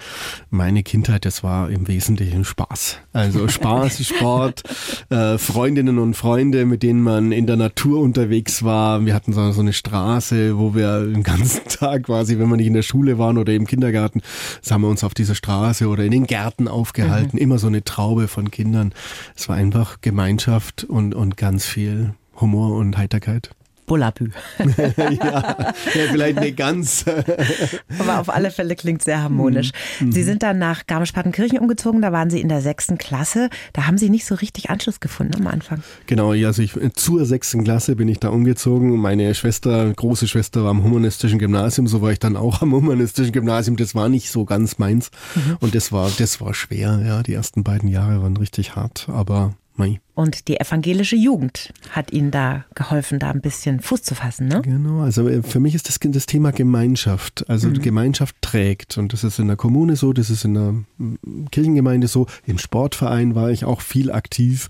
meine 0.50 0.83
Kindheit, 0.83 1.24
das 1.24 1.42
war 1.42 1.70
im 1.70 1.88
Wesentlichen 1.88 2.44
Spaß. 2.44 2.98
Also 3.12 3.48
Spaß, 3.48 4.04
Sport, 4.04 4.62
äh, 5.09 5.38
Freundinnen 5.38 5.98
und 5.98 6.14
Freunde, 6.14 6.66
mit 6.66 6.83
denen 6.83 7.02
man 7.02 7.33
in 7.33 7.46
der 7.46 7.56
Natur 7.56 8.00
unterwegs 8.00 8.62
war. 8.62 9.04
Wir 9.06 9.14
hatten 9.14 9.33
so, 9.33 9.52
so 9.52 9.61
eine 9.61 9.72
Straße, 9.72 10.59
wo 10.59 10.74
wir 10.74 11.06
den 11.06 11.22
ganzen 11.22 11.64
Tag 11.68 12.09
quasi, 12.10 12.40
wenn 12.40 12.48
wir 12.48 12.56
nicht 12.56 12.66
in 12.66 12.74
der 12.74 12.82
Schule 12.82 13.18
waren 13.18 13.38
oder 13.38 13.52
im 13.52 13.68
Kindergarten, 13.68 14.20
haben 14.68 14.82
wir 14.82 14.88
uns 14.88 15.04
auf 15.04 15.14
dieser 15.14 15.36
Straße 15.36 15.86
oder 15.86 16.02
in 16.02 16.10
den 16.10 16.26
Gärten 16.26 16.66
aufgehalten. 16.66 17.36
Mhm. 17.36 17.42
Immer 17.42 17.58
so 17.60 17.68
eine 17.68 17.84
Traube 17.84 18.26
von 18.26 18.50
Kindern. 18.50 18.92
Es 19.36 19.48
war 19.48 19.54
einfach 19.54 20.00
Gemeinschaft 20.00 20.82
und, 20.82 21.14
und 21.14 21.36
ganz 21.36 21.66
viel 21.66 22.14
Humor 22.40 22.76
und 22.76 22.98
Heiterkeit. 22.98 23.50
Bullabü. 23.90 24.31
ja, 24.96 25.11
ja, 25.11 25.74
vielleicht 26.12 26.38
nicht 26.38 26.57
ganz. 26.57 27.05
Aber 27.98 28.20
auf 28.20 28.29
alle 28.31 28.53
Fälle 28.53 28.76
klingt 28.76 29.03
sehr 29.03 29.20
harmonisch. 29.20 29.72
Mhm. 29.98 30.12
Sie 30.12 30.22
sind 30.22 30.44
dann 30.44 30.61
nach 30.61 30.87
Garmisch-Partenkirchen 30.87 31.59
umgezogen, 31.59 32.00
da 32.00 32.12
waren 32.12 32.31
Sie 32.31 32.40
in 32.40 32.48
der 32.48 32.61
sechsten 32.61 32.98
Klasse. 32.98 33.50
Da 33.72 33.88
haben 33.88 33.98
Sie 33.98 34.09
nicht 34.09 34.26
so 34.26 34.37
richtig 34.37 34.70
Anschluss 34.70 35.00
gefunden 35.00 35.35
am 35.40 35.48
Anfang. 35.48 35.83
Genau, 36.07 36.35
ja, 36.35 36.46
also 36.46 36.62
ich, 36.62 36.79
zur 36.94 37.26
sechsten 37.26 37.64
Klasse 37.64 37.96
bin 37.96 38.07
ich 38.07 38.20
da 38.20 38.29
umgezogen. 38.29 38.96
Meine 38.96 39.35
Schwester, 39.35 39.92
große 39.92 40.29
Schwester 40.29 40.62
war 40.62 40.70
am 40.70 40.85
humanistischen 40.85 41.40
Gymnasium, 41.40 41.88
so 41.88 42.00
war 42.00 42.12
ich 42.12 42.20
dann 42.20 42.37
auch 42.37 42.62
am 42.62 42.72
humanistischen 42.72 43.33
Gymnasium. 43.33 43.76
Das 43.76 43.96
war 43.96 44.09
nicht 44.09 44.31
so 44.31 44.44
ganz 44.44 44.79
meins. 44.79 45.11
Mhm. 45.35 45.57
Und 45.59 45.74
das 45.74 45.90
war, 45.90 46.09
das 46.16 46.40
war 46.40 46.55
schwer, 46.55 47.03
ja. 47.05 47.24
Die 47.24 47.35
ersten 47.35 47.64
beiden 47.64 47.88
Jahre 47.88 48.22
waren 48.22 48.37
richtig 48.37 48.76
hart, 48.76 49.09
aber 49.09 49.57
mei. 49.74 50.00
Und 50.20 50.48
die 50.48 50.61
evangelische 50.61 51.16
Jugend 51.16 51.72
hat 51.92 52.12
Ihnen 52.12 52.30
da 52.30 52.66
geholfen, 52.74 53.18
da 53.18 53.30
ein 53.30 53.40
bisschen 53.40 53.80
Fuß 53.80 54.02
zu 54.02 54.14
fassen, 54.14 54.48
ne? 54.48 54.61
Genau, 54.61 55.00
also 55.00 55.26
äh, 55.26 55.42
für 55.42 55.61
mich 55.61 55.74
ist 55.74 55.88
das, 55.88 55.98
das 55.98 56.26
Thema 56.26 56.52
Gemeinschaft. 56.52 57.48
Also 57.48 57.68
mhm. 57.68 57.80
Gemeinschaft 57.80 58.37
trägt. 58.42 58.98
Und 58.98 59.14
das 59.14 59.24
ist 59.24 59.38
in 59.38 59.46
der 59.46 59.56
Kommune 59.56 59.96
so, 59.96 60.12
das 60.12 60.28
ist 60.28 60.44
in 60.44 60.52
der 60.52 60.74
mm, 60.98 61.46
Kirchengemeinde 61.50 62.06
so. 62.06 62.26
Im 62.44 62.59
Sportverein 62.59 63.35
war 63.35 63.50
ich 63.50 63.64
auch 63.64 63.80
viel 63.80 64.12
aktiv. 64.12 64.68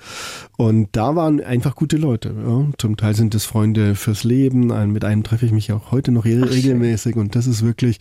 Und 0.56 0.90
da 0.92 1.16
waren 1.16 1.40
einfach 1.40 1.74
gute 1.74 1.96
Leute. 1.96 2.32
Ja. 2.46 2.66
Zum 2.78 2.96
Teil 2.96 3.16
sind 3.16 3.34
es 3.34 3.44
Freunde 3.44 3.96
fürs 3.96 4.22
Leben. 4.22 4.68
Mit 4.92 5.04
einem 5.04 5.24
treffe 5.24 5.46
ich 5.46 5.52
mich 5.52 5.72
auch 5.72 5.90
heute 5.90 6.12
noch 6.12 6.26
regelmäßig. 6.26 7.16
Ach, 7.16 7.20
und 7.22 7.34
das 7.34 7.48
ist 7.48 7.64
wirklich, 7.64 7.98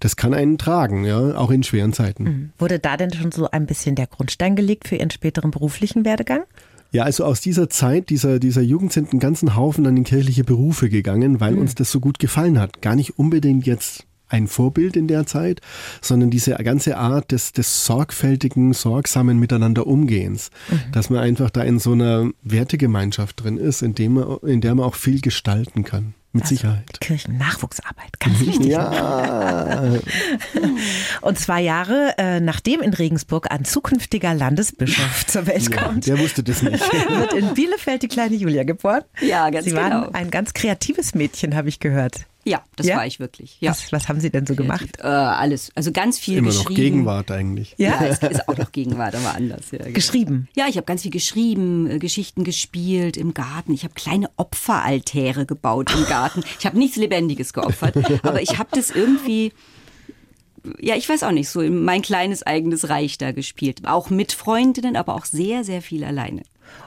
das 0.00 0.16
kann 0.16 0.34
einen 0.34 0.58
tragen, 0.58 1.06
ja, 1.06 1.34
auch 1.34 1.50
in 1.50 1.62
schweren 1.62 1.94
Zeiten. 1.94 2.24
Mhm. 2.24 2.50
Wurde 2.58 2.78
da 2.78 2.98
denn 2.98 3.10
schon 3.10 3.32
so 3.32 3.50
ein 3.50 3.64
bisschen 3.64 3.94
der 3.94 4.06
Grundstein 4.06 4.54
gelegt 4.54 4.86
für 4.86 4.96
Ihren 4.96 5.10
späteren 5.10 5.50
beruflichen 5.50 6.04
Werdegang? 6.04 6.42
Ja, 6.92 7.04
also 7.04 7.24
aus 7.24 7.40
dieser 7.40 7.70
Zeit, 7.70 8.10
dieser, 8.10 8.38
dieser 8.38 8.62
Jugend 8.62 8.92
sind 8.92 9.12
ein 9.12 9.20
ganzen 9.20 9.54
Haufen 9.54 9.84
dann 9.84 9.96
in 9.96 10.04
kirchliche 10.04 10.44
Berufe 10.44 10.88
gegangen, 10.88 11.40
weil 11.40 11.52
mhm. 11.52 11.60
uns 11.60 11.74
das 11.74 11.90
so 11.90 12.00
gut 12.00 12.18
gefallen 12.18 12.58
hat. 12.58 12.82
Gar 12.82 12.96
nicht 12.96 13.18
unbedingt 13.18 13.66
jetzt 13.66 14.06
ein 14.28 14.46
Vorbild 14.46 14.96
in 14.96 15.08
der 15.08 15.26
Zeit, 15.26 15.60
sondern 16.00 16.30
diese 16.30 16.54
ganze 16.54 16.96
Art 16.96 17.32
des, 17.32 17.52
des 17.52 17.84
sorgfältigen, 17.84 18.72
sorgsamen 18.72 19.38
Miteinander 19.38 19.86
Umgehens, 19.86 20.50
mhm. 20.70 20.92
dass 20.92 21.10
man 21.10 21.20
einfach 21.20 21.50
da 21.50 21.62
in 21.62 21.78
so 21.78 21.92
einer 21.92 22.30
Wertegemeinschaft 22.42 23.42
drin 23.42 23.56
ist, 23.56 23.82
in, 23.82 23.94
dem 23.94 24.14
man, 24.14 24.38
in 24.46 24.60
der 24.60 24.74
man 24.74 24.86
auch 24.86 24.94
viel 24.94 25.20
gestalten 25.20 25.84
kann. 25.84 26.14
Mit 26.32 26.44
also 26.44 26.54
Sicherheit. 26.54 27.00
Kirchennachwuchsarbeit, 27.00 28.20
ganz 28.20 28.38
wichtig. 28.40 28.66
Ja. 28.66 29.82
Und 31.22 31.38
zwei 31.38 31.60
Jahre 31.60 32.14
äh, 32.18 32.38
nachdem 32.38 32.82
in 32.82 32.94
Regensburg 32.94 33.50
ein 33.50 33.64
zukünftiger 33.64 34.32
Landesbischof 34.32 35.26
zur 35.26 35.46
Welt 35.48 35.68
ja, 35.74 35.82
kommt. 35.82 36.06
Der 36.06 36.18
wusste 36.20 36.44
das 36.44 36.62
nicht. 36.62 36.80
Wird 37.08 37.32
in 37.32 37.54
Bielefeld 37.54 38.02
die 38.02 38.08
kleine 38.08 38.36
Julia 38.36 38.62
geboren. 38.62 39.02
Ja, 39.20 39.50
ganz 39.50 39.64
Sie 39.64 39.70
genau. 39.72 39.82
Sie 39.82 39.90
waren 39.90 40.14
ein 40.14 40.30
ganz 40.30 40.54
kreatives 40.54 41.16
Mädchen, 41.16 41.56
habe 41.56 41.68
ich 41.68 41.80
gehört. 41.80 42.26
Ja, 42.50 42.64
das 42.74 42.88
ja? 42.88 42.96
war 42.96 43.06
ich 43.06 43.20
wirklich. 43.20 43.58
Ja. 43.60 43.70
Was, 43.70 43.92
was, 43.92 44.08
haben 44.08 44.18
Sie 44.18 44.28
denn 44.28 44.44
so 44.44 44.56
gemacht? 44.56 44.98
Äh, 44.98 45.06
alles. 45.06 45.70
Also 45.76 45.92
ganz 45.92 46.18
viel 46.18 46.38
Immer 46.38 46.48
geschrieben. 46.48 46.68
noch 46.68 46.76
Gegenwart 46.76 47.30
eigentlich. 47.30 47.76
Ja, 47.78 48.02
ja 48.02 48.06
es 48.08 48.18
ist 48.18 48.48
auch 48.48 48.56
noch 48.56 48.72
Gegenwart, 48.72 49.14
aber 49.14 49.36
anders. 49.36 49.70
Ja, 49.70 49.78
genau. 49.78 49.92
Geschrieben? 49.92 50.48
Ja, 50.56 50.66
ich 50.68 50.76
habe 50.76 50.84
ganz 50.84 51.02
viel 51.02 51.12
geschrieben, 51.12 51.88
äh, 51.88 51.98
Geschichten 52.00 52.42
gespielt 52.42 53.16
im 53.16 53.34
Garten. 53.34 53.72
Ich 53.72 53.84
habe 53.84 53.94
kleine 53.94 54.28
Opferaltäre 54.36 55.46
gebaut 55.46 55.94
im 55.94 56.04
Garten. 56.06 56.42
Ich 56.58 56.66
habe 56.66 56.76
nichts 56.76 56.96
Lebendiges 56.96 57.52
geopfert, 57.52 57.96
aber 58.24 58.42
ich 58.42 58.58
habe 58.58 58.70
das 58.72 58.90
irgendwie 58.90 59.52
ja, 60.78 60.94
ich 60.94 61.08
weiß 61.08 61.22
auch 61.22 61.30
nicht, 61.30 61.48
so 61.48 61.62
mein 61.62 62.02
kleines 62.02 62.42
eigenes 62.42 62.90
Reich 62.90 63.16
da 63.16 63.32
gespielt. 63.32 63.86
Auch 63.86 64.10
mit 64.10 64.32
Freundinnen, 64.32 64.94
aber 64.94 65.14
auch 65.14 65.24
sehr, 65.24 65.64
sehr 65.64 65.80
viel 65.80 66.04
alleine. 66.04 66.42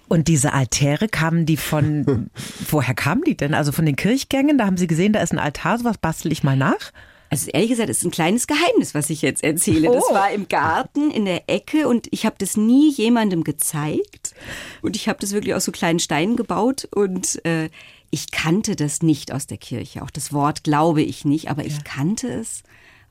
Und 0.07 0.27
diese 0.27 0.53
Altäre 0.53 1.07
kamen 1.07 1.45
die 1.45 1.57
von, 1.57 2.29
woher 2.69 2.93
kamen 2.93 3.23
die 3.23 3.37
denn? 3.37 3.53
Also 3.53 3.71
von 3.71 3.85
den 3.85 3.95
Kirchgängen? 3.95 4.57
Da 4.57 4.65
haben 4.65 4.77
Sie 4.77 4.87
gesehen, 4.87 5.13
da 5.13 5.21
ist 5.21 5.31
ein 5.31 5.39
Altar, 5.39 5.79
sowas 5.79 5.97
bastel 5.97 6.31
ich 6.31 6.43
mal 6.43 6.57
nach? 6.57 6.91
Also 7.33 7.49
ehrlich 7.49 7.71
gesagt, 7.71 7.89
ist 7.89 8.05
ein 8.05 8.11
kleines 8.11 8.45
Geheimnis, 8.45 8.93
was 8.93 9.09
ich 9.09 9.23
jetzt 9.23 9.43
erzähle. 9.43 9.89
Oh. 9.89 9.93
Das 9.93 10.03
war 10.11 10.31
im 10.31 10.47
Garten 10.47 11.09
in 11.09 11.25
der 11.25 11.49
Ecke 11.49 11.87
und 11.87 12.07
ich 12.11 12.27
habe 12.27 12.35
das 12.37 12.57
nie 12.57 12.91
jemandem 12.91 13.43
gezeigt. 13.43 14.35
Und 14.83 14.95
ich 14.95 15.09
habe 15.09 15.17
das 15.19 15.31
wirklich 15.31 15.55
aus 15.55 15.65
so 15.65 15.71
kleinen 15.71 15.97
Steinen 15.97 16.35
gebaut 16.35 16.87
und 16.93 17.43
äh, 17.43 17.69
ich 18.11 18.29
kannte 18.29 18.75
das 18.75 19.01
nicht 19.01 19.31
aus 19.31 19.47
der 19.47 19.57
Kirche. 19.57 20.03
Auch 20.03 20.11
das 20.11 20.31
Wort 20.31 20.63
glaube 20.63 21.01
ich 21.01 21.25
nicht, 21.25 21.49
aber 21.49 21.63
ja. 21.63 21.69
ich 21.69 21.83
kannte 21.83 22.27
es 22.27 22.61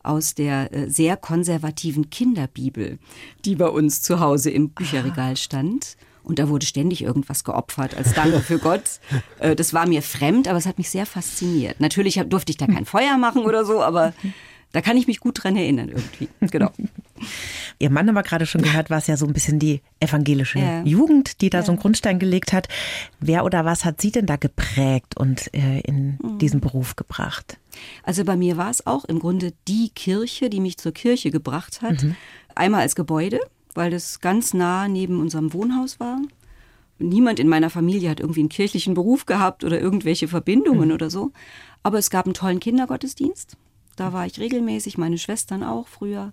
aus 0.05 0.37
der 0.37 0.73
äh, 0.73 0.89
sehr 0.89 1.17
konservativen 1.17 2.09
Kinderbibel, 2.09 3.01
die 3.45 3.57
bei 3.57 3.69
uns 3.69 4.03
zu 4.03 4.21
Hause 4.21 4.51
im 4.51 4.71
Bücherregal 4.71 5.37
stand. 5.37 5.97
Und 6.25 6.39
da 6.39 6.49
wurde 6.49 6.67
ständig 6.67 7.03
irgendwas 7.03 7.45
geopfert 7.45 7.97
als 7.97 8.15
Danke 8.15 8.41
für 8.41 8.59
Gott. 8.59 8.83
Äh, 9.39 9.57
das 9.57 9.75
war 9.75 9.87
mir 9.89 10.03
fremd, 10.03 10.47
aber 10.47 10.59
es 10.59 10.67
hat 10.67 10.79
mich 10.79 10.91
sehr 10.91 11.07
fasziniert. 11.07 11.81
Natürlich 11.81 12.21
durfte 12.27 12.51
ich 12.51 12.57
da 12.59 12.67
kein 12.67 12.85
Feuer 12.85 13.19
machen 13.19 13.45
oder 13.45 13.65
so, 13.65 13.83
aber 13.83 14.13
da 14.73 14.81
kann 14.81 14.97
ich 14.97 15.07
mich 15.07 15.21
gut 15.21 15.43
dran 15.43 15.57
erinnern 15.57 15.89
irgendwie. 15.89 16.29
Genau. 16.51 16.71
Ihr 17.79 17.91
Mann 17.91 18.09
haben 18.09 18.15
wir 18.15 18.23
gerade 18.23 18.47
schon 18.47 18.63
gehört, 18.63 18.91
war 18.91 18.99
es 18.99 19.07
ja 19.07 19.17
so 19.17 19.27
ein 19.27 19.33
bisschen 19.33 19.59
die 19.59 19.81
evangelische 20.01 20.59
ja. 20.59 20.83
Jugend, 20.83 21.41
die 21.41 21.51
da 21.51 21.59
ja. 21.59 21.65
so 21.65 21.73
einen 21.73 21.81
Grundstein 21.81 22.19
gelegt 22.19 22.53
hat. 22.53 22.69
Wer 23.21 23.45
oder 23.45 23.65
was 23.65 23.85
hat 23.85 24.01
Sie 24.01 24.11
denn 24.11 24.27
da 24.27 24.37
geprägt 24.37 25.17
und 25.17 25.53
äh, 25.55 25.81
in 25.81 26.19
mhm. 26.23 26.39
diesen 26.39 26.61
Beruf 26.61 26.97
gebracht? 26.97 27.59
Also 28.03 28.25
bei 28.25 28.37
mir 28.37 28.57
war 28.57 28.71
es 28.71 28.87
auch 28.87 29.05
im 29.05 29.19
Grunde 29.19 29.53
die 29.69 29.91
Kirche, 29.91 30.51
die 30.51 30.61
mich 30.61 30.79
zur 30.79 30.93
Kirche 30.93 31.31
gebracht 31.31 31.83
hat. 31.83 32.03
Mhm. 32.03 32.17
Einmal 32.55 32.83
als 32.83 32.97
Gebäude, 32.97 33.41
weil 33.75 33.91
das 33.91 34.21
ganz 34.21 34.55
nah 34.55 34.89
neben 34.89 35.21
unserem 35.21 35.53
Wohnhaus 35.53 36.01
war. 36.01 36.21
Niemand 36.99 37.41
in 37.41 37.49
meiner 37.49 37.71
Familie 37.71 38.11
hat 38.11 38.21
irgendwie 38.21 38.41
einen 38.41 38.49
kirchlichen 38.49 38.95
Beruf 38.95 39.27
gehabt 39.27 39.65
oder 39.65 39.81
irgendwelche 39.81 40.29
Verbindungen 40.29 40.89
mhm. 40.89 40.95
oder 40.95 41.11
so. 41.11 41.33
Aber 41.83 41.99
es 41.99 42.11
gab 42.11 42.27
einen 42.27 42.35
tollen 42.35 42.61
Kindergottesdienst. 42.61 43.57
Da 43.97 44.13
war 44.13 44.27
ich 44.27 44.39
regelmäßig, 44.39 44.99
meine 44.99 45.19
Schwestern 45.19 45.63
auch 45.63 45.89
früher. 45.89 46.33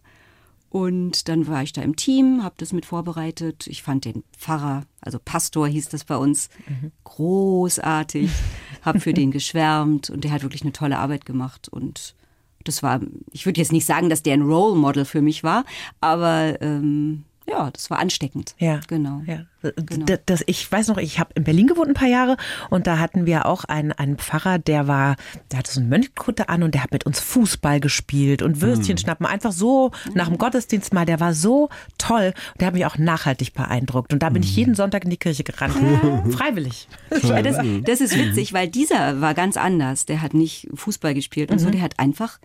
Und 0.69 1.27
dann 1.27 1.47
war 1.47 1.63
ich 1.63 1.73
da 1.73 1.81
im 1.81 1.95
Team, 1.95 2.43
habe 2.43 2.53
das 2.59 2.73
mit 2.73 2.85
vorbereitet. 2.85 3.65
Ich 3.65 3.81
fand 3.81 4.05
den 4.05 4.23
Pfarrer, 4.37 4.83
also 5.01 5.17
Pastor 5.23 5.67
hieß 5.67 5.89
das 5.89 6.03
bei 6.03 6.15
uns, 6.15 6.49
mhm. 6.67 6.91
großartig. 7.03 8.29
habe 8.81 8.99
für 8.99 9.13
den 9.13 9.31
geschwärmt 9.31 10.09
und 10.09 10.23
der 10.23 10.31
hat 10.31 10.43
wirklich 10.43 10.61
eine 10.61 10.71
tolle 10.71 10.97
Arbeit 10.97 11.25
gemacht. 11.25 11.69
Und 11.69 12.15
das 12.63 12.83
war, 12.83 12.99
ich 13.31 13.45
würde 13.45 13.59
jetzt 13.59 13.71
nicht 13.71 13.85
sagen, 13.85 14.09
dass 14.09 14.23
der 14.23 14.33
ein 14.33 14.41
Role 14.41 14.75
Model 14.75 15.05
für 15.05 15.21
mich 15.21 15.43
war, 15.43 15.65
aber 16.01 16.61
ähm, 16.61 17.23
ja, 17.49 17.71
das 17.71 17.89
war 17.89 17.99
ansteckend. 17.99 18.55
Ja. 18.57 18.79
Genau. 18.87 19.21
Ja. 19.25 19.43
Genau. 19.61 20.05
Das, 20.25 20.43
ich 20.45 20.71
weiß 20.71 20.87
noch, 20.87 20.97
ich 20.97 21.19
habe 21.19 21.31
in 21.35 21.43
Berlin 21.43 21.67
gewohnt 21.67 21.89
ein 21.89 21.93
paar 21.93 22.07
Jahre 22.07 22.37
und 22.69 22.87
da 22.87 22.97
hatten 22.97 23.25
wir 23.25 23.45
auch 23.45 23.65
einen, 23.65 23.91
einen 23.91 24.17
Pfarrer, 24.17 24.57
der 24.57 24.87
war, 24.87 25.15
der 25.51 25.59
hatte 25.59 25.71
so 25.71 25.81
eine 25.81 25.89
Mönchkutte 25.89 26.47
an 26.47 26.63
und 26.63 26.73
der 26.73 26.83
hat 26.83 26.91
mit 26.91 27.05
uns 27.05 27.19
Fußball 27.19 27.79
gespielt 27.79 28.41
und 28.41 28.61
Würstchen 28.61 28.97
schnappen. 28.97 29.25
Einfach 29.25 29.51
so 29.51 29.91
nach 30.13 30.27
dem 30.27 30.37
Gottesdienst 30.37 30.93
mal. 30.93 31.05
Der 31.05 31.19
war 31.19 31.33
so 31.33 31.69
toll. 31.97 32.33
Der 32.59 32.67
hat 32.67 32.73
mich 32.73 32.85
auch 32.85 32.97
nachhaltig 32.97 33.53
beeindruckt. 33.53 34.13
Und 34.13 34.23
da 34.23 34.29
bin 34.29 34.43
ich 34.43 34.55
jeden 34.55 34.75
Sonntag 34.75 35.03
in 35.03 35.09
die 35.09 35.17
Kirche 35.17 35.43
gerannt. 35.43 35.75
Freiwillig. 36.33 36.87
Ja, 37.23 37.41
das, 37.41 37.57
das 37.83 38.01
ist 38.01 38.17
witzig, 38.17 38.53
weil 38.53 38.67
dieser 38.67 39.19
war 39.19 39.33
ganz 39.33 39.57
anders. 39.57 40.05
Der 40.05 40.21
hat 40.21 40.33
nicht 40.33 40.69
Fußball 40.73 41.13
gespielt 41.13 41.51
und 41.51 41.59
so, 41.59 41.69
der 41.69 41.81
hat 41.81 41.99
einfach 41.99 42.39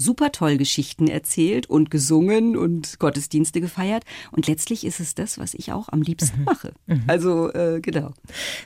super 0.00 0.32
toll 0.32 0.56
Geschichten 0.56 1.08
erzählt 1.08 1.68
und 1.68 1.90
gesungen 1.90 2.56
und 2.56 2.98
Gottesdienste 2.98 3.60
gefeiert. 3.60 4.04
Und 4.32 4.46
letztlich 4.46 4.84
ist 4.84 4.98
es 4.98 5.14
das, 5.14 5.38
was 5.38 5.54
ich 5.54 5.72
auch 5.72 5.88
am 5.90 6.02
liebsten 6.02 6.44
mache. 6.44 6.72
Also, 7.06 7.52
äh, 7.52 7.80
genau. 7.80 8.12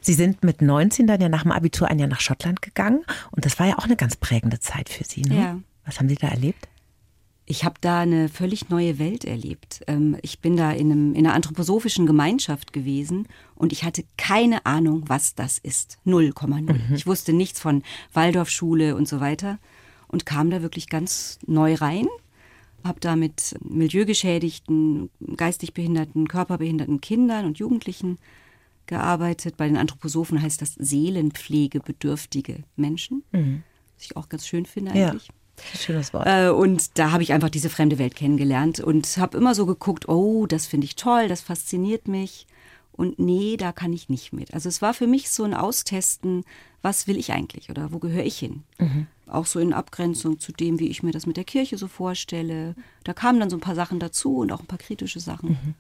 Sie 0.00 0.14
sind 0.14 0.44
mit 0.44 0.62
19 0.62 1.06
dann 1.06 1.20
ja 1.20 1.28
nach 1.28 1.42
dem 1.42 1.52
Abitur 1.52 1.88
ein 1.88 1.98
Jahr 1.98 2.08
nach 2.08 2.20
Schottland 2.20 2.62
gegangen 2.62 3.04
und 3.32 3.44
das 3.44 3.58
war 3.58 3.66
ja 3.66 3.78
auch 3.78 3.84
eine 3.84 3.96
ganz 3.96 4.16
prägende 4.16 4.60
Zeit 4.60 4.88
für 4.88 5.04
Sie. 5.04 5.22
Ne? 5.22 5.36
Ja. 5.36 5.60
Was 5.84 5.98
haben 5.98 6.08
Sie 6.08 6.14
da 6.14 6.28
erlebt? 6.28 6.68
Ich 7.46 7.64
habe 7.64 7.74
da 7.80 8.00
eine 8.00 8.30
völlig 8.30 8.70
neue 8.70 8.98
Welt 8.98 9.24
erlebt. 9.24 9.82
Ähm, 9.86 10.16
Ich 10.22 10.40
bin 10.40 10.56
da 10.56 10.72
in, 10.72 10.90
einem, 10.90 11.14
in 11.14 11.26
einer 11.26 11.34
anthroposophischen 11.34 12.06
Gemeinschaft 12.06 12.72
gewesen 12.72 13.28
und 13.54 13.72
ich 13.72 13.84
hatte 13.84 14.04
keine 14.16 14.64
Ahnung, 14.64 15.04
was 15.08 15.34
das 15.34 15.58
ist. 15.58 15.98
0,0. 16.06 16.94
Ich 16.94 17.06
wusste 17.06 17.34
nichts 17.34 17.60
von 17.60 17.82
Waldorfschule 18.14 18.96
und 18.96 19.06
so 19.08 19.20
weiter 19.20 19.58
und 20.14 20.24
kam 20.24 20.48
da 20.48 20.62
wirklich 20.62 20.88
ganz 20.88 21.40
neu 21.44 21.74
rein. 21.74 22.06
Habe 22.84 23.00
da 23.00 23.16
mit 23.16 23.56
milieugeschädigten, 23.64 25.10
geistig 25.36 25.74
behinderten, 25.74 26.28
körperbehinderten 26.28 27.00
Kindern 27.00 27.46
und 27.46 27.58
Jugendlichen 27.58 28.18
gearbeitet. 28.86 29.56
Bei 29.56 29.66
den 29.66 29.76
Anthroposophen 29.76 30.40
heißt 30.40 30.62
das 30.62 30.74
seelenpflegebedürftige 30.78 32.62
Menschen, 32.76 33.24
was 33.32 34.04
ich 34.04 34.16
auch 34.16 34.28
ganz 34.28 34.46
schön 34.46 34.66
finde 34.66 34.96
Ja. 34.96 35.08
eigentlich. 35.08 35.28
Schönes 35.76 36.12
Wort. 36.12 36.26
Äh, 36.26 36.48
und 36.50 36.98
da 36.98 37.10
habe 37.12 37.22
ich 37.22 37.32
einfach 37.32 37.48
diese 37.50 37.70
fremde 37.70 37.98
Welt 37.98 38.14
kennengelernt 38.14 38.80
und 38.80 39.16
habe 39.18 39.36
immer 39.38 39.54
so 39.54 39.66
geguckt, 39.66 40.08
oh, 40.08 40.46
das 40.46 40.66
finde 40.66 40.84
ich 40.84 40.96
toll, 40.96 41.28
das 41.28 41.40
fasziniert 41.42 42.08
mich. 42.08 42.46
Und 42.92 43.18
nee, 43.18 43.56
da 43.56 43.72
kann 43.72 43.92
ich 43.92 44.08
nicht 44.08 44.32
mit. 44.32 44.52
Also 44.54 44.68
es 44.68 44.80
war 44.82 44.94
für 44.94 45.06
mich 45.08 45.30
so 45.30 45.42
ein 45.44 45.54
Austesten, 45.54 46.44
was 46.82 47.06
will 47.08 47.16
ich 47.16 47.32
eigentlich 47.32 47.70
oder 47.70 47.92
wo 47.92 47.98
gehöre 47.98 48.24
ich 48.24 48.38
hin? 48.38 48.62
Auch 49.26 49.46
so 49.46 49.58
in 49.58 49.72
Abgrenzung 49.72 50.38
zu 50.38 50.52
dem, 50.52 50.78
wie 50.78 50.88
ich 50.88 51.02
mir 51.02 51.12
das 51.12 51.26
mit 51.26 51.36
der 51.36 51.44
Kirche 51.44 51.78
so 51.78 51.88
vorstelle. 51.88 52.74
Da 53.04 53.12
kamen 53.12 53.40
dann 53.40 53.50
so 53.50 53.56
ein 53.56 53.60
paar 53.60 53.74
Sachen 53.74 53.98
dazu 53.98 54.38
und 54.38 54.52
auch 54.52 54.60
ein 54.60 54.66
paar 54.66 54.78
kritische 54.78 55.20
Sachen. 55.20 55.74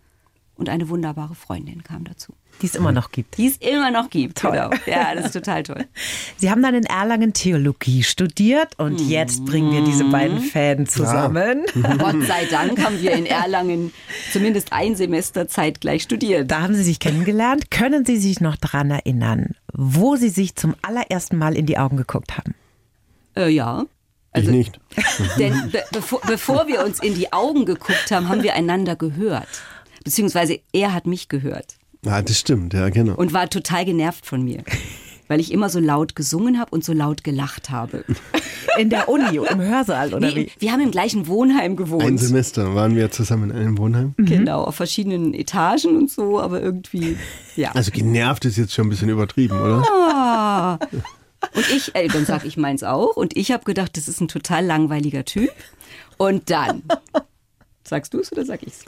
Und 0.56 0.68
eine 0.68 0.88
wunderbare 0.88 1.34
Freundin 1.34 1.82
kam 1.82 2.04
dazu. 2.04 2.32
Die 2.62 2.66
es 2.66 2.76
immer 2.76 2.92
noch 2.92 3.10
gibt. 3.10 3.38
Die 3.38 3.48
es 3.48 3.56
immer 3.56 3.90
noch 3.90 4.08
gibt. 4.08 4.38
Toll. 4.38 4.52
Genau. 4.52 4.70
Ja, 4.86 5.12
das 5.14 5.26
ist 5.26 5.32
total 5.32 5.64
toll. 5.64 5.84
Sie 6.36 6.48
haben 6.48 6.62
dann 6.62 6.76
in 6.76 6.84
Erlangen 6.84 7.32
Theologie 7.32 8.04
studiert 8.04 8.78
und 8.78 9.00
jetzt 9.00 9.44
bringen 9.44 9.72
wir 9.72 9.82
diese 9.82 10.04
beiden 10.04 10.38
Fäden 10.38 10.86
zusammen. 10.86 11.64
Gott 11.98 12.22
sei 12.22 12.44
Dank 12.46 12.80
haben 12.84 13.00
wir 13.02 13.12
in 13.12 13.26
Erlangen 13.26 13.92
zumindest 14.32 14.72
ein 14.72 14.94
Semester 14.94 15.48
zeitgleich 15.48 16.04
studiert. 16.04 16.48
Da 16.48 16.62
haben 16.62 16.76
Sie 16.76 16.84
sich 16.84 17.00
kennengelernt. 17.00 17.72
Können 17.72 18.04
Sie 18.04 18.16
sich 18.16 18.40
noch 18.40 18.54
daran 18.54 18.92
erinnern, 18.92 19.56
wo 19.72 20.14
Sie 20.14 20.28
sich 20.28 20.54
zum 20.54 20.76
allerersten 20.82 21.36
Mal 21.36 21.56
in 21.56 21.66
die 21.66 21.78
Augen 21.78 21.96
geguckt 21.96 22.38
haben? 22.38 22.54
Äh, 23.36 23.48
ja. 23.50 23.84
Also, 24.32 24.50
ich 24.50 24.56
nicht. 24.56 24.80
Denn 25.38 25.70
be 25.70 25.82
bevor, 25.92 26.20
bevor 26.26 26.66
wir 26.66 26.84
uns 26.84 27.00
in 27.00 27.14
die 27.14 27.32
Augen 27.32 27.64
geguckt 27.66 28.10
haben, 28.10 28.28
haben 28.28 28.42
wir 28.42 28.54
einander 28.54 28.96
gehört. 28.96 29.46
Beziehungsweise 30.04 30.58
er 30.72 30.92
hat 30.92 31.06
mich 31.06 31.28
gehört 31.28 31.76
Ja, 32.04 32.20
das 32.20 32.38
stimmt, 32.38 32.74
ja, 32.74 32.88
genau. 32.90 33.14
und 33.14 33.32
war 33.32 33.48
total 33.48 33.84
genervt 33.84 34.26
von 34.26 34.42
mir. 34.44 34.62
Weil 35.28 35.40
ich 35.40 35.52
immer 35.52 35.70
so 35.70 35.78
laut 35.80 36.14
gesungen 36.16 36.58
habe 36.60 36.70
und 36.72 36.84
so 36.84 36.92
laut 36.92 37.24
gelacht 37.24 37.70
habe. 37.70 38.04
In 38.76 38.90
der 38.90 39.08
Uni, 39.08 39.36
im 39.36 39.60
Hörsaal 39.60 40.12
oder 40.12 40.28
Nee, 40.28 40.34
wie? 40.36 40.50
wir 40.58 40.72
haben 40.72 40.80
im 40.80 40.90
gleichen 40.90 41.26
Wohnheim 41.28 41.72
Ein 41.72 41.76
gewohnt. 41.76 42.20
Semester 42.20 42.74
waren 42.74 42.94
wir 42.96 43.10
zusammen 43.10 43.50
in 43.50 43.56
einem 43.56 43.78
Wohnheim. 43.78 44.14
Genau, 44.18 44.64
auf 44.64 44.74
verschiedenen 44.74 45.32
Etagen 45.32 45.96
und 45.96 46.10
so, 46.10 46.40
aber 46.40 46.60
irgendwie, 46.60 47.16
ja. 47.56 47.70
Also 47.72 47.90
genervt 47.92 48.44
ist 48.44 48.58
jetzt 48.58 48.74
schon 48.74 48.88
ein 48.88 48.90
bisschen 48.90 49.08
übertrieben, 49.08 49.58
oder? 49.58 50.78
Und 51.54 51.70
ich, 51.70 51.94
äh, 51.94 52.08
dann 52.08 52.26
sag 52.26 52.44
ich 52.44 52.56
meins 52.56 52.82
auch. 52.82 53.16
Und 53.16 53.36
ich 53.36 53.52
habe 53.52 53.64
gedacht, 53.64 53.96
das 53.96 54.08
ist 54.08 54.20
ein 54.20 54.28
total 54.28 54.64
langweiliger 54.64 55.24
Typ. 55.24 55.50
Und 56.16 56.50
dann, 56.50 56.82
sagst 57.84 58.14
du 58.14 58.20
es 58.20 58.32
oder 58.32 58.44
sag 58.44 58.62
ich's? 58.62 58.84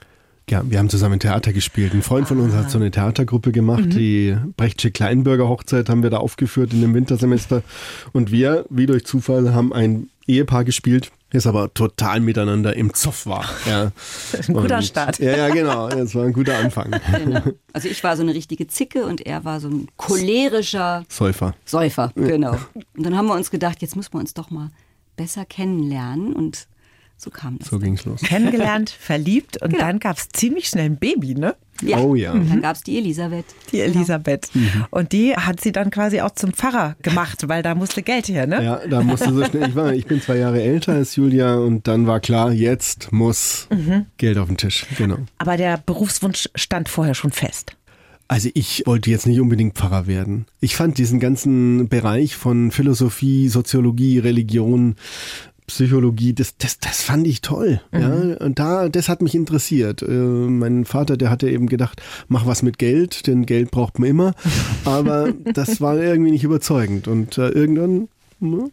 Ja, 0.49 0.62
wir 0.64 0.79
haben 0.79 0.88
zusammen 0.88 1.19
Theater 1.19 1.53
gespielt. 1.53 1.92
Ein 1.92 2.03
Freund 2.03 2.29
von 2.29 2.38
uns 2.38 2.55
hat 2.55 2.71
so 2.71 2.79
eine 2.79 2.92
Theatergruppe 2.92 3.51
gemacht. 3.51 3.92
Die 3.95 4.37
Brechtsche 4.57 4.92
Kleinbürger 4.92 5.49
Hochzeit 5.49 5.88
haben 5.88 6.05
wir 6.05 6.11
da 6.11 6.19
aufgeführt 6.19 6.73
in 6.73 6.83
dem 6.83 6.95
Wintersemester. 6.95 7.64
Und 8.12 8.31
wir, 8.31 8.64
wie 8.71 8.87
durch 8.87 9.05
Zufall, 9.05 9.53
haben 9.53 9.73
ein 9.73 10.09
Ehepaar 10.29 10.64
gespielt, 10.64 11.11
das 11.31 11.47
aber 11.47 11.73
total 11.75 12.21
miteinander 12.21 12.75
im 12.77 12.95
Zoff 12.95 13.27
war. 13.27 13.45
Ja. 13.67 13.91
Ein 14.49 14.55
guter 14.55 14.77
Und- 14.77 14.83
Start. 14.85 15.19
Ja, 15.19 15.37
ja, 15.37 15.49
genau. 15.49 15.89
Das 15.89 16.15
war 16.15 16.25
ein 16.25 16.33
guter 16.33 16.57
Anfang. 16.59 16.91
Genau. 17.19 17.43
Also 17.73 17.89
ich 17.89 18.03
war 18.05 18.17
so 18.17 18.23
eine 18.23 18.33
richtige 18.35 18.67
Zicke 18.69 19.05
und 19.05 19.21
er 19.27 19.45
war 19.45 19.61
so 19.61 19.69
ein 19.69 19.89
cholerischer 19.97 21.05
Säufer. 21.09 21.55
Säufer. 21.65 22.12
Genau. 22.15 22.57
Und 22.97 23.05
dann 23.07 23.17
haben 23.17 23.27
wir 23.27 23.35
uns 23.35 23.51
gedacht, 23.51 23.83
jetzt 23.83 23.97
müssen 23.97 24.12
wir 24.15 24.21
uns 24.21 24.35
doch 24.35 24.51
mal 24.51 24.71
besser 25.17 25.45
kennenlernen. 25.45 26.33
Und 26.33 26.69
so 27.17 27.31
kam 27.31 27.59
das. 27.59 27.69
So 27.69 27.79
ging's 27.79 28.05
los. 28.05 28.21
Kennengelernt, 28.21 28.91
verliebt 28.91 29.61
und 29.62 29.71
Genau. 29.71 29.85
dann 29.85 29.99
gab 29.99 30.17
es 30.19 30.29
ziemlich 30.29 30.69
schnell 30.69 30.87
ein 30.87 30.97
Baby, 30.99 31.35
ne? 31.35 31.57
Ja. 31.83 31.99
Oh 31.99 32.15
ja. 32.15 32.33
Dann 32.33 32.62
gab 32.62 32.77
es 32.77 32.83
die 32.83 32.99
Elisabeth. 32.99 33.45
Die 33.73 33.81
Elisabeth. 33.81 34.49
Und 34.91 35.12
die 35.12 35.35
hat 35.37 35.61
sie 35.61 35.73
dann 35.73 35.91
quasi 35.91 36.21
auch 36.21 36.33
zum 36.33 36.53
Pfarrer 36.53 36.97
gemacht, 37.03 37.49
weil 37.49 37.62
da 37.62 37.75
musste 37.75 38.03
Geld 38.03 38.29
her, 38.29 38.47
ne? 38.47 38.62
Ja, 38.62 38.81
da 38.89 39.03
musste 39.03 39.33
so 39.33 39.45
schnell. 39.45 39.69
Ich, 39.69 39.75
war, 39.75 39.93
ich 39.93 40.07
bin 40.07 40.21
zwei 40.21 40.37
Jahre 40.37 40.62
älter 40.62 40.93
als 40.93 41.17
Julia 41.17 41.57
und 41.57 41.87
dann 41.89 42.07
war 42.07 42.21
klar, 42.21 42.53
jetzt 42.53 43.12
muss 43.12 43.69
Geld 44.19 44.39
auf 44.39 44.49
den 44.49 44.57
Tisch. 44.57 44.87
Genau. 44.97 45.19
Aber 45.39 45.57
der 45.57 45.79
Berufswunsch 45.85 46.49
stand 46.55 46.89
vorher 46.89 47.15
schon 47.15 47.33
fest. 47.33 47.77
Also 48.29 48.49
ich 48.55 48.83
wollte 48.87 49.11
jetzt 49.11 49.27
nicht 49.27 49.41
unbedingt 49.41 49.75
Pfarrer 49.75 50.07
werden. 50.07 50.47
Ich 50.61 50.75
fand 50.75 50.99
diesen 50.99 51.21
ganzen 51.21 51.89
Bereich 51.89 52.35
von 52.35 52.73
Philosophie, 52.73 53.49
Soziologie, 53.49 54.19
Religion, 54.19 54.97
Psychologie, 55.67 56.33
das, 56.33 56.57
das, 56.59 56.79
das 56.79 57.03
fand 57.03 57.27
ich 57.27 57.41
toll. 57.41 57.81
Ja, 57.93 58.11
und 58.39 58.59
da, 58.59 58.89
das 58.89 59.09
hat 59.09 59.21
mich 59.23 59.35
interessiert. 59.35 60.03
Äh, 60.03 60.07
mein 60.11 60.85
Vater, 60.85 61.17
der 61.17 61.31
hatte 61.31 61.49
eben 61.51 61.67
gedacht, 61.67 62.01
mach 62.29 62.47
was 62.47 62.63
mit 62.63 62.79
Geld, 62.79 63.27
denn 63.27 63.47
Geld 63.47 63.71
braucht 63.71 63.99
man 63.99 64.09
immer. 64.09 64.35
Aber 64.85 65.33
das 65.55 65.81
war 65.81 65.97
irgendwie 65.99 66.31
nicht 66.31 66.45
überzeugend. 66.45 67.09
Und 67.09 67.39
äh, 67.39 67.49
irgendwann, 67.49 68.09
ne, 68.41 68.71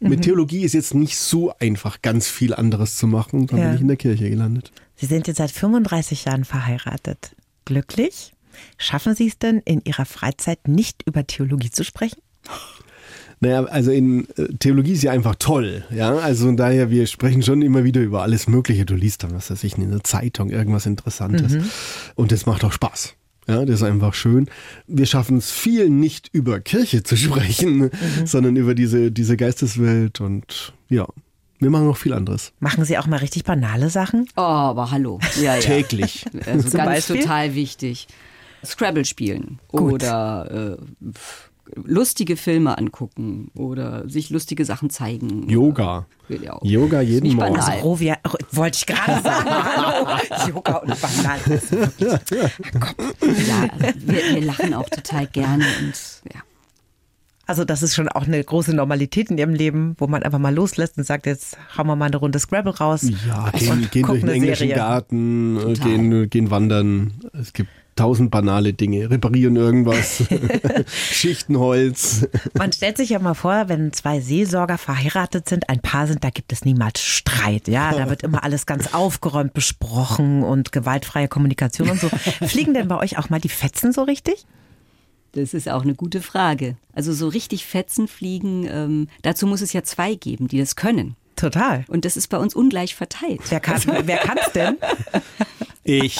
mit 0.00 0.22
Theologie 0.22 0.62
ist 0.62 0.72
jetzt 0.72 0.94
nicht 0.94 1.18
so 1.18 1.52
einfach, 1.58 2.00
ganz 2.00 2.26
viel 2.28 2.54
anderes 2.54 2.96
zu 2.96 3.06
machen. 3.06 3.46
Dann 3.46 3.58
Ja. 3.58 3.66
bin 3.66 3.74
ich 3.74 3.80
in 3.82 3.88
der 3.88 3.96
Kirche 3.98 4.30
gelandet. 4.30 4.72
Sie 4.96 5.06
sind 5.06 5.26
jetzt 5.28 5.36
seit 5.36 5.50
35 5.50 6.24
Jahren 6.24 6.44
verheiratet. 6.44 7.36
Glücklich? 7.66 8.32
Schaffen 8.78 9.14
Sie 9.14 9.26
es 9.28 9.38
denn, 9.38 9.58
in 9.64 9.82
Ihrer 9.84 10.06
Freizeit 10.06 10.68
nicht 10.68 11.02
über 11.06 11.26
Theologie 11.26 11.70
zu 11.70 11.84
sprechen? 11.84 12.20
Naja, 13.40 13.64
also 13.64 13.90
in 13.90 14.28
äh, 14.36 14.48
Theologie 14.58 14.92
ist 14.92 15.02
ja 15.02 15.12
einfach 15.12 15.34
toll, 15.38 15.84
ja. 15.90 16.14
Also 16.18 16.46
von 16.46 16.56
daher, 16.58 16.90
wir 16.90 17.06
sprechen 17.06 17.42
schon 17.42 17.62
immer 17.62 17.84
wieder 17.84 18.02
über 18.02 18.22
alles 18.22 18.48
Mögliche. 18.48 18.84
Du 18.84 18.94
liest 18.94 19.24
dann, 19.24 19.34
was 19.34 19.50
weiß 19.50 19.64
ich, 19.64 19.78
in 19.78 19.90
der 19.90 20.04
Zeitung 20.04 20.50
irgendwas 20.50 20.84
Interessantes. 20.84 21.56
Und 22.14 22.32
das 22.32 22.44
macht 22.44 22.64
auch 22.64 22.72
Spaß. 22.72 23.14
Ja, 23.48 23.64
das 23.64 23.76
ist 23.76 23.82
einfach 23.82 24.14
schön. 24.14 24.46
Wir 24.86 25.06
schaffen 25.06 25.38
es 25.38 25.50
viel 25.50 25.88
nicht 25.88 26.28
über 26.32 26.60
Kirche 26.60 27.02
zu 27.02 27.16
sprechen, 27.16 27.90
sondern 28.24 28.56
über 28.56 28.74
diese, 28.74 29.10
diese 29.10 29.36
Geisteswelt 29.36 30.20
und 30.20 30.74
ja, 30.88 31.06
wir 31.58 31.70
machen 31.70 31.86
noch 31.86 31.96
viel 31.96 32.12
anderes. 32.12 32.52
Machen 32.60 32.84
Sie 32.84 32.96
auch 32.96 33.06
mal 33.06 33.18
richtig 33.18 33.44
banale 33.44 33.90
Sachen? 33.90 34.26
Oh, 34.36 34.40
aber 34.40 34.90
hallo. 34.90 35.18
Ja, 35.40 35.54
ja. 35.54 35.60
Täglich. 35.60 36.24
Also 36.46 36.68
Zum 36.68 36.78
ganz 36.78 37.06
Beispiel? 37.06 37.20
total 37.20 37.54
wichtig. 37.54 38.08
Scrabble 38.64 39.04
spielen 39.04 39.58
Gut. 39.68 39.94
oder 39.94 40.78
äh, 40.78 41.10
lustige 41.74 42.36
Filme 42.36 42.76
angucken 42.78 43.50
oder 43.54 44.08
sich 44.08 44.30
lustige 44.30 44.64
Sachen 44.64 44.90
zeigen. 44.90 45.48
Yoga. 45.48 46.06
Will 46.28 46.42
ja 46.44 46.52
auch. 46.54 46.64
Yoga 46.64 47.00
jeden 47.00 47.26
nicht 47.26 47.36
Morgen. 47.36 47.54
banal. 47.54 47.70
Also 47.70 47.84
Rovia, 47.84 48.16
oh, 48.28 48.34
wollte 48.52 48.78
ich 48.78 48.86
gerade 48.86 49.22
sagen. 49.22 49.50
Hallo. 49.50 50.48
Yoga 50.48 50.76
und 50.76 51.00
Banal. 51.00 51.38
Ja, 51.98 53.68
also 53.78 54.00
wir, 54.06 54.34
wir 54.34 54.42
lachen 54.42 54.74
auch 54.74 54.88
total 54.88 55.26
gerne 55.26 55.64
und 55.80 55.94
ja. 56.32 56.40
Also 57.46 57.64
das 57.64 57.82
ist 57.82 57.96
schon 57.96 58.08
auch 58.08 58.28
eine 58.28 58.44
große 58.44 58.72
Normalität 58.72 59.28
in 59.28 59.36
Ihrem 59.36 59.54
Leben, 59.54 59.96
wo 59.98 60.06
man 60.06 60.22
einfach 60.22 60.38
mal 60.38 60.54
loslässt 60.54 60.96
und 60.98 61.04
sagt, 61.04 61.26
jetzt 61.26 61.58
hauen 61.76 61.88
wir 61.88 61.96
mal 61.96 62.04
eine 62.06 62.16
Runde 62.16 62.38
Scrabble 62.38 62.76
raus. 62.76 63.02
Ja, 63.26 63.50
gehen, 63.50 63.88
gehen 63.90 64.06
durch 64.06 64.20
den 64.20 64.28
englischen 64.28 64.68
Serie. 64.68 64.76
Garten, 64.76 65.56
äh, 65.56 65.60
Total. 65.74 65.88
gehen, 65.88 66.30
gehen 66.30 66.50
wandern. 66.52 67.14
Es 67.32 67.52
gibt 67.52 67.70
tausend 68.00 68.30
banale 68.30 68.72
Dinge, 68.72 69.10
reparieren 69.10 69.56
irgendwas, 69.56 70.24
schichten 70.86 71.58
Holz. 71.58 72.26
Man 72.56 72.72
stellt 72.72 72.96
sich 72.96 73.10
ja 73.10 73.18
mal 73.18 73.34
vor, 73.34 73.68
wenn 73.68 73.92
zwei 73.92 74.20
Seelsorger 74.20 74.78
verheiratet 74.78 75.46
sind, 75.46 75.68
ein 75.68 75.80
Paar 75.80 76.06
sind, 76.06 76.24
da 76.24 76.30
gibt 76.30 76.50
es 76.50 76.64
niemals 76.64 77.02
Streit. 77.02 77.68
Ja, 77.68 77.92
da 77.92 78.08
wird 78.08 78.22
immer 78.22 78.42
alles 78.42 78.64
ganz 78.64 78.94
aufgeräumt 78.94 79.52
besprochen 79.52 80.42
und 80.42 80.72
gewaltfreie 80.72 81.28
Kommunikation 81.28 81.90
und 81.90 82.00
so. 82.00 82.08
Fliegen 82.46 82.72
denn 82.72 82.88
bei 82.88 82.96
euch 82.96 83.18
auch 83.18 83.28
mal 83.28 83.38
die 83.38 83.50
Fetzen 83.50 83.92
so 83.92 84.04
richtig? 84.04 84.46
Das 85.32 85.52
ist 85.52 85.68
auch 85.68 85.82
eine 85.82 85.94
gute 85.94 86.22
Frage. 86.22 86.78
Also 86.94 87.12
so 87.12 87.28
richtig 87.28 87.66
Fetzen 87.66 88.08
fliegen, 88.08 88.66
ähm, 88.66 89.08
dazu 89.20 89.46
muss 89.46 89.60
es 89.60 89.74
ja 89.74 89.82
zwei 89.82 90.14
geben, 90.14 90.48
die 90.48 90.58
das 90.58 90.74
können. 90.74 91.16
Total. 91.40 91.84
Und 91.88 92.04
das 92.04 92.16
ist 92.18 92.28
bei 92.28 92.36
uns 92.36 92.54
ungleich 92.54 92.94
verteilt. 92.94 93.40
Wer 93.48 93.60
kann 93.60 93.76
es 93.76 94.52
denn? 94.52 94.76
Ich. 95.82 96.18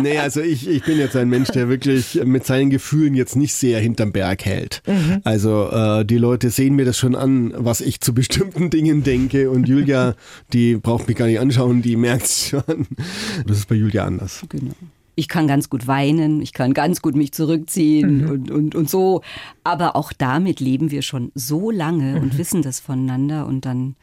nee, 0.00 0.18
also 0.18 0.40
ich, 0.40 0.66
ich 0.66 0.82
bin 0.82 0.98
jetzt 0.98 1.14
ein 1.14 1.28
Mensch, 1.28 1.50
der 1.50 1.68
wirklich 1.68 2.20
mit 2.24 2.46
seinen 2.46 2.70
Gefühlen 2.70 3.14
jetzt 3.14 3.36
nicht 3.36 3.54
sehr 3.54 3.78
hinterm 3.78 4.12
Berg 4.12 4.46
hält. 4.46 4.82
Mhm. 4.86 5.20
Also 5.24 5.70
äh, 5.70 6.04
die 6.06 6.16
Leute 6.16 6.48
sehen 6.48 6.74
mir 6.74 6.86
das 6.86 6.96
schon 6.96 7.14
an, 7.14 7.52
was 7.54 7.82
ich 7.82 8.00
zu 8.00 8.14
bestimmten 8.14 8.70
Dingen 8.70 9.02
denke. 9.02 9.50
Und 9.50 9.68
Julia, 9.68 10.14
die 10.54 10.76
braucht 10.76 11.06
mich 11.06 11.18
gar 11.18 11.26
nicht 11.26 11.38
anschauen, 11.38 11.82
die 11.82 11.96
merkt 11.96 12.24
es 12.24 12.48
schon. 12.48 12.86
Das 13.46 13.58
ist 13.58 13.68
bei 13.68 13.74
Julia 13.74 14.06
anders. 14.06 14.42
Genau 14.48 14.72
ich 15.14 15.28
kann 15.28 15.46
ganz 15.46 15.68
gut 15.68 15.86
weinen, 15.86 16.40
ich 16.40 16.52
kann 16.52 16.74
ganz 16.74 17.02
gut 17.02 17.14
mich 17.14 17.32
zurückziehen 17.32 18.24
mhm. 18.24 18.30
und, 18.30 18.50
und, 18.50 18.74
und 18.74 18.90
so. 18.90 19.22
Aber 19.64 19.96
auch 19.96 20.12
damit 20.12 20.60
leben 20.60 20.90
wir 20.90 21.02
schon 21.02 21.32
so 21.34 21.70
lange 21.70 22.16
mhm. 22.16 22.22
und 22.22 22.38
wissen 22.38 22.62
das 22.62 22.80
voneinander 22.80 23.46
und 23.46 23.64
dann 23.66 23.96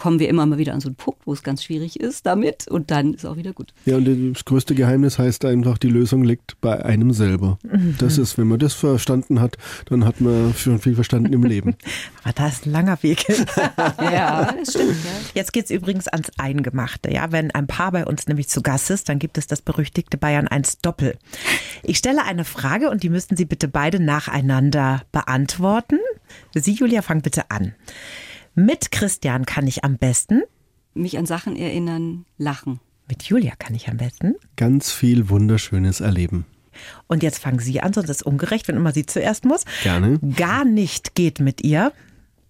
kommen 0.00 0.18
wir 0.18 0.30
immer 0.30 0.46
mal 0.46 0.56
wieder 0.56 0.72
an 0.72 0.80
so 0.80 0.88
einen 0.88 0.96
Punkt, 0.96 1.26
wo 1.26 1.32
es 1.34 1.42
ganz 1.42 1.62
schwierig 1.62 2.00
ist 2.00 2.24
damit 2.24 2.66
und 2.68 2.90
dann 2.90 3.12
ist 3.12 3.26
auch 3.26 3.36
wieder 3.36 3.52
gut. 3.52 3.74
Ja, 3.84 3.96
und 3.96 4.32
das 4.34 4.46
größte 4.46 4.74
Geheimnis 4.74 5.18
heißt 5.18 5.44
einfach, 5.44 5.76
die 5.76 5.90
Lösung 5.90 6.24
liegt 6.24 6.58
bei 6.62 6.82
einem 6.82 7.12
selber. 7.12 7.58
Mhm. 7.62 7.96
Das 7.98 8.16
ist, 8.16 8.38
wenn 8.38 8.48
man 8.48 8.58
das 8.58 8.72
verstanden 8.72 9.40
hat, 9.42 9.58
dann 9.90 10.06
hat 10.06 10.22
man 10.22 10.54
schon 10.54 10.78
viel 10.78 10.94
verstanden 10.94 11.34
im 11.34 11.44
Leben. 11.44 11.76
Aber 12.24 12.32
da 12.32 12.48
ist 12.48 12.66
ein 12.66 12.72
langer 12.72 13.02
Weg. 13.02 13.28
ja, 13.98 14.52
das 14.52 14.70
stimmt. 14.70 14.88
Ja. 14.88 15.10
Jetzt 15.34 15.52
geht 15.52 15.66
es 15.66 15.70
übrigens 15.70 16.08
ans 16.08 16.30
Eingemachte. 16.38 17.12
Ja, 17.12 17.30
wenn 17.30 17.50
ein 17.50 17.66
Paar 17.66 17.92
bei 17.92 18.06
uns 18.06 18.26
nämlich 18.26 18.48
zu 18.48 18.62
Gast 18.62 18.90
ist, 18.90 19.10
dann 19.10 19.18
gibt 19.18 19.36
es 19.36 19.46
das 19.48 19.60
berüchtigte 19.60 20.16
Bayern 20.16 20.48
1 20.48 20.78
Doppel. 20.78 21.18
Ich 21.82 21.98
stelle 21.98 22.24
eine 22.24 22.46
Frage 22.46 22.88
und 22.88 23.02
die 23.02 23.10
müssten 23.10 23.36
Sie 23.36 23.44
bitte 23.44 23.68
beide 23.68 24.02
nacheinander 24.02 25.02
beantworten. 25.12 25.98
Sie, 26.54 26.72
Julia, 26.72 27.02
fang 27.02 27.20
bitte 27.20 27.50
an. 27.50 27.74
Mit 28.54 28.90
Christian 28.90 29.46
kann 29.46 29.66
ich 29.66 29.84
am 29.84 29.96
besten 29.96 30.42
mich 30.94 31.18
an 31.18 31.26
Sachen 31.26 31.56
erinnern, 31.56 32.26
lachen. 32.36 32.80
Mit 33.08 33.22
Julia 33.24 33.54
kann 33.56 33.74
ich 33.74 33.88
am 33.88 33.96
besten 33.96 34.34
ganz 34.56 34.92
viel 34.92 35.28
Wunderschönes 35.28 36.00
erleben. 36.00 36.46
Und 37.06 37.22
jetzt 37.22 37.38
fangen 37.38 37.58
Sie 37.58 37.80
an, 37.80 37.92
sonst 37.92 38.08
ist 38.08 38.16
es 38.16 38.22
ungerecht, 38.22 38.68
wenn 38.68 38.76
immer 38.76 38.92
sie 38.92 39.06
zuerst 39.06 39.44
muss. 39.44 39.64
Gerne. 39.82 40.18
Gar 40.36 40.64
nicht 40.64 41.14
geht 41.14 41.40
mit 41.40 41.62
ihr. 41.62 41.92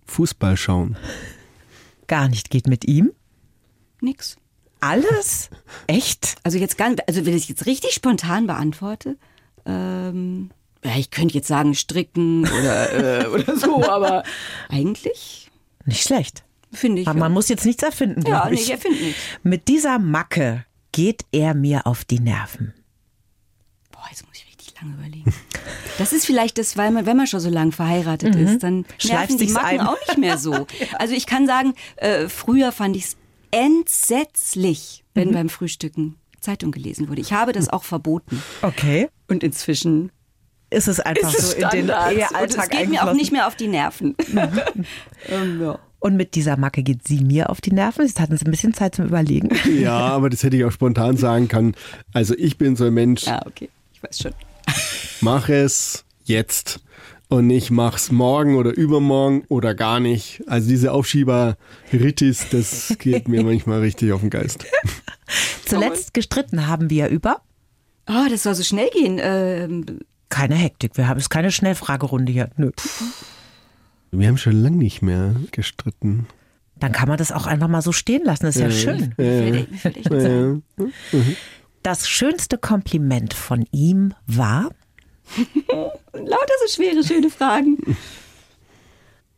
Fußball 0.07 0.57
schauen. 0.57 0.97
Gar 2.07 2.29
nicht 2.29 2.51
geht 2.51 2.67
mit 2.67 2.87
ihm. 2.87 3.13
Nix. 4.01 4.37
Alles? 4.81 5.51
Echt? 5.87 6.37
Also 6.43 6.59
jetzt 6.59 6.79
ganz, 6.79 7.01
also 7.07 7.27
wenn 7.27 7.37
ich 7.37 7.49
jetzt 7.49 7.67
richtig 7.67 7.93
spontan 7.93 8.47
beantworte, 8.47 9.17
ähm, 9.67 10.51
ja, 10.85 10.97
ich 10.97 11.11
könnte 11.11 11.35
jetzt 11.35 11.49
sagen 11.49 11.75
stricken 11.75 12.47
oder, 12.47 13.25
äh, 13.25 13.27
oder 13.35 13.57
so, 13.57 13.89
aber 13.89 14.23
eigentlich 14.69 15.50
nicht 15.90 16.03
schlecht. 16.03 16.44
Finde 16.72 17.03
ich. 17.03 17.09
Aber 17.09 17.18
man 17.18 17.33
muss 17.33 17.48
jetzt 17.48 17.64
nichts 17.64 17.83
erfinden. 17.83 18.22
Ja, 18.26 18.48
nee, 18.48 18.55
ich 18.55 18.70
erfinde 18.70 18.98
nichts. 19.03 19.20
Mit 19.42 19.68
dieser 19.68 19.98
Macke 19.98 20.64
geht 20.92 21.24
er 21.33 21.55
mir 21.55 21.87
auf 21.87 22.05
die 22.05 22.20
Nerven. 22.20 22.74
Boah, 23.90 24.05
jetzt 24.11 24.26
muss 24.26 24.37
ich 24.37 24.46
richtig 24.46 24.74
lange 24.81 24.94
überlegen. 24.94 25.35
Das 25.98 26.14
ist 26.14 26.24
vielleicht 26.24 26.57
das, 26.57 26.79
weil 26.79 26.90
man, 26.92 27.05
wenn 27.05 27.18
man 27.18 27.26
schon 27.26 27.40
so 27.40 27.50
lange 27.50 27.72
verheiratet 27.72 28.35
mhm. 28.35 28.46
ist, 28.46 28.62
dann 28.62 28.87
nerven 29.05 29.37
die 29.37 29.48
Macken 29.48 29.81
ein. 29.81 29.87
auch 29.87 29.98
nicht 30.09 30.16
mehr 30.16 30.38
so. 30.38 30.66
Also 30.98 31.12
ich 31.12 31.26
kann 31.26 31.46
sagen, 31.46 31.74
äh, 31.96 32.26
früher 32.29 32.72
fand 32.72 32.96
ich 32.96 33.05
es 33.05 33.16
entsetzlich, 33.50 35.05
wenn 35.12 35.29
mhm. 35.29 35.35
beim 35.35 35.48
Frühstücken 35.50 36.16
Zeitung 36.40 36.72
gelesen 36.72 37.11
wurde. 37.11 37.20
Ich 37.20 37.35
habe 37.35 37.53
das 37.53 37.68
auch 37.68 37.85
verboten. 37.85 38.42
Okay. 38.62 39.11
Und 39.29 39.44
inzwischen 39.44 40.11
ist 40.70 40.88
es 40.88 41.00
einfach 41.00 41.35
ist 41.35 41.52
so 41.52 41.56
in 41.56 41.68
den 41.68 41.88
Ehealltag 41.88 42.64
Es 42.64 42.68
geht 42.70 42.88
mir 42.88 43.04
auch 43.06 43.12
nicht 43.12 43.33
mehr 43.33 43.46
auf 43.46 43.56
die 43.56 43.68
Nerven. 43.68 44.14
ähm, 45.28 45.61
ja. 45.61 45.78
Und 45.98 46.16
mit 46.16 46.35
dieser 46.35 46.56
Macke 46.56 46.83
geht 46.83 47.06
sie 47.06 47.20
mir 47.20 47.50
auf 47.50 47.61
die 47.61 47.72
Nerven. 47.72 48.06
Jetzt 48.06 48.20
hatten 48.20 48.37
sie 48.37 48.46
ein 48.46 48.50
bisschen 48.50 48.72
Zeit 48.72 48.94
zum 48.94 49.06
Überlegen. 49.06 49.50
Ja, 49.70 49.98
aber 49.98 50.30
das 50.30 50.42
hätte 50.42 50.56
ich 50.56 50.64
auch 50.64 50.72
spontan 50.72 51.16
sagen 51.16 51.48
können. 51.48 51.74
Also 52.12 52.35
ich 52.37 52.56
bin 52.56 52.76
so 52.76 52.87
ein 52.87 52.94
Mensch. 52.94 53.24
Ja, 53.24 53.44
okay. 53.46 53.68
Ich 53.92 54.02
weiß 54.02 54.18
schon. 54.18 54.33
Mach 55.20 55.48
es 55.48 56.04
jetzt 56.24 56.80
und 57.28 57.46
nicht 57.46 57.70
mach's 57.70 58.11
morgen 58.11 58.56
oder 58.56 58.72
übermorgen 58.72 59.44
oder 59.48 59.74
gar 59.74 60.00
nicht. 60.00 60.42
Also 60.46 60.68
diese 60.68 60.92
Aufschieber-Rittis, 60.92 62.48
das 62.50 62.96
geht 62.98 63.28
mir 63.28 63.44
manchmal 63.44 63.80
richtig 63.80 64.12
auf 64.12 64.20
den 64.20 64.30
Geist. 64.30 64.64
Zuletzt 65.64 66.12
gestritten 66.12 66.66
haben 66.66 66.90
wir 66.90 67.09
über. 67.09 67.42
Oh, 68.09 68.26
das 68.28 68.42
soll 68.42 68.54
so 68.54 68.64
schnell 68.64 68.90
gehen. 68.90 69.20
Ähm, 69.22 70.00
keine 70.31 70.55
Hektik. 70.55 70.97
Wir 70.97 71.09
haben 71.09 71.19
es 71.19 71.29
keine 71.29 71.53
Schnellfragerunde 71.53 72.33
hier. 72.33 72.51
Nö. 72.57 72.71
Wir 74.11 74.29
haben 74.29 74.38
schon 74.38 74.62
lange 74.62 74.79
nicht 74.79 75.03
mehr 75.03 75.37
gestritten. 75.51 76.27
Dann 76.77 76.93
kann 76.93 77.09
man 77.09 77.19
das 77.19 77.31
auch 77.31 77.47
einfach 77.47 77.69
mal 77.69 77.83
so 77.83 77.93
stehen 77.93 78.25
lassen. 78.25 78.47
Das 78.47 78.57
ist 78.57 78.62
ja, 78.62 78.69
ja 78.69 78.73
schön. 78.73 79.14
Ja, 79.19 80.19
ja. 80.19 80.57
Das 81.83 82.09
schönste 82.09 82.59
Kompliment 82.59 83.35
von 83.35 83.66
ihm 83.71 84.14
war? 84.27 84.71
Lauter 86.12 86.55
so 86.66 86.75
schwere, 86.75 87.05
schöne 87.05 87.31
Fragen. 87.31 87.79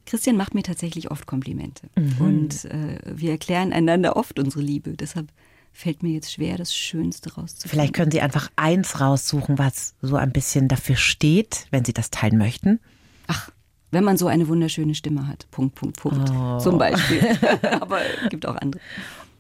Christian 0.06 0.36
macht 0.36 0.54
mir 0.54 0.62
tatsächlich 0.62 1.10
oft 1.10 1.26
Komplimente. 1.26 1.88
Mhm. 1.96 2.16
Und 2.20 2.64
äh, 2.66 2.98
wir 3.06 3.30
erklären 3.30 3.72
einander 3.72 4.16
oft 4.16 4.38
unsere 4.38 4.62
Liebe. 4.62 4.96
Deshalb 4.96 5.28
fällt 5.72 6.02
mir 6.02 6.12
jetzt 6.12 6.32
schwer, 6.32 6.56
das 6.56 6.74
Schönste 6.74 7.34
rauszufinden. 7.34 7.70
Vielleicht 7.70 7.94
können 7.94 8.10
Sie 8.10 8.20
einfach 8.20 8.50
eins 8.56 9.00
raussuchen, 9.00 9.58
was 9.58 9.94
so 10.02 10.16
ein 10.16 10.32
bisschen 10.32 10.68
dafür 10.68 10.96
steht, 10.96 11.66
wenn 11.70 11.84
Sie 11.84 11.92
das 11.92 12.10
teilen 12.10 12.38
möchten. 12.38 12.78
Ach, 13.26 13.50
wenn 13.90 14.04
man 14.04 14.16
so 14.16 14.26
eine 14.26 14.48
wunderschöne 14.48 14.94
Stimme 14.94 15.26
hat. 15.26 15.46
Punkt, 15.50 15.74
Punkt, 15.74 15.98
Punkt. 15.98 16.30
Oh. 16.30 16.58
Zum 16.58 16.78
Beispiel. 16.78 17.20
Aber 17.80 18.00
es 18.24 18.30
gibt 18.30 18.46
auch 18.46 18.56
andere. 18.56 18.80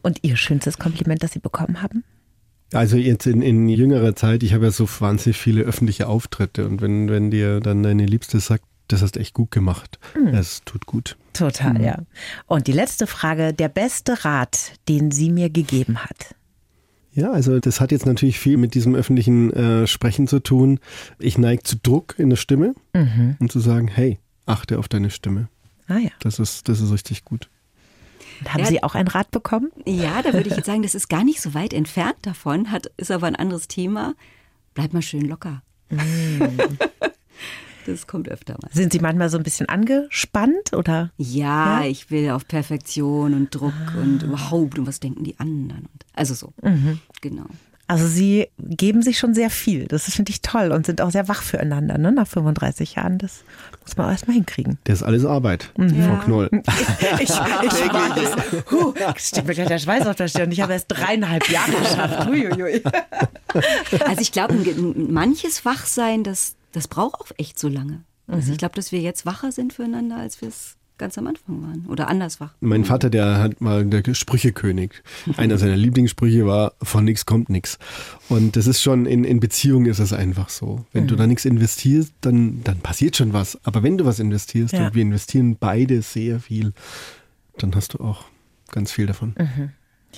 Und 0.02 0.18
Ihr 0.22 0.36
schönstes 0.36 0.78
Kompliment, 0.78 1.22
das 1.22 1.32
Sie 1.32 1.38
bekommen 1.38 1.82
haben? 1.82 2.04
Also 2.72 2.96
jetzt 2.96 3.26
in, 3.26 3.42
in 3.42 3.68
jüngerer 3.68 4.16
Zeit, 4.16 4.42
ich 4.42 4.54
habe 4.54 4.64
ja 4.64 4.70
so 4.70 4.88
wahnsinnig 5.00 5.36
viele 5.36 5.62
öffentliche 5.62 6.08
Auftritte 6.08 6.66
und 6.66 6.80
wenn, 6.80 7.10
wenn 7.10 7.30
dir 7.30 7.60
dann 7.60 7.82
deine 7.82 8.06
Liebste 8.06 8.40
sagt, 8.40 8.64
das 8.88 9.02
hast 9.02 9.16
echt 9.16 9.34
gut 9.34 9.50
gemacht. 9.50 9.98
Mhm. 10.14 10.28
Es 10.28 10.62
tut 10.64 10.86
gut. 10.86 11.16
Total, 11.32 11.74
mhm. 11.74 11.84
ja. 11.84 11.98
Und 12.46 12.66
die 12.66 12.72
letzte 12.72 13.06
Frage, 13.06 13.52
der 13.52 13.68
beste 13.68 14.24
Rat, 14.24 14.72
den 14.88 15.10
sie 15.10 15.30
mir 15.30 15.50
gegeben 15.50 15.98
hat. 15.98 16.34
Ja, 17.14 17.30
also 17.30 17.60
das 17.60 17.80
hat 17.80 17.92
jetzt 17.92 18.06
natürlich 18.06 18.38
viel 18.38 18.56
mit 18.56 18.74
diesem 18.74 18.94
öffentlichen 18.94 19.52
äh, 19.52 19.86
Sprechen 19.86 20.26
zu 20.26 20.40
tun. 20.40 20.80
Ich 21.18 21.36
neige 21.36 21.62
zu 21.62 21.76
Druck 21.76 22.14
in 22.18 22.30
der 22.30 22.36
Stimme 22.36 22.74
mhm. 22.94 23.36
und 23.38 23.52
zu 23.52 23.60
sagen, 23.60 23.88
hey, 23.88 24.18
achte 24.46 24.78
auf 24.78 24.88
deine 24.88 25.10
Stimme. 25.10 25.48
Ah 25.88 25.98
ja. 25.98 26.10
Das 26.20 26.38
ist, 26.38 26.68
das 26.68 26.80
ist 26.80 26.90
richtig 26.90 27.24
gut. 27.24 27.50
Und 28.40 28.54
haben 28.54 28.60
ja, 28.60 28.66
Sie 28.66 28.82
auch 28.82 28.94
einen 28.94 29.08
Rat 29.08 29.30
bekommen? 29.30 29.70
Ja, 29.84 30.22
da 30.22 30.32
würde 30.32 30.48
ich 30.48 30.56
jetzt 30.56 30.66
sagen, 30.66 30.82
das 30.82 30.94
ist 30.94 31.08
gar 31.08 31.22
nicht 31.22 31.40
so 31.40 31.54
weit 31.54 31.72
entfernt 31.72 32.16
davon, 32.22 32.70
hat, 32.70 32.86
ist 32.96 33.10
aber 33.10 33.26
ein 33.26 33.36
anderes 33.36 33.68
Thema. 33.68 34.14
Bleib 34.74 34.94
mal 34.94 35.02
schön 35.02 35.28
locker. 35.28 35.62
Mm. 35.90 35.98
Das 37.86 38.06
kommt 38.06 38.28
öfter 38.28 38.54
mal. 38.62 38.70
Sind 38.72 38.92
Sie 38.92 39.00
manchmal 39.00 39.28
so 39.28 39.38
ein 39.38 39.42
bisschen 39.42 39.68
angespannt 39.68 40.72
oder? 40.72 41.10
Ja, 41.16 41.82
ja? 41.82 41.86
ich 41.86 42.10
will 42.10 42.30
auf 42.30 42.46
Perfektion 42.46 43.34
und 43.34 43.54
Druck 43.54 43.72
ah. 43.94 44.00
und 44.00 44.22
überhaupt 44.22 44.78
und 44.78 44.86
was 44.86 45.00
denken 45.00 45.24
die 45.24 45.38
anderen. 45.38 45.88
Also 46.14 46.34
so, 46.34 46.52
mhm. 46.62 47.00
genau. 47.20 47.46
Also 47.88 48.06
Sie 48.06 48.48
geben 48.58 49.02
sich 49.02 49.18
schon 49.18 49.34
sehr 49.34 49.50
viel. 49.50 49.86
Das 49.86 50.04
finde 50.04 50.30
ich 50.30 50.40
toll 50.40 50.72
und 50.72 50.86
sind 50.86 51.02
auch 51.02 51.10
sehr 51.10 51.28
wach 51.28 51.42
füreinander, 51.42 51.98
ne? 51.98 52.10
Nach 52.10 52.26
35 52.26 52.94
Jahren. 52.94 53.18
Das 53.18 53.44
muss 53.82 53.96
man 53.98 54.08
erstmal 54.08 54.34
hinkriegen. 54.34 54.78
Das 54.84 55.00
ist 55.00 55.02
alles 55.02 55.26
Arbeit, 55.26 55.70
mhm. 55.76 56.02
Frau 56.02 56.16
Knoll. 56.24 56.50
ich, 57.20 57.28
ich 57.28 57.30
weiß. 57.30 58.64
Huh, 58.70 58.94
steht 59.16 59.46
mir 59.46 59.54
gleich 59.54 59.68
der 59.68 59.78
Schweiß 59.78 60.06
auf 60.06 60.16
der 60.16 60.28
Stirn. 60.28 60.50
Ich 60.52 60.62
habe 60.62 60.72
erst 60.72 60.86
dreieinhalb 60.88 61.50
Jahre 61.50 61.72
geschafft. 61.72 62.26
Huiuiui. 62.26 62.82
Also 64.06 64.22
ich 64.22 64.32
glaube, 64.32 64.54
manches 64.94 65.64
Wachsein, 65.66 66.24
das 66.24 66.56
das 66.72 66.88
braucht 66.88 67.20
auch 67.20 67.30
echt 67.36 67.58
so 67.58 67.68
lange. 67.68 68.04
Also 68.26 68.48
mhm. 68.48 68.52
ich 68.52 68.58
glaube, 68.58 68.74
dass 68.74 68.92
wir 68.92 69.00
jetzt 69.00 69.26
wacher 69.26 69.52
sind 69.52 69.72
füreinander, 69.72 70.16
als 70.16 70.40
wir 70.40 70.48
es 70.48 70.76
ganz 70.98 71.18
am 71.18 71.26
Anfang 71.26 71.62
waren 71.62 71.86
oder 71.86 72.08
anders 72.08 72.38
wach. 72.38 72.54
Mein 72.60 72.84
Vater, 72.84 73.10
der 73.10 73.38
hat 73.38 73.60
mal 73.60 73.84
der 73.84 74.14
Sprüchekönig. 74.14 75.02
Einer 75.36 75.58
seiner 75.58 75.76
Lieblingssprüche 75.76 76.46
war, 76.46 76.74
von 76.80 77.04
nichts 77.04 77.26
kommt 77.26 77.48
nichts. 77.48 77.78
Und 78.28 78.56
das 78.56 78.66
ist 78.66 78.80
schon, 78.82 79.06
in, 79.06 79.24
in 79.24 79.40
Beziehungen 79.40 79.86
ist 79.86 79.98
es 79.98 80.12
einfach 80.12 80.48
so. 80.48 80.84
Wenn 80.92 81.04
mhm. 81.04 81.08
du 81.08 81.16
da 81.16 81.26
nichts 81.26 81.44
investierst, 81.44 82.12
dann, 82.20 82.62
dann 82.62 82.78
passiert 82.78 83.16
schon 83.16 83.32
was. 83.32 83.58
Aber 83.64 83.82
wenn 83.82 83.98
du 83.98 84.04
was 84.04 84.20
investierst, 84.20 84.74
ja. 84.74 84.86
und 84.86 84.94
wir 84.94 85.02
investieren 85.02 85.56
beide 85.58 86.02
sehr 86.02 86.38
viel, 86.38 86.72
dann 87.58 87.74
hast 87.74 87.94
du 87.94 87.98
auch 88.00 88.26
ganz 88.70 88.92
viel 88.92 89.06
davon. 89.06 89.34
Mhm. 89.36 89.70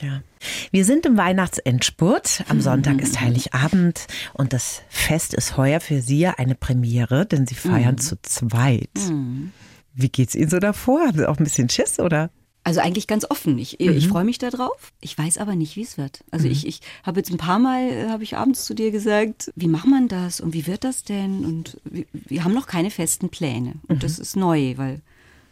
Ja. 0.03 0.23
Wir 0.71 0.85
sind 0.85 1.07
im 1.07 1.17
Weihnachtsendspurt. 1.17 2.45
Am 2.49 2.61
Sonntag 2.61 3.01
ist 3.01 3.21
Heiligabend 3.21 4.07
und 4.33 4.53
das 4.53 4.83
Fest 4.89 5.35
ist 5.35 5.57
heuer 5.57 5.81
für 5.81 6.01
Sie 6.03 6.19
ja 6.19 6.35
eine 6.37 6.55
Premiere, 6.55 7.27
denn 7.27 7.47
Sie 7.47 7.55
feiern 7.55 7.99
zu 7.99 8.21
zweit. 8.23 8.91
Wie 9.95 10.09
geht's 10.09 10.35
Ihnen 10.35 10.51
so 10.51 10.59
davor? 10.59 11.07
Haben 11.07 11.19
Sie 11.19 11.29
auch 11.29 11.39
ein 11.39 11.45
bisschen 11.45 11.69
Schiss 11.69 12.01
oder? 12.01 12.31
Also 12.67 12.81
eigentlich 12.81 13.07
ganz 13.07 13.27
offen. 13.31 13.59
Ich, 13.59 13.79
ich 13.79 14.09
freue 14.09 14.25
mich 14.25 14.39
darauf. 14.39 14.93
Ich 15.03 15.19
weiß 15.19 15.37
aber 15.37 15.55
nicht, 15.55 15.77
wie 15.77 15.83
es 15.83 15.99
wird. 15.99 16.25
Also 16.31 16.49
ich, 16.49 16.67
ich 16.67 16.81
habe 17.03 17.21
jetzt 17.21 17.31
ein 17.31 17.37
paar 17.37 17.59
Mal, 17.59 17.91
äh, 17.91 18.09
habe 18.09 18.23
ich 18.23 18.39
abends 18.39 18.65
zu 18.65 18.73
dir 18.73 18.91
gesagt, 18.91 19.53
wie 19.55 19.69
macht 19.69 19.87
man 19.87 20.09
das 20.09 20.41
und 20.41 20.55
wie 20.55 20.67
wird 20.67 20.83
das 20.83 21.05
denn? 21.05 21.45
Und 21.45 21.77
wir, 21.85 22.07
wir 22.15 22.43
haben 22.43 22.55
noch 22.55 22.67
keine 22.67 22.91
festen 22.91 23.29
Pläne. 23.29 23.75
Und 23.87 24.03
das 24.03 24.19
ist 24.19 24.35
neu, 24.35 24.79
weil 24.79 25.03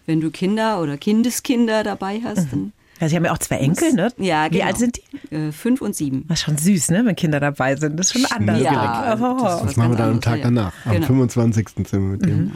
wenn 0.07 0.23
du 0.23 0.31
Kinder 0.31 0.81
oder 0.81 0.97
Kindeskinder 0.97 1.85
dabei 1.85 2.23
hast, 2.25 2.51
dann 2.51 2.73
Ja, 3.03 3.09
Sie 3.09 3.17
haben 3.17 3.25
ja 3.25 3.33
auch 3.33 3.39
zwei 3.39 3.57
Enkel, 3.57 3.93
ne? 3.95 4.13
Ja, 4.17 4.47
genau. 4.47 4.59
Wie 4.61 4.63
alt 4.63 4.79
sind 4.79 4.97
die? 4.97 5.35
äh, 5.35 5.51
fünf 5.51 5.81
und 5.83 5.97
sieben. 5.97 6.25
Das 6.29 6.39
ist 6.39 6.45
schon 6.45 6.57
süß, 6.57 6.93
ne? 6.93 7.03
Wenn 7.05 7.17
Kinder 7.17 7.41
dabei 7.41 7.75
sind. 7.75 7.99
Das 7.99 8.07
ist 8.07 8.13
schon 8.13 8.25
anders. 8.27 8.61
Ja, 8.63 9.15
Oh. 9.21 9.43
das 9.43 9.53
Das 9.57 9.65
was 9.67 9.77
machen 9.77 9.91
wir 9.91 9.97
dann 9.97 10.11
am 10.13 10.21
Tag 10.21 10.37
ja. 10.39 10.45
danach. 10.45 10.73
Am 10.85 10.93
Genau. 10.93 11.07
25. 11.09 11.69
sind 11.75 11.93
wir 11.93 11.99
mit 11.99 12.25
dem. 12.25 12.53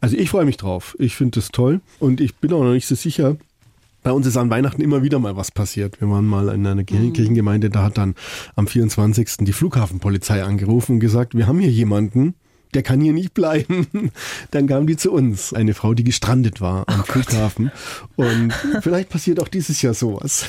Also 0.00 0.16
ich 0.16 0.30
freue 0.30 0.44
mich 0.44 0.58
drauf. 0.58 0.94
Ich 1.00 1.16
finde 1.16 1.40
das 1.40 1.48
toll. 1.50 1.80
Und 1.98 2.20
ich 2.20 2.36
bin 2.36 2.52
auch 2.52 2.62
noch 2.62 2.72
nicht 2.72 2.86
so 2.86 2.94
sicher. 2.94 3.36
Bei 4.04 4.12
uns 4.12 4.26
ist 4.26 4.36
an 4.36 4.48
Weihnachten 4.50 4.80
immer 4.82 5.02
wieder 5.02 5.18
mal 5.18 5.34
was 5.36 5.50
passiert. 5.50 6.00
Wir 6.00 6.08
waren 6.10 6.26
mal 6.26 6.50
in 6.50 6.64
einer 6.66 6.84
Kirchen- 6.84 7.12
Kirchengemeinde, 7.12 7.68
da 7.70 7.82
hat 7.82 7.98
dann 7.98 8.14
am 8.54 8.66
24. 8.68 9.38
die 9.46 9.52
Flughafenpolizei 9.54 10.44
angerufen 10.44 10.92
und 10.92 11.00
gesagt, 11.00 11.34
wir 11.34 11.46
haben 11.48 11.58
hier 11.58 11.70
jemanden, 11.70 12.34
der 12.74 12.82
kann 12.82 13.00
hier 13.00 13.12
nicht 13.12 13.34
bleiben. 13.34 13.86
Dann 14.50 14.66
kam 14.66 14.86
die 14.86 14.96
zu 14.96 15.12
uns, 15.12 15.52
eine 15.52 15.74
Frau, 15.74 15.94
die 15.94 16.04
gestrandet 16.04 16.60
war 16.60 16.84
am 16.88 17.04
Flughafen. 17.04 17.70
Und 18.16 18.52
vielleicht 18.80 19.08
passiert 19.08 19.40
auch 19.40 19.48
dieses 19.48 19.80
Jahr 19.82 19.94
sowas. 19.94 20.46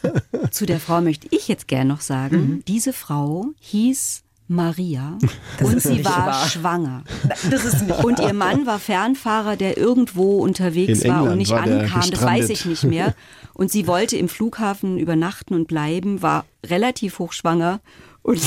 Zu 0.50 0.66
der 0.66 0.80
Frau 0.80 1.00
möchte 1.00 1.28
ich 1.30 1.48
jetzt 1.48 1.68
gern 1.68 1.88
noch 1.88 2.00
sagen, 2.00 2.62
diese 2.66 2.92
Frau 2.92 3.46
hieß 3.60 4.22
Maria 4.48 5.18
und 5.60 5.82
sie 5.82 6.04
war 6.04 6.26
wahr. 6.26 6.48
schwanger. 6.48 7.04
Das 7.50 7.82
Und 8.04 8.20
ihr 8.20 8.32
Mann 8.32 8.64
war 8.64 8.78
Fernfahrer, 8.78 9.56
der 9.56 9.76
irgendwo 9.76 10.38
unterwegs 10.38 11.04
war 11.04 11.24
und 11.24 11.38
nicht 11.38 11.50
war 11.50 11.62
ankam. 11.62 12.10
Das 12.10 12.22
weiß 12.22 12.50
ich 12.50 12.64
nicht 12.64 12.84
mehr. 12.84 13.14
Und 13.54 13.72
sie 13.72 13.86
wollte 13.86 14.18
im 14.18 14.28
Flughafen 14.28 14.98
übernachten 14.98 15.54
und 15.54 15.66
bleiben, 15.66 16.20
war 16.20 16.44
relativ 16.62 17.18
hochschwanger 17.18 17.80
und 18.22 18.38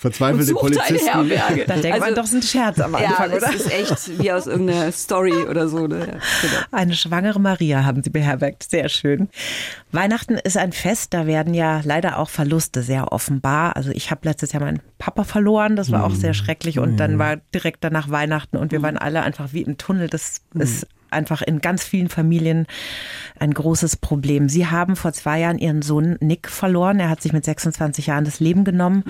Verzweifelte 0.00 0.54
Polizisten. 0.54 1.28
Herberge. 1.28 1.66
Da 1.66 1.76
denkt 1.76 2.00
man 2.00 2.14
doch, 2.14 2.24
es 2.24 2.30
ist 2.32 2.36
ein 2.36 2.42
Scherz 2.42 2.80
am 2.80 2.94
Also, 2.94 3.04
ja, 3.04 3.10
Anfang, 3.18 3.32
oder? 3.32 3.48
es 3.50 3.66
ist 3.66 3.70
echt 3.70 4.18
wie 4.18 4.32
aus 4.32 4.46
irgendeiner 4.46 4.90
Story 4.92 5.34
oder 5.34 5.68
so. 5.68 5.86
Ne? 5.86 5.98
Ja, 5.98 6.04
genau. 6.06 6.62
Eine 6.70 6.94
schwangere 6.94 7.38
Maria 7.38 7.84
haben 7.84 8.02
Sie 8.02 8.08
beherbergt. 8.08 8.62
Sehr 8.70 8.88
schön. 8.88 9.28
Weihnachten 9.92 10.36
ist 10.36 10.56
ein 10.56 10.72
Fest, 10.72 11.12
da 11.12 11.26
werden 11.26 11.52
ja 11.52 11.82
leider 11.84 12.18
auch 12.18 12.30
Verluste 12.30 12.82
sehr 12.82 13.12
offenbar. 13.12 13.76
Also 13.76 13.90
ich 13.90 14.10
habe 14.10 14.22
letztes 14.24 14.52
Jahr 14.52 14.62
meinen 14.62 14.80
Papa 14.98 15.24
verloren, 15.24 15.76
das 15.76 15.92
war 15.92 16.04
auch 16.04 16.14
sehr 16.14 16.32
schrecklich. 16.32 16.78
Und 16.78 16.96
dann 16.96 17.18
war 17.18 17.36
direkt 17.52 17.84
danach 17.84 18.08
Weihnachten 18.08 18.56
und 18.56 18.72
wir 18.72 18.80
waren 18.80 18.96
alle 18.96 19.20
einfach 19.20 19.52
wie 19.52 19.60
im 19.60 19.76
Tunnel. 19.76 20.08
Das 20.08 20.40
ist 20.54 20.86
einfach 21.10 21.42
in 21.42 21.60
ganz 21.60 21.84
vielen 21.84 22.08
Familien 22.08 22.66
ein 23.38 23.52
großes 23.52 23.96
Problem. 23.96 24.48
Sie 24.48 24.66
haben 24.66 24.96
vor 24.96 25.12
zwei 25.12 25.40
Jahren 25.40 25.58
Ihren 25.58 25.82
Sohn 25.82 26.16
Nick 26.20 26.48
verloren. 26.48 27.00
Er 27.00 27.08
hat 27.08 27.22
sich 27.22 27.32
mit 27.32 27.44
26 27.44 28.06
Jahren 28.06 28.24
das 28.24 28.40
Leben 28.40 28.64
genommen. 28.64 29.04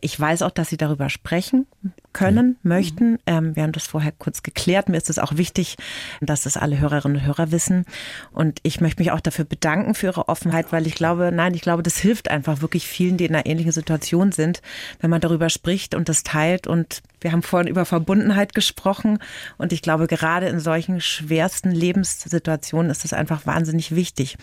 Ich 0.00 0.18
weiß 0.18 0.42
auch, 0.42 0.50
dass 0.50 0.68
Sie 0.68 0.76
darüber 0.76 1.08
sprechen 1.08 1.66
können, 2.12 2.56
möchten. 2.62 3.18
Ähm, 3.26 3.56
wir 3.56 3.62
haben 3.62 3.72
das 3.72 3.86
vorher 3.86 4.12
kurz 4.12 4.42
geklärt. 4.42 4.88
Mir 4.88 4.96
ist 4.96 5.10
es 5.10 5.18
auch 5.18 5.36
wichtig, 5.36 5.76
dass 6.20 6.42
das 6.42 6.56
alle 6.56 6.78
Hörerinnen 6.78 7.18
und 7.18 7.26
Hörer 7.26 7.50
wissen. 7.52 7.84
Und 8.32 8.60
ich 8.62 8.80
möchte 8.80 9.02
mich 9.02 9.10
auch 9.10 9.20
dafür 9.20 9.44
bedanken 9.44 9.94
für 9.94 10.06
Ihre 10.06 10.28
Offenheit, 10.28 10.72
weil 10.72 10.86
ich 10.86 10.94
glaube, 10.94 11.30
nein, 11.32 11.54
ich 11.54 11.62
glaube, 11.62 11.82
das 11.82 11.98
hilft 11.98 12.30
einfach 12.30 12.60
wirklich 12.60 12.86
vielen, 12.86 13.16
die 13.16 13.24
in 13.24 13.34
einer 13.34 13.46
ähnlichen 13.46 13.72
Situation 13.72 14.32
sind, 14.32 14.62
wenn 15.00 15.10
man 15.10 15.20
darüber 15.20 15.48
spricht 15.48 15.94
und 15.94 16.08
das 16.08 16.22
teilt. 16.22 16.66
Und 16.66 17.02
wir 17.20 17.32
haben 17.32 17.42
vorhin 17.42 17.68
über 17.68 17.84
Verbundenheit 17.84 18.54
gesprochen. 18.54 19.18
Und 19.58 19.72
ich 19.72 19.82
glaube, 19.82 20.06
gerade 20.06 20.48
in 20.48 20.60
solchen 20.60 21.00
schwersten 21.00 21.70
Lebenssituationen 21.70 22.90
ist 22.90 23.04
es 23.04 23.12
einfach 23.12 23.46
wahnsinnig 23.46 23.94
wichtig. 23.94 24.36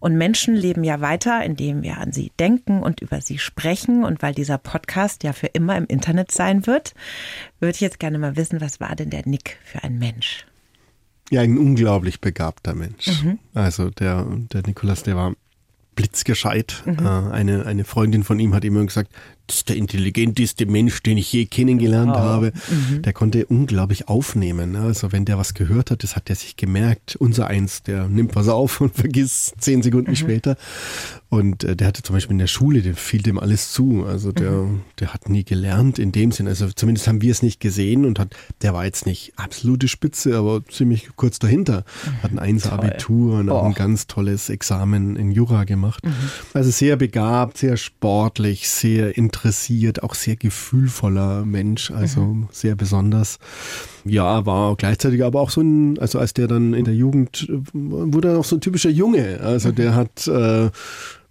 Und 0.00 0.16
Menschen 0.16 0.54
leben 0.54 0.84
ja 0.84 1.00
weiter, 1.00 1.44
indem 1.44 1.82
wir 1.82 1.98
an 1.98 2.12
sie 2.12 2.32
denken 2.38 2.82
und 2.82 3.00
über 3.00 3.20
sie 3.20 3.38
sprechen. 3.38 4.04
Und 4.04 4.22
weil 4.22 4.34
dieser 4.34 4.58
Podcast 4.58 5.22
ja 5.22 5.32
für 5.32 5.48
immer 5.48 5.76
im 5.76 5.86
Internet 5.86 6.32
sein 6.32 6.66
wird, 6.66 6.94
würde 7.60 7.74
ich 7.74 7.80
jetzt 7.80 7.98
gerne 7.98 8.18
mal 8.18 8.36
wissen, 8.36 8.60
was 8.60 8.80
war 8.80 8.94
denn 8.96 9.10
der 9.10 9.22
Nick 9.26 9.58
für 9.64 9.82
ein 9.82 9.98
Mensch? 9.98 10.46
Ja, 11.30 11.40
ein 11.40 11.56
unglaublich 11.58 12.20
begabter 12.20 12.74
Mensch. 12.74 13.08
Also 13.54 13.90
der, 13.90 14.26
der 14.52 14.62
Nikolas, 14.66 15.02
der 15.02 15.16
war 15.16 15.34
blitzgescheit. 15.94 16.82
Äh, 16.86 17.02
eine, 17.02 17.66
eine 17.66 17.84
Freundin 17.84 18.24
von 18.24 18.38
ihm 18.38 18.54
hat 18.54 18.64
immer 18.64 18.84
gesagt, 18.84 19.10
das 19.46 19.56
ist 19.56 19.68
der 19.68 19.76
intelligenteste 19.76 20.64
Mensch, 20.64 21.02
den 21.02 21.18
ich 21.18 21.30
je 21.30 21.44
kennengelernt 21.44 22.12
habe. 22.16 22.52
Der 23.00 23.12
konnte 23.12 23.44
unglaublich 23.44 24.08
aufnehmen. 24.08 24.72
ne? 24.72 24.80
Also 24.80 25.12
wenn 25.12 25.26
der 25.26 25.36
was 25.36 25.52
gehört 25.52 25.90
hat, 25.90 26.02
das 26.02 26.16
hat 26.16 26.30
er 26.30 26.36
sich 26.36 26.56
gemerkt. 26.56 27.16
Unser 27.16 27.48
Eins, 27.48 27.82
der 27.82 28.08
nimmt 28.08 28.36
was 28.36 28.48
auf 28.48 28.80
und 28.80 28.94
vergisst 28.94 29.56
zehn 29.58 29.82
Sekunden 29.82 30.16
später. 30.16 30.56
Und 31.28 31.62
äh, 31.62 31.76
der 31.76 31.88
hatte 31.88 32.02
zum 32.02 32.14
Beispiel 32.14 32.32
in 32.32 32.38
der 32.38 32.46
Schule, 32.46 32.80
dem 32.80 32.94
fiel 32.94 33.20
dem 33.20 33.38
alles 33.38 33.72
zu. 33.72 34.06
Also 34.06 34.32
der, 34.32 34.66
der 34.98 35.12
hat 35.12 35.28
nie 35.28 35.44
gelernt 35.44 35.98
in 35.98 36.10
dem 36.10 36.32
Sinn. 36.32 36.48
Also 36.48 36.68
zumindest 36.74 37.06
haben 37.06 37.20
wir 37.20 37.30
es 37.30 37.42
nicht 37.42 37.60
gesehen 37.60 38.06
und 38.06 38.18
hat, 38.18 38.34
der 38.62 38.72
war 38.72 38.86
jetzt 38.86 39.04
nicht 39.04 39.34
absolute 39.36 39.88
Spitze, 39.88 40.38
aber 40.38 40.64
ziemlich 40.64 41.10
kurz 41.16 41.38
dahinter. 41.38 41.84
Hat 42.22 42.32
ein 42.32 42.38
Einser-Abitur 42.38 43.40
und 43.40 43.50
auch 43.50 43.66
ein 43.66 43.74
ganz 43.74 44.06
tolles 44.06 44.48
Examen 44.48 45.16
in 45.16 45.30
Jura 45.32 45.64
gemacht. 45.64 45.83
Also 46.52 46.70
sehr 46.70 46.96
begabt, 46.96 47.58
sehr 47.58 47.76
sportlich, 47.76 48.68
sehr 48.68 49.16
interessiert, 49.16 50.02
auch 50.02 50.14
sehr 50.14 50.36
gefühlvoller 50.36 51.44
Mensch, 51.44 51.90
also 51.90 52.46
sehr 52.50 52.74
besonders. 52.74 53.38
Ja, 54.04 54.44
war 54.46 54.76
gleichzeitig 54.76 55.24
aber 55.24 55.40
auch 55.40 55.50
so 55.50 55.60
ein, 55.60 55.98
also 55.98 56.18
als 56.18 56.34
der 56.34 56.46
dann 56.46 56.74
in 56.74 56.84
der 56.84 56.94
Jugend 56.94 57.48
äh, 57.48 57.60
wurde 57.72 58.28
er 58.28 58.38
auch 58.38 58.44
so 58.44 58.56
ein 58.56 58.60
typischer 58.60 58.90
Junge. 58.90 59.40
Also 59.40 59.72
der 59.72 59.94
hat 59.94 60.26
äh, 60.26 60.70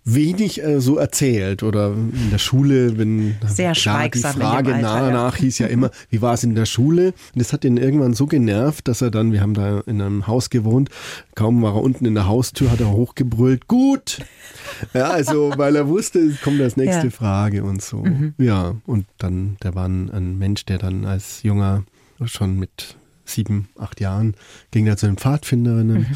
wenig 0.06 0.62
äh, 0.62 0.82
so 0.82 0.98
erzählt 0.98 1.64
oder 1.64 1.94
in 1.94 2.30
der 2.32 2.38
Schule, 2.38 2.98
wenn 2.98 3.36
Sehr 3.48 3.72
klar, 3.74 4.10
die 4.10 4.20
Frage 4.20 4.74
Alter, 4.76 4.82
nach, 4.82 5.02
ja. 5.02 5.12
nach 5.12 5.36
hieß 5.38 5.60
ja 5.60 5.68
immer, 5.68 5.92
wie 6.10 6.22
war 6.22 6.34
es 6.34 6.44
in 6.44 6.56
der 6.56 6.66
Schule? 6.66 7.08
Und 7.08 7.42
das 7.42 7.54
hat 7.54 7.64
ihn 7.64 7.78
irgendwann 7.78 8.14
so 8.14 8.26
genervt, 8.26 8.88
dass 8.88 9.02
er 9.02 9.12
dann, 9.12 9.32
wir 9.32 9.42
haben 9.42 9.54
da 9.54 9.80
in 9.82 10.02
einem 10.02 10.28
Haus 10.28 10.50
gewohnt, 10.50 10.90
kaum 11.36 11.62
war 11.62 11.76
er 11.76 11.82
unten 11.82 12.06
in 12.06 12.16
der 12.16 12.28
Haustür, 12.28 12.72
hat 12.72 12.82
er 12.82 12.92
hochgebrüllt, 12.92 13.68
gut! 13.68 14.20
Ja, 14.94 15.10
also, 15.10 15.54
weil 15.56 15.76
er 15.76 15.88
wusste, 15.88 16.20
es 16.20 16.42
kommt 16.42 16.60
als 16.62 16.78
nächste 16.78 17.00
Ja. 17.00 17.06
Mhm. 17.06 17.12
Frage 17.12 17.64
und 17.64 17.82
so. 17.82 18.06
Ja, 18.38 18.76
und 18.86 19.06
dann, 19.18 19.58
der 19.64 19.76
war 19.76 19.88
ein, 19.88 20.10
ein 20.12 20.38
Mensch, 20.38 20.66
der 20.66 20.78
dann 20.78 21.06
als 21.06 21.44
junger, 21.44 21.84
schon 22.26 22.60
mit 22.60 22.98
sieben, 23.26 23.70
acht 23.80 24.00
Jahren, 24.02 24.36
ging 24.72 24.86
er 24.88 24.98
zu 24.98 25.06
den 25.06 25.18
Pfadfinderinnen 25.18 26.00
Mhm. 26.02 26.08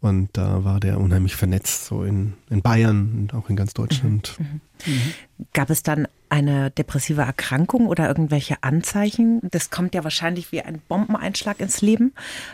und 0.00 0.28
da 0.34 0.64
war 0.64 0.80
der 0.80 0.98
unheimlich 1.00 1.36
vernetzt, 1.36 1.86
so 1.86 2.02
in, 2.04 2.34
in 2.50 2.62
Bayern 2.62 3.12
und 3.18 3.34
auch 3.34 3.48
in 3.48 3.56
ganz 3.56 3.74
Deutschland. 3.74 4.36
Mhm. 4.38 4.60
Gab 5.52 5.68
es 5.70 5.82
dann 5.82 6.08
eine 6.30 6.70
depressive 6.70 7.22
Erkrankung 7.22 7.86
oder 7.86 8.08
irgendwelche 8.08 8.62
Anzeichen? 8.62 9.40
Das 9.50 9.70
kommt 9.70 9.94
ja 9.94 10.04
wahrscheinlich 10.04 10.52
wie 10.52 10.62
ein 10.62 10.80
Bombeneinschlag 10.88 11.60
ins 11.60 11.82
Leben. 11.82 12.12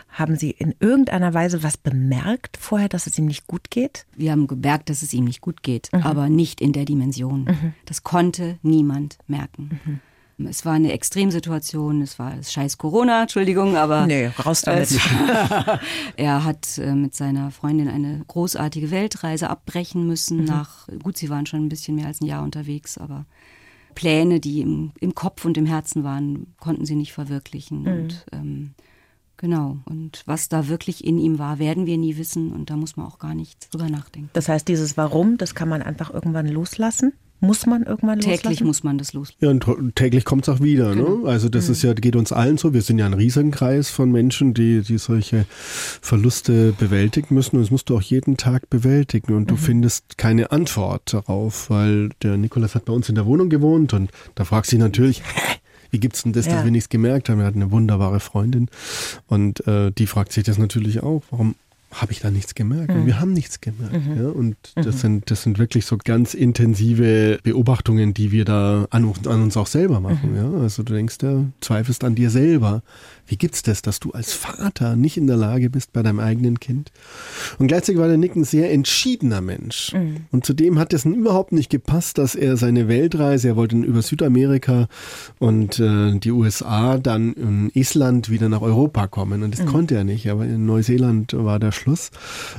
Haben 0.09 0.35
Sie 0.35 0.51
in 0.51 0.73
irgendeiner 0.79 1.33
Weise 1.33 1.63
was 1.63 1.77
bemerkt 1.77 2.57
vorher, 2.57 2.89
dass 2.89 3.07
es 3.07 3.17
ihm 3.17 3.25
nicht 3.27 3.47
gut 3.47 3.69
geht? 3.69 4.05
Wir 4.15 4.31
haben 4.31 4.47
gemerkt, 4.47 4.89
dass 4.89 5.03
es 5.03 5.13
ihm 5.13 5.25
nicht 5.25 5.41
gut 5.41 5.63
geht, 5.63 5.89
aber 5.93 6.27
nicht 6.27 6.59
in 6.59 6.73
der 6.73 6.85
Dimension. 6.85 7.47
Das 7.85 8.03
konnte 8.03 8.57
niemand 8.61 9.19
merken. 9.27 10.01
Es 10.45 10.65
war 10.65 10.73
eine 10.73 10.91
Extremsituation, 10.91 12.01
es 12.01 12.19
war 12.19 12.35
das 12.35 12.53
scheiß 12.53 12.77
Corona, 12.77 13.23
Entschuldigung, 13.23 13.75
aber 13.75 14.05
Nee, 14.05 14.27
raus 14.27 14.61
damit. 14.61 14.89
er 16.15 16.43
hat 16.43 16.77
äh, 16.77 16.93
mit 16.93 17.15
seiner 17.15 17.49
Freundin 17.49 17.87
eine 17.87 18.23
großartige 18.27 18.91
Weltreise 18.91 19.49
abbrechen 19.49 20.05
müssen 20.05 20.45
nach, 20.45 20.87
gut, 21.01 21.17
sie 21.17 21.29
waren 21.29 21.47
schon 21.47 21.65
ein 21.65 21.69
bisschen 21.69 21.95
mehr 21.95 22.05
als 22.05 22.21
ein 22.21 22.27
Jahr 22.27 22.43
unterwegs, 22.43 22.99
aber 22.99 23.25
Pläne, 23.95 24.39
die 24.39 24.61
im, 24.61 24.91
im 24.99 25.15
Kopf 25.15 25.43
und 25.43 25.57
im 25.57 25.65
Herzen 25.65 26.03
waren, 26.03 26.53
konnten 26.59 26.85
sie 26.85 26.95
nicht 26.95 27.13
verwirklichen. 27.13 27.87
Und 27.87 28.25
ähm, 28.31 28.75
genau, 29.37 29.77
und 29.85 30.21
was 30.27 30.49
da 30.49 30.67
wirklich 30.67 31.03
in 31.03 31.17
ihm 31.17 31.39
war, 31.39 31.57
werden 31.57 31.87
wir 31.87 31.97
nie 31.97 32.15
wissen 32.17 32.51
und 32.51 32.69
da 32.69 32.77
muss 32.77 32.95
man 32.95 33.07
auch 33.07 33.17
gar 33.17 33.33
nicht 33.33 33.73
drüber 33.73 33.89
nachdenken. 33.89 34.29
Das 34.33 34.49
heißt, 34.49 34.67
dieses 34.67 34.97
Warum, 34.97 35.37
das 35.37 35.55
kann 35.55 35.67
man 35.67 35.81
einfach 35.81 36.13
irgendwann 36.13 36.47
loslassen? 36.47 37.13
Muss 37.39 37.65
man 37.67 37.83
irgendwann 37.83 38.19
Täglich 38.19 38.43
loslassen? 38.43 38.65
muss 38.65 38.83
man 38.83 38.97
das 38.97 39.13
los. 39.13 39.29
Ja, 39.39 39.49
und 39.49 39.63
täglich 39.95 40.25
kommt 40.25 40.47
es 40.47 40.55
auch 40.55 40.59
wieder. 40.61 40.95
Genau. 40.95 41.17
Ne? 41.19 41.29
Also 41.29 41.49
das 41.49 41.69
ist 41.69 41.83
ja, 41.83 41.93
geht 41.93 42.15
uns 42.15 42.31
allen 42.31 42.57
so. 42.57 42.73
Wir 42.73 42.81
sind 42.81 42.97
ja 42.97 43.05
ein 43.05 43.13
Riesenkreis 43.13 43.89
von 43.89 44.11
Menschen, 44.11 44.53
die, 44.55 44.81
die 44.81 44.97
solche 44.97 45.45
Verluste 46.01 46.73
bewältigen 46.79 47.35
müssen. 47.35 47.57
Und 47.57 47.61
das 47.63 47.71
musst 47.71 47.89
du 47.89 47.97
auch 47.97 48.01
jeden 48.01 48.37
Tag 48.37 48.69
bewältigen. 48.69 49.33
Und 49.35 49.49
du 49.49 49.55
Mhm. 49.55 49.59
findest 49.59 50.17
keine 50.17 50.51
Antwort 50.51 51.13
darauf, 51.13 51.69
weil 51.69 52.09
der 52.23 52.37
Nikolas 52.37 52.75
hat 52.75 52.85
bei 52.85 52.93
uns 52.93 53.09
in 53.09 53.15
der 53.15 53.25
Wohnung 53.25 53.49
gewohnt 53.49 53.93
und 53.93 54.11
da 54.35 54.43
fragst 54.45 54.71
du 54.71 54.75
dich 54.77 54.83
natürlich, 54.83 55.21
hä? 55.35 55.55
Wie 55.89 55.99
gibt's 55.99 56.23
denn 56.23 56.33
das, 56.33 56.47
Ja. 56.47 56.55
dass 56.55 56.63
wir 56.65 56.71
nichts 56.71 56.89
gemerkt 56.89 57.29
haben? 57.29 57.39
Er 57.39 57.45
hat 57.45 57.55
eine 57.55 57.71
wunderbare 57.71 58.19
Freundin 58.19 58.67
und 59.27 59.65
äh, 59.67 59.89
die 59.91 60.05
fragt 60.05 60.33
sich 60.33 60.43
das 60.43 60.57
natürlich 60.57 61.01
auch. 61.01 61.23
Warum 61.31 61.55
habe 61.91 62.11
ich 62.11 62.19
da 62.19 62.29
nichts 62.29 62.53
gemerkt. 62.53 62.89
Mhm. 62.89 63.01
Und 63.01 63.05
wir 63.05 63.19
haben 63.19 63.33
nichts 63.33 63.61
gemerkt. 63.61 64.07
Mhm. 64.07 64.21
Ja? 64.21 64.29
Und 64.29 64.57
das, 64.75 64.85
mhm. 64.87 64.91
sind, 64.91 65.31
das 65.31 65.43
sind 65.43 65.57
wirklich 65.57 65.85
so 65.85 65.97
ganz 65.97 66.33
intensive 66.33 67.39
Beobachtungen, 67.43 68.13
die 68.13 68.31
wir 68.31 68.45
da 68.45 68.87
an, 68.89 69.11
an 69.25 69.41
uns 69.43 69.55
auch 69.55 69.67
selber 69.67 69.99
machen. 69.99 70.31
Mhm. 70.31 70.37
Ja? 70.37 70.61
Also 70.61 70.83
du 70.83 70.93
denkst, 70.93 71.17
ja, 71.21 71.45
zweifelst 71.61 72.03
an 72.03 72.15
dir 72.15 72.29
selber. 72.29 72.83
Wie 73.25 73.37
gibt's 73.37 73.61
das, 73.61 73.81
dass 73.81 73.99
du 73.99 74.11
als 74.11 74.33
Vater 74.33 74.95
nicht 74.95 75.17
in 75.17 75.27
der 75.27 75.37
Lage 75.37 75.69
bist 75.69 75.93
bei 75.93 76.03
deinem 76.03 76.19
eigenen 76.19 76.59
Kind? 76.59 76.91
Und 77.57 77.67
gleichzeitig 77.67 77.99
war 77.99 78.07
der 78.07 78.17
Nick 78.17 78.35
ein 78.35 78.43
sehr 78.43 78.71
entschiedener 78.71 79.41
Mensch. 79.41 79.93
Mhm. 79.93 80.17
Und 80.31 80.45
zudem 80.45 80.79
hat 80.79 80.93
es 80.93 81.05
überhaupt 81.05 81.51
nicht 81.51 81.69
gepasst, 81.69 82.17
dass 82.17 82.35
er 82.35 82.57
seine 82.57 82.87
Weltreise, 82.87 83.49
er 83.49 83.55
wollte 83.55 83.77
über 83.77 84.01
Südamerika 84.01 84.87
und 85.39 85.79
äh, 85.79 86.17
die 86.19 86.31
USA, 86.31 86.97
dann 86.97 87.33
in 87.33 87.69
Island 87.73 88.29
wieder 88.29 88.49
nach 88.49 88.61
Europa 88.61 89.07
kommen. 89.07 89.43
Und 89.43 89.51
das 89.51 89.65
mhm. 89.65 89.69
konnte 89.69 89.95
er 89.95 90.03
nicht. 90.03 90.29
Aber 90.29 90.45
in 90.45 90.65
Neuseeland 90.65 91.33
war 91.33 91.59
der 91.59 91.71
Schluss. 91.77 92.11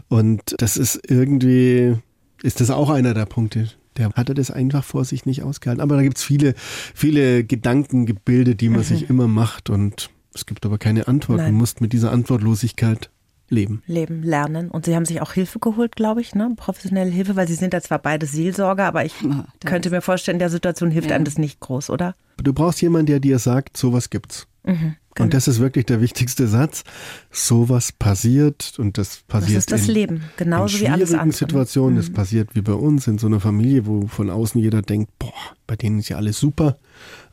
Und 0.09 0.55
das 0.59 0.77
ist 0.77 1.01
irgendwie, 1.09 1.97
ist 2.43 2.61
das 2.61 2.71
auch 2.71 2.91
einer 2.91 3.15
der 3.15 3.27
Punkte, 3.27 3.71
der 3.97 4.11
hat 4.11 4.29
er 4.29 4.35
das 4.35 4.51
einfach 4.51 4.85
vor 4.85 5.05
sich 5.05 5.27
nicht 5.27 5.43
ausgehalten. 5.43 5.83
Aber 5.83 5.97
da 5.97 6.03
gibt 6.03 6.19
es 6.19 6.25
viele, 6.25 6.55
viele 6.95 7.45
Gedankengebilde, 7.45 8.55
die 8.55 8.69
man 8.69 8.81
mhm. 8.81 8.85
sich 8.85 9.11
immer 9.11 9.29
macht 9.29 9.71
und 9.71 10.11
es 10.35 10.47
gibt 10.47 10.65
aber 10.65 10.79
keine 10.79 11.09
Antwort. 11.09 11.39
Nein. 11.39 11.53
Du 11.53 11.59
musst 11.59 11.81
mit 11.81 11.93
dieser 11.93 12.13
Antwortlosigkeit 12.13 13.11
leben. 13.51 13.83
Leben, 13.87 14.23
lernen. 14.23 14.71
Und 14.71 14.85
Sie 14.85 14.95
haben 14.95 15.05
sich 15.05 15.21
auch 15.21 15.33
Hilfe 15.33 15.59
geholt, 15.59 15.97
glaube 15.97 16.21
ich, 16.21 16.35
ne? 16.35 16.53
professionelle 16.57 17.11
Hilfe, 17.11 17.35
weil 17.35 17.49
Sie 17.49 17.55
sind 17.55 17.73
ja 17.73 17.81
zwar 17.81 17.99
beide 17.99 18.27
Seelsorger, 18.27 18.85
aber 18.85 19.05
ich 19.05 19.15
ja, 19.23 19.47
könnte 19.65 19.91
mir 19.91 20.01
vorstellen, 20.03 20.37
in 20.37 20.41
der 20.41 20.51
Situation 20.51 20.91
hilft 20.91 21.11
ja. 21.11 21.17
einem 21.17 21.25
das 21.25 21.39
nicht 21.39 21.61
groß, 21.61 21.91
oder? 21.91 22.15
Du 22.37 22.53
brauchst 22.53 22.81
jemanden, 22.83 23.07
der 23.07 23.21
dir 23.21 23.39
sagt, 23.39 23.77
sowas 23.77 24.11
gibt's. 24.11 24.47
Mhm. 24.65 24.97
Genau. 25.19 25.25
Und 25.25 25.35
das 25.35 25.49
ist 25.49 25.59
wirklich 25.59 25.85
der 25.87 26.01
wichtigste 26.01 26.47
Satz. 26.47 26.85
Sowas 27.33 27.91
passiert 27.91 28.75
und 28.79 28.99
das 28.99 29.23
passiert. 29.27 29.57
Das 29.57 29.65
ist 29.65 29.73
das 29.73 29.89
in, 29.89 29.95
Leben, 29.95 30.25
genauso 30.37 30.79
wie 30.79 30.89
alles 30.89 31.13
andere. 31.13 31.37
Situationen. 31.37 31.97
Das 31.97 32.09
mhm. 32.11 32.15
passiert 32.15 32.55
wie 32.55 32.61
bei 32.61 32.73
uns 32.73 33.09
in 33.09 33.19
so 33.19 33.27
einer 33.27 33.41
Familie, 33.41 33.87
wo 33.87 34.07
von 34.07 34.31
außen 34.31 34.61
jeder 34.61 34.81
denkt, 34.81 35.11
boah, 35.19 35.33
bei 35.67 35.75
denen 35.75 35.99
ist 35.99 36.09
ja 36.09 36.19
alles 36.19 36.39
super, 36.39 36.79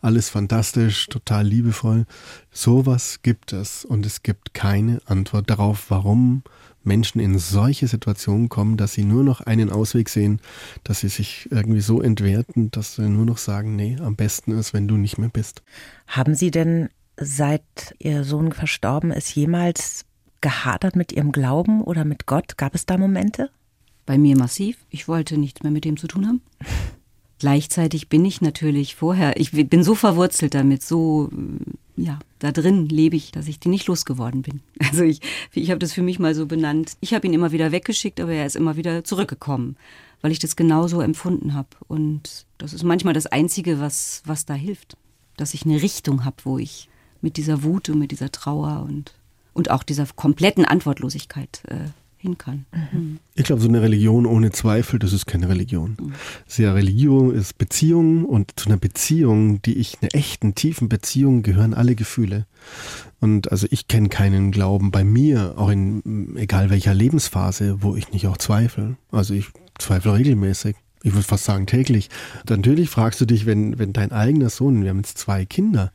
alles 0.01 0.29
fantastisch, 0.29 1.05
total 1.09 1.45
liebevoll. 1.45 2.05
Sowas 2.51 3.19
gibt 3.21 3.53
es 3.53 3.85
und 3.85 4.03
es 4.03 4.23
gibt 4.23 4.55
keine 4.55 4.99
Antwort 5.05 5.51
darauf, 5.51 5.85
warum 5.89 6.41
Menschen 6.85 7.19
in 7.19 7.37
solche 7.37 7.87
Situationen 7.87 8.49
kommen, 8.49 8.77
dass 8.77 8.93
sie 8.93 9.03
nur 9.03 9.23
noch 9.23 9.41
einen 9.41 9.69
Ausweg 9.71 10.09
sehen, 10.09 10.39
dass 10.83 11.01
sie 11.01 11.09
sich 11.09 11.47
irgendwie 11.51 11.81
so 11.81 12.01
entwerten, 12.01 12.71
dass 12.71 12.95
sie 12.95 13.09
nur 13.09 13.25
noch 13.25 13.37
sagen, 13.37 13.75
nee, 13.75 13.97
am 13.99 14.15
besten 14.15 14.51
ist, 14.51 14.73
wenn 14.73 14.87
du 14.87 14.97
nicht 14.97 15.17
mehr 15.17 15.29
bist. 15.29 15.61
Haben 16.07 16.35
Sie 16.35 16.51
denn 16.51 16.89
seit 17.17 17.95
Ihr 17.99 18.23
Sohn 18.23 18.51
verstorben 18.51 19.11
ist, 19.11 19.35
jemals 19.35 20.05
gehadert 20.41 20.95
mit 20.95 21.11
Ihrem 21.11 21.31
Glauben 21.31 21.83
oder 21.83 22.05
mit 22.05 22.25
Gott? 22.25 22.57
Gab 22.57 22.75
es 22.75 22.85
da 22.85 22.97
Momente? 22.97 23.49
Bei 24.05 24.17
mir 24.17 24.37
massiv. 24.37 24.77
Ich 24.89 25.07
wollte 25.07 25.37
nichts 25.37 25.63
mehr 25.63 25.71
mit 25.71 25.85
dem 25.85 25.97
zu 25.97 26.07
tun 26.07 26.27
haben. 26.27 26.41
Gleichzeitig 27.39 28.07
bin 28.07 28.23
ich 28.23 28.41
natürlich 28.41 28.95
vorher, 28.95 29.39
ich 29.39 29.51
bin 29.51 29.83
so 29.83 29.93
verwurzelt 29.93 30.53
damit, 30.53 30.83
so, 30.83 31.29
ja, 31.97 32.17
da 32.39 32.53
drin 32.53 32.87
lebe 32.87 33.17
ich, 33.17 33.31
dass 33.31 33.49
ich 33.49 33.59
die 33.59 33.67
nicht 33.67 33.87
losgeworden 33.87 34.41
bin. 34.41 34.61
Also 34.79 35.03
ich, 35.03 35.19
ich 35.51 35.71
habe 35.71 35.79
das 35.79 35.91
für 35.91 36.01
mich 36.01 36.19
mal 36.19 36.33
so 36.33 36.45
benannt. 36.45 36.95
Ich 37.01 37.13
habe 37.13 37.27
ihn 37.27 37.33
immer 37.33 37.51
wieder 37.51 37.73
weggeschickt, 37.73 38.21
aber 38.21 38.31
er 38.31 38.45
ist 38.45 38.55
immer 38.55 38.77
wieder 38.77 39.03
zurückgekommen, 39.03 39.75
weil 40.21 40.31
ich 40.31 40.39
das 40.39 40.55
genauso 40.55 41.01
empfunden 41.01 41.53
habe. 41.53 41.69
Und 41.87 42.45
das 42.57 42.73
ist 42.73 42.83
manchmal 42.83 43.13
das 43.13 43.27
Einzige, 43.27 43.81
was, 43.81 44.21
was 44.25 44.45
da 44.45 44.53
hilft, 44.53 44.95
dass 45.35 45.53
ich 45.53 45.65
eine 45.65 45.81
Richtung 45.81 46.23
habe, 46.23 46.37
wo 46.45 46.57
ich 46.57 46.87
mit 47.25 47.37
dieser 47.37 47.63
Wut 47.63 47.89
und 47.89 47.97
mit 47.97 48.11
dieser 48.11 48.31
Trauer 48.31 48.85
und, 48.87 49.15
und 49.53 49.71
auch 49.71 49.81
dieser 49.81 50.05
kompletten 50.15 50.63
Antwortlosigkeit 50.63 51.63
äh, 51.67 51.89
hin 52.17 52.37
kann. 52.37 52.67
Mhm. 52.71 53.17
Ich 53.33 53.45
glaube, 53.45 53.63
so 53.63 53.67
eine 53.67 53.81
Religion 53.81 54.27
ohne 54.27 54.51
Zweifel, 54.51 54.99
das 54.99 55.11
ist 55.11 55.25
keine 55.25 55.49
Religion. 55.49 55.97
Mhm. 55.99 56.13
Sehr 56.45 56.75
Religion 56.75 57.33
ist 57.33 57.57
Beziehung 57.57 58.25
und 58.25 58.51
zu 58.59 58.69
einer 58.69 58.77
Beziehung, 58.77 59.59
die 59.63 59.73
ich, 59.73 59.97
einer 60.01 60.13
echten, 60.13 60.53
tiefen 60.53 60.87
Beziehung, 60.87 61.41
gehören 61.41 61.73
alle 61.73 61.95
Gefühle. 61.95 62.45
Und 63.19 63.51
also 63.51 63.65
ich 63.71 63.87
kenne 63.87 64.09
keinen 64.09 64.51
Glauben 64.51 64.91
bei 64.91 65.03
mir, 65.03 65.55
auch 65.57 65.69
in 65.69 66.35
egal 66.37 66.69
welcher 66.69 66.93
Lebensphase, 66.93 67.81
wo 67.81 67.95
ich 67.95 68.11
nicht 68.11 68.27
auch 68.27 68.37
zweifle. 68.37 68.97
Also 69.11 69.33
ich 69.33 69.47
zweifle 69.79 70.13
regelmäßig. 70.13 70.75
Ich 71.01 71.13
würde 71.13 71.25
fast 71.25 71.45
sagen 71.45 71.65
täglich. 71.65 72.11
Natürlich 72.47 72.91
fragst 72.91 73.19
du 73.19 73.25
dich, 73.25 73.47
wenn, 73.47 73.79
wenn 73.79 73.93
dein 73.93 74.11
eigener 74.11 74.51
Sohn, 74.51 74.83
wir 74.83 74.91
haben 74.91 74.97
jetzt 74.97 75.17
zwei 75.17 75.45
Kinder, 75.45 75.91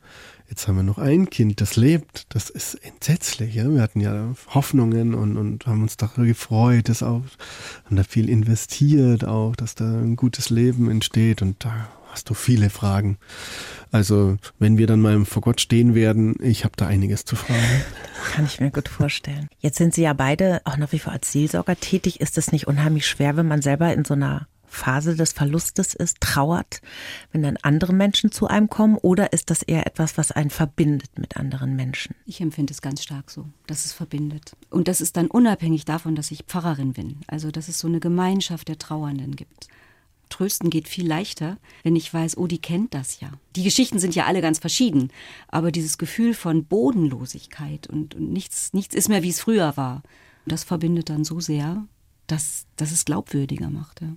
Jetzt 0.51 0.67
haben 0.67 0.75
wir 0.75 0.83
noch 0.83 0.97
ein 0.97 1.29
Kind, 1.29 1.61
das 1.61 1.77
lebt. 1.77 2.25
Das 2.27 2.49
ist 2.49 2.73
entsetzlich. 2.75 3.55
Ja? 3.55 3.71
Wir 3.73 3.81
hatten 3.81 4.01
ja 4.01 4.35
Hoffnungen 4.49 5.13
und, 5.13 5.37
und 5.37 5.65
haben 5.65 5.81
uns 5.81 5.95
darüber 5.95 6.25
gefreut, 6.25 6.89
dass 6.89 7.03
auch, 7.03 7.21
haben 7.85 7.95
da 7.95 8.03
viel 8.03 8.27
investiert, 8.27 9.23
auch, 9.23 9.55
dass 9.55 9.75
da 9.75 9.85
ein 9.85 10.17
gutes 10.17 10.49
Leben 10.49 10.91
entsteht. 10.91 11.41
Und 11.41 11.63
da 11.63 11.87
hast 12.11 12.29
du 12.29 12.33
viele 12.33 12.69
Fragen. 12.69 13.17
Also, 13.93 14.35
wenn 14.59 14.77
wir 14.77 14.87
dann 14.87 14.99
mal 14.99 15.23
vor 15.23 15.41
Gott 15.41 15.61
stehen 15.61 15.95
werden, 15.95 16.35
ich 16.41 16.65
habe 16.65 16.73
da 16.75 16.85
einiges 16.85 17.23
zu 17.23 17.37
fragen. 17.37 17.83
Kann 18.33 18.43
ich 18.43 18.59
mir 18.59 18.71
gut 18.71 18.89
vorstellen. 18.89 19.47
Jetzt 19.61 19.77
sind 19.77 19.93
Sie 19.93 20.01
ja 20.01 20.11
beide 20.11 20.59
auch 20.65 20.75
nach 20.75 20.91
wie 20.91 20.99
vor 20.99 21.13
als 21.13 21.31
Seelsorger 21.31 21.77
tätig. 21.77 22.19
Ist 22.19 22.37
es 22.37 22.51
nicht 22.51 22.67
unheimlich 22.67 23.07
schwer, 23.07 23.37
wenn 23.37 23.47
man 23.47 23.61
selber 23.61 23.93
in 23.93 24.03
so 24.03 24.15
einer 24.15 24.47
Phase 24.71 25.15
des 25.15 25.33
Verlustes 25.33 25.93
ist, 25.93 26.21
trauert, 26.21 26.81
wenn 27.31 27.43
dann 27.43 27.57
andere 27.61 27.93
Menschen 27.93 28.31
zu 28.31 28.47
einem 28.47 28.69
kommen? 28.69 28.95
Oder 28.95 29.33
ist 29.33 29.49
das 29.49 29.63
eher 29.63 29.85
etwas, 29.85 30.17
was 30.17 30.31
einen 30.31 30.49
verbindet 30.49 31.19
mit 31.19 31.37
anderen 31.37 31.75
Menschen? 31.75 32.15
Ich 32.25 32.41
empfinde 32.41 32.71
es 32.71 32.81
ganz 32.81 33.03
stark 33.03 33.29
so, 33.29 33.45
dass 33.67 33.85
es 33.85 33.93
verbindet. 33.93 34.55
Und 34.69 34.87
das 34.87 35.01
ist 35.01 35.17
dann 35.17 35.27
unabhängig 35.27 35.85
davon, 35.85 36.15
dass 36.15 36.31
ich 36.31 36.43
Pfarrerin 36.43 36.93
bin. 36.93 37.19
Also, 37.27 37.51
dass 37.51 37.67
es 37.67 37.79
so 37.79 37.87
eine 37.87 37.99
Gemeinschaft 37.99 38.69
der 38.69 38.79
Trauernden 38.79 39.35
gibt. 39.35 39.67
Trösten 40.29 40.69
geht 40.69 40.87
viel 40.87 41.05
leichter, 41.05 41.57
wenn 41.83 41.97
ich 41.97 42.11
weiß, 42.11 42.37
oh, 42.37 42.47
die 42.47 42.61
kennt 42.61 42.93
das 42.93 43.19
ja. 43.19 43.31
Die 43.57 43.63
Geschichten 43.63 43.99
sind 43.99 44.15
ja 44.15 44.25
alle 44.25 44.41
ganz 44.41 44.59
verschieden, 44.59 45.11
aber 45.49 45.71
dieses 45.71 45.97
Gefühl 45.97 46.33
von 46.33 46.63
Bodenlosigkeit 46.63 47.87
und, 47.87 48.15
und 48.15 48.31
nichts, 48.31 48.71
nichts 48.71 48.95
ist 48.95 49.09
mehr, 49.09 49.21
wie 49.23 49.29
es 49.29 49.41
früher 49.41 49.75
war, 49.75 50.01
das 50.45 50.63
verbindet 50.63 51.09
dann 51.09 51.25
so 51.25 51.41
sehr, 51.41 51.85
dass, 52.27 52.65
dass 52.77 52.91
es 52.91 53.03
glaubwürdiger 53.03 53.69
macht. 53.69 54.01
Ja. 54.01 54.15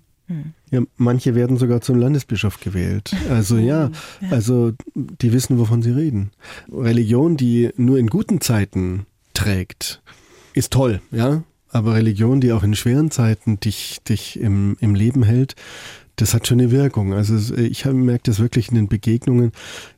Ja, 0.71 0.81
manche 0.97 1.35
werden 1.35 1.59
sogar 1.59 1.81
zum 1.81 1.99
Landesbischof 1.99 2.59
gewählt. 2.61 3.15
Also 3.29 3.59
ja, 3.59 3.91
also 4.31 4.73
die 4.95 5.33
wissen, 5.33 5.59
wovon 5.59 5.83
sie 5.83 5.91
reden. 5.91 6.31
Religion, 6.73 7.37
die 7.37 7.71
nur 7.77 7.99
in 7.99 8.07
guten 8.07 8.41
Zeiten 8.41 9.07
trägt, 9.35 10.03
ist 10.55 10.73
toll, 10.73 11.01
ja. 11.11 11.43
Aber 11.69 11.95
Religion, 11.95 12.41
die 12.41 12.53
auch 12.53 12.63
in 12.63 12.75
schweren 12.77 13.11
Zeiten 13.11 13.59
dich, 13.59 14.01
dich 14.09 14.39
im, 14.39 14.77
im 14.81 14.95
Leben 14.95 15.25
hält, 15.25 15.57
das 16.17 16.33
hat 16.33 16.47
schon 16.47 16.61
eine 16.61 16.71
Wirkung. 16.71 17.13
Also 17.13 17.57
ich 17.57 17.85
merkt 17.87 18.29
das 18.29 18.39
wirklich 18.39 18.69
in 18.69 18.77
den 18.77 18.89
Begegnungen, 18.89 19.53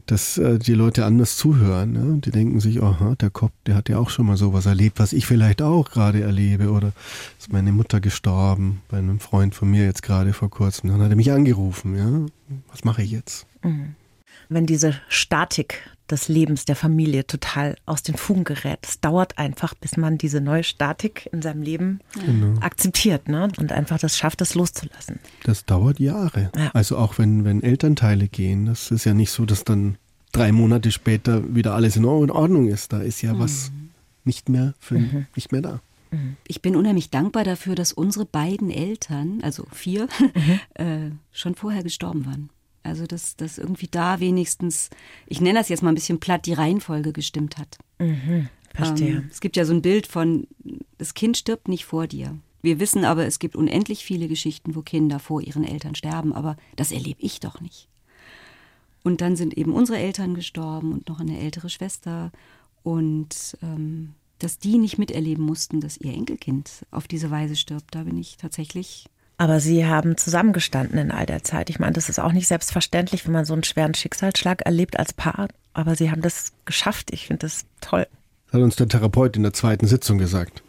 dass 0.06 0.38
äh, 0.38 0.58
die 0.58 0.72
Leute 0.72 1.04
anders 1.04 1.36
zuhören. 1.36 1.92
Ne? 1.92 2.20
Die 2.20 2.30
denken 2.30 2.60
sich, 2.60 2.82
aha, 2.82 3.16
der 3.16 3.30
Kopf, 3.30 3.52
der 3.66 3.74
hat 3.74 3.88
ja 3.88 3.98
auch 3.98 4.10
schon 4.10 4.26
mal 4.26 4.36
sowas 4.36 4.66
erlebt, 4.66 4.98
was 4.98 5.12
ich 5.12 5.26
vielleicht 5.26 5.60
auch 5.60 5.90
gerade 5.90 6.22
erlebe. 6.22 6.70
Oder 6.70 6.92
ist 7.38 7.52
meine 7.52 7.72
Mutter 7.72 8.00
gestorben 8.00 8.80
bei 8.88 8.98
einem 8.98 9.20
Freund 9.20 9.54
von 9.54 9.70
mir 9.70 9.84
jetzt 9.84 10.02
gerade 10.02 10.32
vor 10.32 10.50
kurzem. 10.50 10.90
Dann 10.90 11.02
hat 11.02 11.10
er 11.10 11.16
mich 11.16 11.32
angerufen. 11.32 11.96
Ja, 11.96 12.56
was 12.70 12.84
mache 12.84 13.02
ich 13.02 13.10
jetzt? 13.10 13.46
Mhm. 13.62 13.94
Wenn 14.48 14.66
diese 14.66 14.94
Statik 15.08 15.82
des 16.10 16.28
Lebens 16.28 16.64
der 16.64 16.76
Familie 16.76 17.26
total 17.26 17.76
aus 17.86 18.02
den 18.02 18.16
Fugen 18.16 18.44
gerät. 18.44 18.80
Es 18.82 19.00
dauert 19.00 19.38
einfach, 19.38 19.74
bis 19.74 19.96
man 19.96 20.18
diese 20.18 20.40
neue 20.40 20.64
Statik 20.64 21.28
in 21.32 21.42
seinem 21.42 21.62
Leben 21.62 22.00
genau. 22.14 22.60
akzeptiert 22.60 23.28
ne? 23.28 23.48
und 23.58 23.72
einfach 23.72 23.98
das 23.98 24.16
schafft, 24.16 24.40
das 24.40 24.54
loszulassen. 24.54 25.18
Das 25.44 25.64
dauert 25.64 25.98
Jahre. 25.98 26.50
Ja. 26.56 26.70
Also 26.74 26.96
auch 26.98 27.18
wenn, 27.18 27.44
wenn 27.44 27.62
Elternteile 27.62 28.28
gehen, 28.28 28.66
das 28.66 28.90
ist 28.90 29.04
ja 29.04 29.14
nicht 29.14 29.30
so, 29.30 29.46
dass 29.46 29.64
dann 29.64 29.96
drei 30.32 30.52
Monate 30.52 30.92
später 30.92 31.54
wieder 31.54 31.74
alles 31.74 31.96
in 31.96 32.04
Ordnung 32.04 32.68
ist. 32.68 32.92
Da 32.92 33.00
ist 33.00 33.22
ja 33.22 33.34
mhm. 33.34 33.38
was 33.38 33.72
nicht 34.24 34.48
mehr, 34.48 34.74
für, 34.78 34.98
mhm. 34.98 35.26
nicht 35.34 35.52
mehr 35.52 35.62
da. 35.62 35.80
Mhm. 36.10 36.36
Ich 36.46 36.62
bin 36.62 36.76
unheimlich 36.76 37.10
dankbar 37.10 37.44
dafür, 37.44 37.74
dass 37.74 37.92
unsere 37.92 38.26
beiden 38.26 38.70
Eltern, 38.70 39.40
also 39.42 39.66
vier, 39.72 40.08
mhm. 40.18 40.60
äh, 40.74 41.10
schon 41.32 41.54
vorher 41.54 41.82
gestorben 41.82 42.26
waren. 42.26 42.50
Also 42.86 43.06
dass, 43.06 43.36
dass 43.36 43.58
irgendwie 43.58 43.88
da 43.88 44.20
wenigstens, 44.20 44.90
ich 45.26 45.40
nenne 45.40 45.58
das 45.58 45.68
jetzt 45.68 45.82
mal 45.82 45.90
ein 45.90 45.96
bisschen 45.96 46.20
platt, 46.20 46.46
die 46.46 46.52
Reihenfolge 46.52 47.12
gestimmt 47.12 47.58
hat. 47.58 47.78
Mhm, 47.98 48.48
verstehe. 48.74 49.16
Ähm, 49.16 49.28
es 49.30 49.40
gibt 49.40 49.56
ja 49.56 49.64
so 49.64 49.74
ein 49.74 49.82
Bild 49.82 50.06
von, 50.06 50.46
das 50.98 51.14
Kind 51.14 51.36
stirbt 51.36 51.68
nicht 51.68 51.84
vor 51.84 52.06
dir. 52.06 52.36
Wir 52.62 52.80
wissen 52.80 53.04
aber, 53.04 53.26
es 53.26 53.38
gibt 53.38 53.54
unendlich 53.54 54.04
viele 54.04 54.28
Geschichten, 54.28 54.74
wo 54.74 54.82
Kinder 54.82 55.18
vor 55.18 55.40
ihren 55.40 55.64
Eltern 55.64 55.94
sterben, 55.94 56.32
aber 56.32 56.56
das 56.74 56.90
erlebe 56.90 57.20
ich 57.20 57.40
doch 57.40 57.60
nicht. 57.60 57.88
Und 59.04 59.20
dann 59.20 59.36
sind 59.36 59.56
eben 59.56 59.72
unsere 59.72 59.98
Eltern 59.98 60.34
gestorben 60.34 60.92
und 60.92 61.08
noch 61.08 61.20
eine 61.20 61.38
ältere 61.38 61.70
Schwester. 61.70 62.32
Und 62.82 63.56
ähm, 63.62 64.14
dass 64.40 64.58
die 64.58 64.78
nicht 64.78 64.98
miterleben 64.98 65.44
mussten, 65.44 65.80
dass 65.80 65.96
ihr 65.96 66.12
Enkelkind 66.12 66.84
auf 66.90 67.06
diese 67.06 67.30
Weise 67.30 67.54
stirbt, 67.54 67.94
da 67.94 68.02
bin 68.02 68.18
ich 68.18 68.36
tatsächlich 68.36 69.06
aber 69.38 69.60
Sie 69.60 69.86
haben 69.86 70.16
zusammengestanden 70.16 70.98
in 70.98 71.10
all 71.10 71.26
der 71.26 71.42
Zeit. 71.42 71.68
Ich 71.70 71.78
meine, 71.78 71.92
das 71.92 72.08
ist 72.08 72.18
auch 72.18 72.32
nicht 72.32 72.48
selbstverständlich, 72.48 73.26
wenn 73.26 73.32
man 73.32 73.44
so 73.44 73.52
einen 73.52 73.64
schweren 73.64 73.94
Schicksalsschlag 73.94 74.62
erlebt 74.62 74.98
als 74.98 75.12
Paar. 75.12 75.48
Aber 75.74 75.94
Sie 75.94 76.10
haben 76.10 76.22
das 76.22 76.52
geschafft. 76.64 77.12
Ich 77.12 77.26
finde 77.26 77.46
das 77.46 77.66
toll. 77.80 78.06
Das 78.46 78.54
hat 78.54 78.62
uns 78.62 78.76
der 78.76 78.88
Therapeut 78.88 79.36
in 79.36 79.42
der 79.42 79.52
zweiten 79.52 79.86
Sitzung 79.86 80.18
gesagt. 80.18 80.62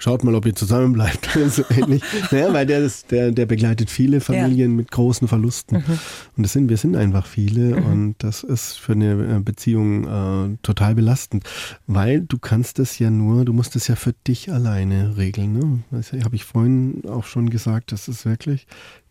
Schaut 0.00 0.24
mal, 0.24 0.34
ob 0.34 0.46
ihr 0.46 0.54
zusammenbleibt. 0.54 1.30
so 1.48 1.62
ähnlich. 1.70 2.02
Naja, 2.32 2.52
weil 2.52 2.66
der, 2.66 2.80
ist, 2.80 3.10
der, 3.10 3.30
der 3.30 3.46
begleitet 3.46 3.90
viele 3.90 4.20
Familien 4.20 4.72
ja. 4.72 4.76
mit 4.76 4.90
großen 4.90 5.28
Verlusten. 5.28 5.76
Mhm. 5.76 5.98
Und 6.36 6.42
das 6.42 6.52
sind, 6.52 6.68
wir 6.68 6.76
sind 6.76 6.96
einfach 6.96 7.26
viele 7.26 7.76
mhm. 7.76 7.86
und 7.86 8.14
das 8.18 8.42
ist 8.42 8.80
für 8.80 8.92
eine 8.92 9.36
äh, 9.36 9.40
Beziehung 9.40 10.06
äh, 10.06 10.56
total 10.62 10.94
belastend. 10.94 11.44
Weil 11.86 12.22
du 12.22 12.38
kannst 12.38 12.78
das 12.78 12.98
ja 12.98 13.10
nur, 13.10 13.44
du 13.44 13.52
musst 13.52 13.76
es 13.76 13.86
ja 13.86 13.94
für 13.94 14.14
dich 14.26 14.50
alleine 14.50 15.16
regeln. 15.16 15.52
Ne? 15.52 15.80
Das 15.90 16.12
habe 16.12 16.34
ich 16.34 16.44
vorhin 16.44 17.02
auch 17.08 17.24
schon 17.24 17.50
gesagt, 17.50 17.92
das 17.92 18.08
ist 18.08 18.24
wirklich, 18.24 18.66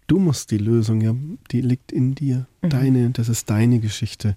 du 0.09 0.19
musst 0.19 0.51
die 0.51 0.57
Lösung, 0.57 1.01
ja, 1.01 1.13
die 1.51 1.61
liegt 1.61 1.91
in 1.91 2.15
dir. 2.15 2.47
Mhm. 2.61 2.69
Deine, 2.69 3.09
das 3.11 3.29
ist 3.29 3.49
deine 3.49 3.79
Geschichte. 3.79 4.35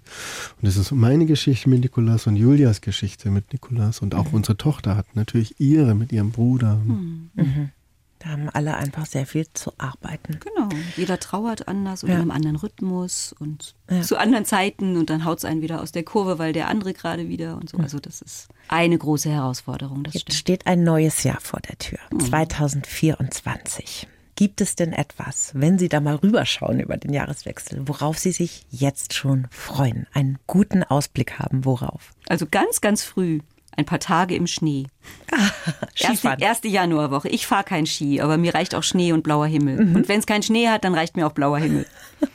Und 0.57 0.67
das 0.67 0.77
ist 0.77 0.93
meine 0.93 1.27
Geschichte 1.27 1.69
mit 1.69 1.81
Nikolas 1.81 2.27
und 2.27 2.37
Julias 2.37 2.81
Geschichte 2.81 3.31
mit 3.31 3.53
Nikolas. 3.53 4.01
Und 4.01 4.15
auch 4.15 4.29
mhm. 4.29 4.35
unsere 4.35 4.57
Tochter 4.57 4.97
hat 4.97 5.17
natürlich 5.17 5.59
ihre 5.59 5.95
mit 5.95 6.13
ihrem 6.13 6.31
Bruder. 6.31 6.77
Mhm. 6.77 7.31
mhm. 7.35 7.71
Da 8.19 8.29
haben 8.29 8.49
alle 8.51 8.77
einfach 8.77 9.05
sehr 9.05 9.27
viel 9.27 9.47
zu 9.53 9.73
arbeiten. 9.79 10.39
Genau. 10.39 10.69
Jeder 10.97 11.19
trauert 11.19 11.67
anders 11.67 12.05
und 12.05 12.11
ja. 12.11 12.15
in 12.15 12.21
einem 12.21 12.31
anderen 12.31 12.55
Rhythmus 12.55 13.35
und 13.37 13.75
ja. 13.91 14.03
zu 14.03 14.17
anderen 14.17 14.45
Zeiten 14.45 14.97
und 14.97 15.11
dann 15.11 15.25
haut 15.25 15.39
es 15.39 15.45
einen 15.45 15.61
wieder 15.61 15.81
aus 15.83 15.91
der 15.91 16.05
Kurve, 16.05 16.39
weil 16.39 16.53
der 16.53 16.69
andere 16.69 16.93
gerade 16.93 17.29
wieder 17.29 17.57
und 17.57 17.69
so. 17.69 17.79
Also 17.79 17.99
das 17.99 18.23
ist 18.23 18.47
eine 18.69 18.97
große 18.97 19.29
Herausforderung. 19.29 20.05
Jetzt 20.05 20.21
stimmt. 20.21 20.35
steht 20.35 20.69
ein 20.69 20.85
neues 20.85 21.25
Jahr 21.25 21.41
vor 21.41 21.59
der 21.69 21.77
Tür. 21.79 21.99
2024. 22.17 24.07
Gibt 24.43 24.61
es 24.61 24.75
denn 24.75 24.93
etwas, 24.93 25.53
wenn 25.55 25.79
Sie 25.79 25.89
da 25.89 26.01
mal 26.01 26.17
rüberschauen 26.17 26.81
über 26.81 26.97
den 26.97 27.13
Jahreswechsel, 27.13 27.83
worauf 27.87 28.19
Sie 28.19 28.33
sich 28.33 28.67
jetzt 28.71 29.15
schon 29.15 29.47
freuen? 29.53 30.09
Einen 30.15 30.37
guten 30.49 30.83
Ausblick 30.83 31.39
haben, 31.39 31.65
worauf? 31.65 32.11
Also 32.29 32.47
ganz, 32.51 32.81
ganz 32.81 33.05
früh. 33.05 33.39
Ein 33.77 33.85
paar 33.85 34.01
Tage 34.01 34.35
im 34.35 34.49
Schnee. 34.49 34.87
Ah, 35.31 35.49
erste, 35.97 36.37
erste 36.41 36.67
Januarwoche. 36.67 37.29
Ich 37.29 37.47
fahre 37.47 37.63
kein 37.63 37.87
Ski, 37.87 38.21
aber 38.21 38.37
mir 38.37 38.53
reicht 38.53 38.75
auch 38.75 38.83
Schnee 38.83 39.13
und 39.13 39.23
blauer 39.23 39.47
Himmel. 39.47 39.85
Mhm. 39.85 39.95
Und 39.95 40.09
wenn 40.09 40.19
es 40.19 40.27
keinen 40.27 40.43
Schnee 40.43 40.67
hat, 40.67 40.83
dann 40.83 40.97
reicht 40.97 41.15
mir 41.15 41.25
auch 41.25 41.33
blauer 41.33 41.59
Himmel. 41.59 41.87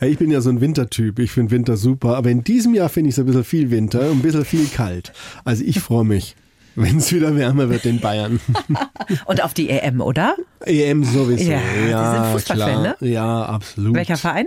Ja, 0.00 0.06
ich 0.06 0.16
bin 0.16 0.30
ja 0.30 0.40
so 0.40 0.48
ein 0.48 0.62
Wintertyp. 0.62 1.18
Ich 1.18 1.30
finde 1.30 1.50
Winter 1.50 1.76
super. 1.76 2.16
Aber 2.16 2.30
in 2.30 2.42
diesem 2.42 2.72
Jahr 2.72 2.88
finde 2.88 3.10
ich 3.10 3.16
es 3.16 3.18
ein 3.18 3.26
bisschen 3.26 3.44
viel 3.44 3.70
Winter 3.70 4.10
und 4.10 4.20
ein 4.20 4.22
bisschen 4.22 4.46
viel 4.46 4.66
kalt. 4.66 5.12
Also 5.44 5.62
ich 5.62 5.78
freue 5.80 6.04
mich. 6.04 6.36
Wenn 6.74 6.98
es 6.98 7.12
wieder 7.12 7.34
wärmer 7.34 7.68
wird 7.68 7.84
in 7.84 8.00
Bayern. 8.00 8.40
Und 9.26 9.42
auf 9.42 9.54
die 9.54 9.70
EM, 9.70 10.00
oder? 10.00 10.36
EM 10.64 11.04
sowieso. 11.04 11.50
Ja, 11.50 11.60
ja 11.88 12.10
Sie 12.10 12.16
sind 12.16 12.32
Fußballfan, 12.32 12.82
ne? 12.82 12.96
Ja, 13.00 13.44
absolut. 13.44 13.94
Welcher 13.94 14.16
Verein? 14.16 14.46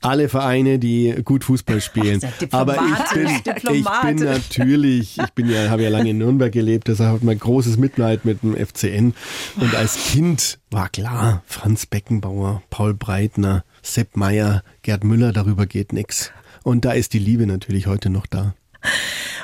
alle 0.00 0.28
Vereine, 0.28 0.78
die 0.78 1.14
gut 1.24 1.44
Fußball 1.44 1.80
spielen. 1.80 2.20
Ach, 2.22 2.46
Aber 2.52 2.76
ich 2.76 3.14
bin, 3.14 3.26
ich 3.74 3.84
bin 4.02 4.16
natürlich, 4.16 5.18
ich 5.18 5.30
bin 5.30 5.50
ja, 5.50 5.70
habe 5.70 5.82
ja 5.82 5.90
lange 5.90 6.10
in 6.10 6.18
Nürnberg 6.18 6.52
gelebt, 6.52 6.88
deshalb 6.88 7.18
ich 7.18 7.22
mein 7.22 7.38
großes 7.38 7.78
Mitleid 7.78 8.24
mit 8.24 8.42
dem 8.42 8.54
FCN. 8.54 9.14
Und 9.56 9.74
als 9.74 9.96
Kind 9.96 10.58
war 10.70 10.88
klar, 10.88 11.42
Franz 11.46 11.86
Beckenbauer, 11.86 12.62
Paul 12.70 12.94
Breitner, 12.94 13.64
Sepp 13.82 14.16
Meyer, 14.16 14.62
Gerd 14.82 15.04
Müller, 15.04 15.32
darüber 15.32 15.66
geht 15.66 15.92
nichts. 15.92 16.30
Und 16.62 16.84
da 16.84 16.92
ist 16.92 17.12
die 17.12 17.18
Liebe 17.18 17.46
natürlich 17.46 17.86
heute 17.86 18.10
noch 18.10 18.26
da. 18.26 18.54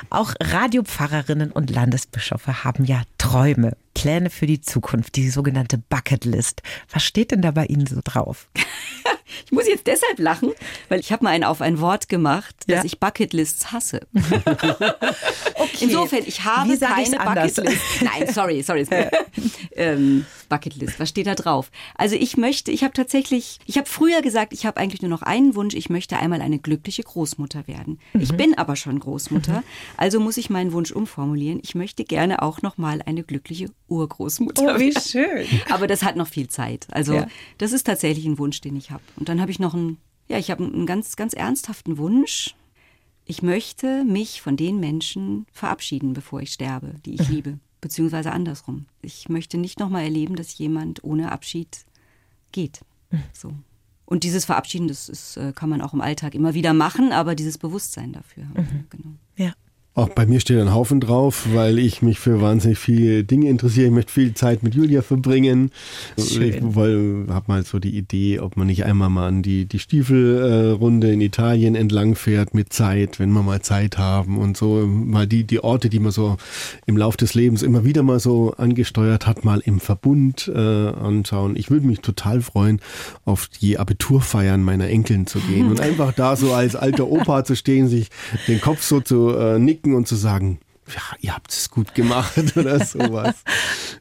Auch 0.09 0.33
Radiopfarrerinnen 0.39 1.51
und 1.51 1.69
Landesbischöfe 1.69 2.63
haben 2.63 2.85
ja 2.85 3.01
Träume, 3.17 3.75
Pläne 3.93 4.29
für 4.29 4.45
die 4.45 4.61
Zukunft, 4.61 5.15
die 5.15 5.29
sogenannte 5.29 5.77
Bucketlist. 5.77 6.61
Was 6.91 7.03
steht 7.03 7.31
denn 7.31 7.41
da 7.41 7.51
bei 7.51 7.65
Ihnen 7.65 7.87
so 7.87 7.99
drauf? 8.03 8.47
Ich 9.45 9.51
muss 9.51 9.67
jetzt 9.67 9.85
deshalb 9.87 10.19
lachen, 10.19 10.53
weil 10.87 10.99
ich 10.99 11.11
habe 11.11 11.23
mal 11.23 11.31
einen 11.31 11.43
auf 11.43 11.61
ein 11.61 11.79
Wort 11.79 12.09
gemacht, 12.09 12.55
dass 12.67 12.77
ja? 12.77 12.85
ich 12.85 12.99
Bucketlists 12.99 13.71
hasse. 13.71 14.01
okay. 14.13 15.77
Insofern, 15.81 16.23
ich 16.25 16.45
habe 16.45 16.77
keine 16.77 17.17
Bucketlist. 17.17 17.81
Nein, 18.01 18.31
sorry, 18.31 18.61
sorry. 18.63 18.87
ähm, 19.75 20.25
Bucketlist, 20.45 20.99
was 20.99 21.09
steht 21.09 21.27
da 21.27 21.35
drauf? 21.35 21.71
Also 21.95 22.15
ich 22.15 22.37
möchte, 22.37 22.71
ich 22.71 22.83
habe 22.83 22.93
tatsächlich, 22.93 23.59
ich 23.65 23.77
habe 23.77 23.87
früher 23.87 24.21
gesagt, 24.21 24.53
ich 24.53 24.65
habe 24.65 24.77
eigentlich 24.77 25.01
nur 25.01 25.09
noch 25.09 25.21
einen 25.21 25.55
Wunsch, 25.55 25.75
ich 25.75 25.89
möchte 25.89 26.17
einmal 26.17 26.41
eine 26.41 26.59
glückliche 26.59 27.03
Großmutter 27.03 27.67
werden. 27.67 27.99
Mhm. 28.13 28.21
Ich 28.21 28.33
bin 28.33 28.57
aber 28.57 28.75
schon 28.75 28.99
Großmutter, 28.99 29.59
mhm. 29.59 29.63
also 29.97 30.19
muss 30.19 30.37
ich 30.37 30.49
meinen 30.49 30.71
Wunsch 30.71 30.91
umformulieren. 30.91 31.59
Ich 31.63 31.75
möchte 31.75 32.03
gerne 32.03 32.41
auch 32.41 32.61
noch 32.61 32.77
mal 32.77 33.01
eine 33.05 33.23
glückliche 33.23 33.69
Urgroßmutter. 33.87 34.75
Oh, 34.75 34.79
wie 34.79 34.93
schön. 34.93 35.45
Aber 35.69 35.87
das 35.87 36.03
hat 36.03 36.15
noch 36.15 36.27
viel 36.27 36.47
Zeit. 36.47 36.87
Also 36.91 37.15
ja. 37.15 37.27
das 37.57 37.71
ist 37.71 37.85
tatsächlich 37.85 38.25
ein 38.25 38.39
Wunsch, 38.39 38.61
den 38.61 38.75
ich 38.75 38.91
habe. 38.91 39.03
Und 39.15 39.29
dann 39.29 39.41
habe 39.41 39.51
ich 39.51 39.59
noch 39.59 39.73
einen, 39.73 39.97
ja, 40.27 40.37
ich 40.37 40.51
habe 40.51 40.63
einen 40.63 40.85
ganz, 40.85 41.15
ganz 41.15 41.33
ernsthaften 41.33 41.97
Wunsch. 41.97 42.55
Ich 43.25 43.41
möchte 43.41 44.03
mich 44.03 44.41
von 44.41 44.55
den 44.55 44.79
Menschen 44.79 45.47
verabschieden, 45.51 46.13
bevor 46.13 46.41
ich 46.41 46.53
sterbe, 46.53 46.95
die 47.05 47.15
ich 47.15 47.27
liebe. 47.29 47.59
Beziehungsweise 47.85 48.31
andersrum. 48.31 48.87
Ich 49.03 49.29
möchte 49.29 49.59
nicht 49.59 49.79
nochmal 49.79 50.05
erleben, 50.05 50.35
dass 50.35 50.57
jemand 50.57 51.03
ohne 51.03 51.31
Abschied 51.31 51.85
geht. 52.51 52.81
Mhm. 53.11 53.23
So. 53.31 53.53
Und 54.05 54.23
dieses 54.23 54.43
Verabschieden, 54.43 54.87
das 54.87 55.07
ist, 55.07 55.37
äh, 55.37 55.53
kann 55.53 55.69
man 55.69 55.83
auch 55.83 55.93
im 55.93 56.01
Alltag 56.01 56.33
immer 56.33 56.55
wieder 56.55 56.73
machen, 56.73 57.11
aber 57.11 57.35
dieses 57.35 57.59
Bewusstsein 57.59 58.11
dafür. 58.11 58.45
Mhm. 58.45 58.87
Genau. 58.89 59.09
Ja. 59.37 59.53
Auch 59.97 60.09
bei 60.09 60.25
mir 60.25 60.41
steht 60.41 60.59
ein 60.59 60.73
Haufen 60.73 60.99
drauf, 60.99 61.47
weil 61.53 61.79
ich 61.79 62.01
mich 62.01 62.19
für 62.19 62.41
wahnsinnig 62.41 62.77
viele 62.77 63.23
Dinge 63.23 63.49
interessiere. 63.49 63.87
Ich 63.87 63.93
möchte 63.93 64.11
viel 64.11 64.33
Zeit 64.33 64.61
mit 64.61 64.75
Julia 64.75 65.01
verbringen. 65.01 65.71
Schön. 66.19 66.49
Ich 66.49 66.61
habe 66.61 67.43
mal 67.47 67.63
so 67.63 67.79
die 67.79 67.97
Idee, 67.97 68.41
ob 68.41 68.57
man 68.57 68.67
nicht 68.67 68.83
einmal 68.83 69.09
mal 69.09 69.29
an 69.29 69.41
die, 69.41 69.65
die 69.65 69.79
Stiefelrunde 69.79 71.13
in 71.13 71.21
Italien 71.21 71.75
entlang 71.75 72.15
fährt 72.15 72.53
mit 72.53 72.73
Zeit, 72.73 73.21
wenn 73.21 73.31
wir 73.31 73.41
mal 73.41 73.61
Zeit 73.61 73.97
haben 73.97 74.37
und 74.37 74.57
so 74.57 74.85
mal 74.85 75.27
die, 75.27 75.45
die 75.45 75.63
Orte, 75.63 75.87
die 75.87 75.99
man 75.99 76.11
so 76.11 76.35
im 76.85 76.97
Lauf 76.97 77.15
des 77.15 77.33
Lebens 77.33 77.63
immer 77.63 77.85
wieder 77.85 78.03
mal 78.03 78.19
so 78.19 78.53
angesteuert 78.57 79.27
hat, 79.27 79.45
mal 79.45 79.61
im 79.61 79.79
Verbund 79.79 80.51
äh, 80.53 80.59
anschauen. 80.59 81.55
Ich 81.55 81.71
würde 81.71 81.87
mich 81.87 82.01
total 82.01 82.41
freuen, 82.41 82.81
auf 83.23 83.47
die 83.47 83.79
Abiturfeiern 83.79 84.61
meiner 84.61 84.89
Enkeln 84.89 85.25
zu 85.25 85.39
gehen 85.39 85.67
und 85.69 85.79
einfach 85.79 86.11
da 86.11 86.35
so 86.35 86.51
als 86.51 86.75
alter 86.75 87.07
Opa 87.07 87.45
zu 87.45 87.55
stehen, 87.55 87.87
sich 87.87 88.09
den 88.49 88.59
Kopf 88.59 88.81
so 88.83 88.99
zu 88.99 89.29
äh, 89.29 89.57
nicken 89.57 89.84
nicken 89.85 89.95
und 89.95 90.07
zu 90.07 90.15
sagen, 90.15 90.59
ja, 90.87 91.01
ihr 91.19 91.33
habt 91.33 91.51
es 91.51 91.71
gut 91.71 91.95
gemacht 91.95 92.37
oder 92.55 92.83
sowas. 92.85 93.33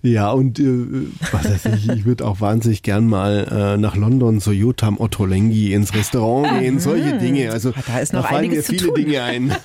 ja, 0.02 0.30
und 0.30 0.58
äh, 0.58 1.06
was 1.32 1.44
weiß 1.44 1.64
ich, 1.76 1.88
ich 1.88 2.04
würde 2.04 2.26
auch 2.26 2.40
wahnsinnig 2.40 2.82
gern 2.82 3.06
mal 3.06 3.48
äh, 3.50 3.76
nach 3.78 3.96
London, 3.96 4.38
so 4.38 4.52
Jotam 4.52 5.00
Ottolenghi 5.00 5.72
ins 5.72 5.94
Restaurant 5.94 6.60
gehen, 6.60 6.80
solche 6.80 7.16
Dinge. 7.18 7.52
Also 7.52 7.70
ah, 7.70 7.82
da 7.86 8.00
ist 8.00 8.12
noch 8.12 8.22
da 8.22 8.28
fallen 8.28 8.44
einiges 8.44 8.68
mir 8.68 8.78
viele 8.78 8.88
tun. 8.88 8.96
Dinge 8.96 9.22
ein. 9.22 9.56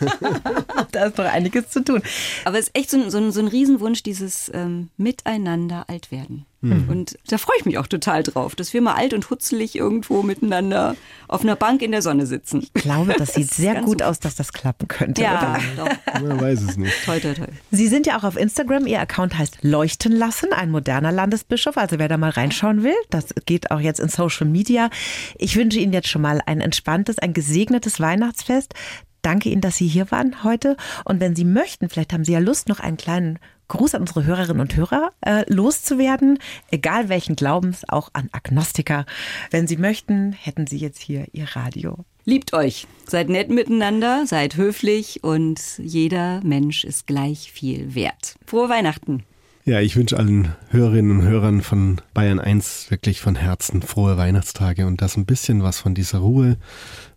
da 0.93 1.05
ist 1.05 1.17
noch 1.17 1.25
einiges 1.25 1.69
zu 1.69 1.83
tun. 1.83 2.01
Aber 2.45 2.57
es 2.57 2.67
ist 2.67 2.77
echt 2.77 2.89
so, 2.89 3.09
so, 3.09 3.31
so 3.31 3.39
ein 3.41 3.47
Riesenwunsch, 3.47 4.01
dieses 4.01 4.49
ähm, 4.53 4.87
Miteinander 4.95 5.89
alt 5.89 6.11
werden. 6.11 6.45
Mhm. 6.61 6.89
Und 6.89 7.17
da 7.27 7.37
freue 7.37 7.55
ich 7.57 7.65
mich 7.65 7.77
auch 7.77 7.87
total 7.87 8.23
drauf, 8.23 8.55
dass 8.55 8.73
wir 8.73 8.81
mal 8.81 8.95
alt 8.95 9.13
und 9.13 9.29
hutzelig 9.29 9.75
irgendwo 9.75 10.23
miteinander 10.23 10.95
auf 11.27 11.41
einer 11.41 11.55
Bank 11.55 11.81
in 11.81 11.91
der 11.91 12.01
Sonne 12.01 12.25
sitzen. 12.25 12.61
Ich 12.61 12.73
glaube, 12.73 13.13
das 13.17 13.33
sieht 13.33 13.49
das 13.49 13.57
sehr 13.57 13.81
gut 13.81 14.01
aus, 14.01 14.19
dass 14.19 14.35
das 14.35 14.51
klappen 14.51 14.87
könnte. 14.87 15.21
Ja, 15.21 15.57
oder? 15.73 15.85
doch. 15.85 16.21
Man 16.21 16.41
weiß 16.41 16.61
es 16.63 16.77
nicht. 16.77 16.93
Toi, 17.05 17.19
toi, 17.19 17.33
toi. 17.33 17.47
Sie 17.71 17.87
sind 17.87 18.05
ja 18.07 18.17
auch 18.17 18.23
auf 18.23 18.35
Instagram. 18.35 18.87
Ihr 18.87 18.99
Account 18.99 19.37
heißt 19.37 19.59
Leuchten 19.61 20.11
lassen, 20.11 20.51
ein 20.51 20.69
moderner 20.69 21.11
Landesbischof. 21.11 21.77
Also 21.77 21.97
wer 21.97 22.09
da 22.09 22.17
mal 22.17 22.31
reinschauen 22.31 22.83
will, 22.83 22.95
das 23.09 23.27
geht 23.45 23.71
auch 23.71 23.79
jetzt 23.79 23.99
in 23.99 24.09
Social 24.09 24.47
Media. 24.47 24.89
Ich 25.37 25.55
wünsche 25.55 25.79
Ihnen 25.79 25.93
jetzt 25.93 26.09
schon 26.09 26.21
mal 26.21 26.41
ein 26.45 26.59
entspanntes, 26.59 27.19
ein 27.19 27.33
gesegnetes 27.33 27.99
Weihnachtsfest. 27.99 28.73
Danke 29.21 29.49
Ihnen, 29.49 29.61
dass 29.61 29.77
Sie 29.77 29.87
hier 29.87 30.11
waren 30.11 30.43
heute. 30.43 30.77
Und 31.05 31.19
wenn 31.19 31.35
Sie 31.35 31.45
möchten, 31.45 31.89
vielleicht 31.89 32.13
haben 32.13 32.25
Sie 32.25 32.33
ja 32.33 32.39
Lust, 32.39 32.69
noch 32.69 32.79
einen 32.79 32.97
kleinen 32.97 33.39
Gruß 33.69 33.95
an 33.95 34.01
unsere 34.01 34.25
Hörerinnen 34.25 34.59
und 34.59 34.75
Hörer 34.75 35.11
äh, 35.21 35.45
loszuwerden, 35.47 36.39
egal 36.69 37.07
welchen 37.07 37.35
Glaubens, 37.35 37.87
auch 37.87 38.09
an 38.13 38.29
Agnostiker. 38.33 39.05
Wenn 39.51 39.67
Sie 39.67 39.77
möchten, 39.77 40.33
hätten 40.33 40.67
Sie 40.67 40.77
jetzt 40.77 40.99
hier 40.99 41.27
Ihr 41.31 41.55
Radio. 41.55 42.03
Liebt 42.25 42.53
euch, 42.53 42.85
seid 43.07 43.29
nett 43.29 43.49
miteinander, 43.49 44.27
seid 44.27 44.57
höflich 44.57 45.23
und 45.23 45.61
jeder 45.77 46.41
Mensch 46.43 46.83
ist 46.83 47.07
gleich 47.07 47.51
viel 47.51 47.95
wert. 47.95 48.35
Frohe 48.45 48.69
Weihnachten! 48.69 49.23
Ja, 49.65 49.79
ich 49.81 49.95
wünsche 49.95 50.17
allen 50.17 50.55
Hörerinnen 50.69 51.19
und 51.19 51.27
Hörern 51.27 51.61
von 51.61 52.01
Bayern 52.13 52.39
1 52.39 52.89
wirklich 52.89 53.21
von 53.21 53.35
Herzen 53.35 53.83
frohe 53.83 54.17
Weihnachtstage 54.17 54.87
und 54.87 55.01
das 55.01 55.15
ein 55.15 55.27
bisschen 55.27 55.61
was 55.61 55.79
von 55.79 55.93
dieser 55.93 56.19
Ruhe, 56.19 56.57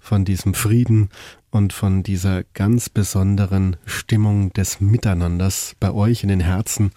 von 0.01 0.27
diesem 0.27 0.53
Frieden 0.53 1.09
und 1.53 1.73
von 1.73 2.03
dieser 2.03 2.43
ganz 2.55 2.89
besonderen 2.89 3.77
Stimmung 3.85 4.53
des 4.55 4.81
Miteinanders 4.81 5.77
bei 5.79 5.93
euch 5.93 6.25
in 6.25 6.31
den 6.31 6.41
Herzen 6.41 6.91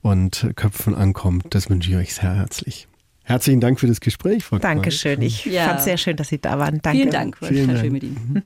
und 0.00 0.50
Köpfen 0.56 0.94
ankommt. 0.94 1.46
Das 1.50 1.68
wünsche 1.68 1.90
ich 1.90 1.96
euch 1.96 2.14
sehr 2.14 2.34
herzlich. 2.34 2.88
Herzlichen 3.24 3.60
Dank 3.60 3.78
für 3.78 3.88
das 3.88 4.00
Gespräch, 4.00 4.44
Frau 4.44 4.58
Dankeschön. 4.58 5.20
Ich 5.20 5.44
ja. 5.44 5.66
fand 5.66 5.80
es 5.80 5.84
sehr 5.84 5.98
schön, 5.98 6.16
dass 6.16 6.28
Sie 6.28 6.40
da 6.40 6.58
waren. 6.58 6.80
Danke. 6.80 6.98
Vielen 6.98 7.10
Dank. 7.10 7.42
War 7.42 7.48
Vielen 7.48 7.68
Dank. 7.68 7.80
schön 7.80 7.92
mit 7.92 8.02
Ihnen. 8.04 8.42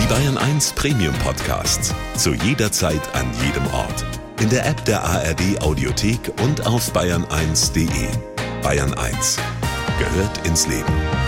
Die 0.00 0.06
Bayern 0.06 0.38
1 0.38 0.72
Premium 0.72 1.14
Podcasts. 1.16 1.94
Zu 2.16 2.34
jeder 2.34 2.72
Zeit, 2.72 3.02
an 3.14 3.26
jedem 3.44 3.66
Ort. 3.74 4.06
In 4.40 4.48
der 4.48 4.66
App 4.66 4.82
der 4.84 5.02
ARD 5.02 5.60
Audiothek 5.60 6.20
und 6.42 6.66
auf 6.66 6.94
bayern1.de. 6.94 8.08
Bayern 8.62 8.94
1 8.94 9.38
gehört 9.98 10.46
ins 10.46 10.66
Leben. 10.66 11.23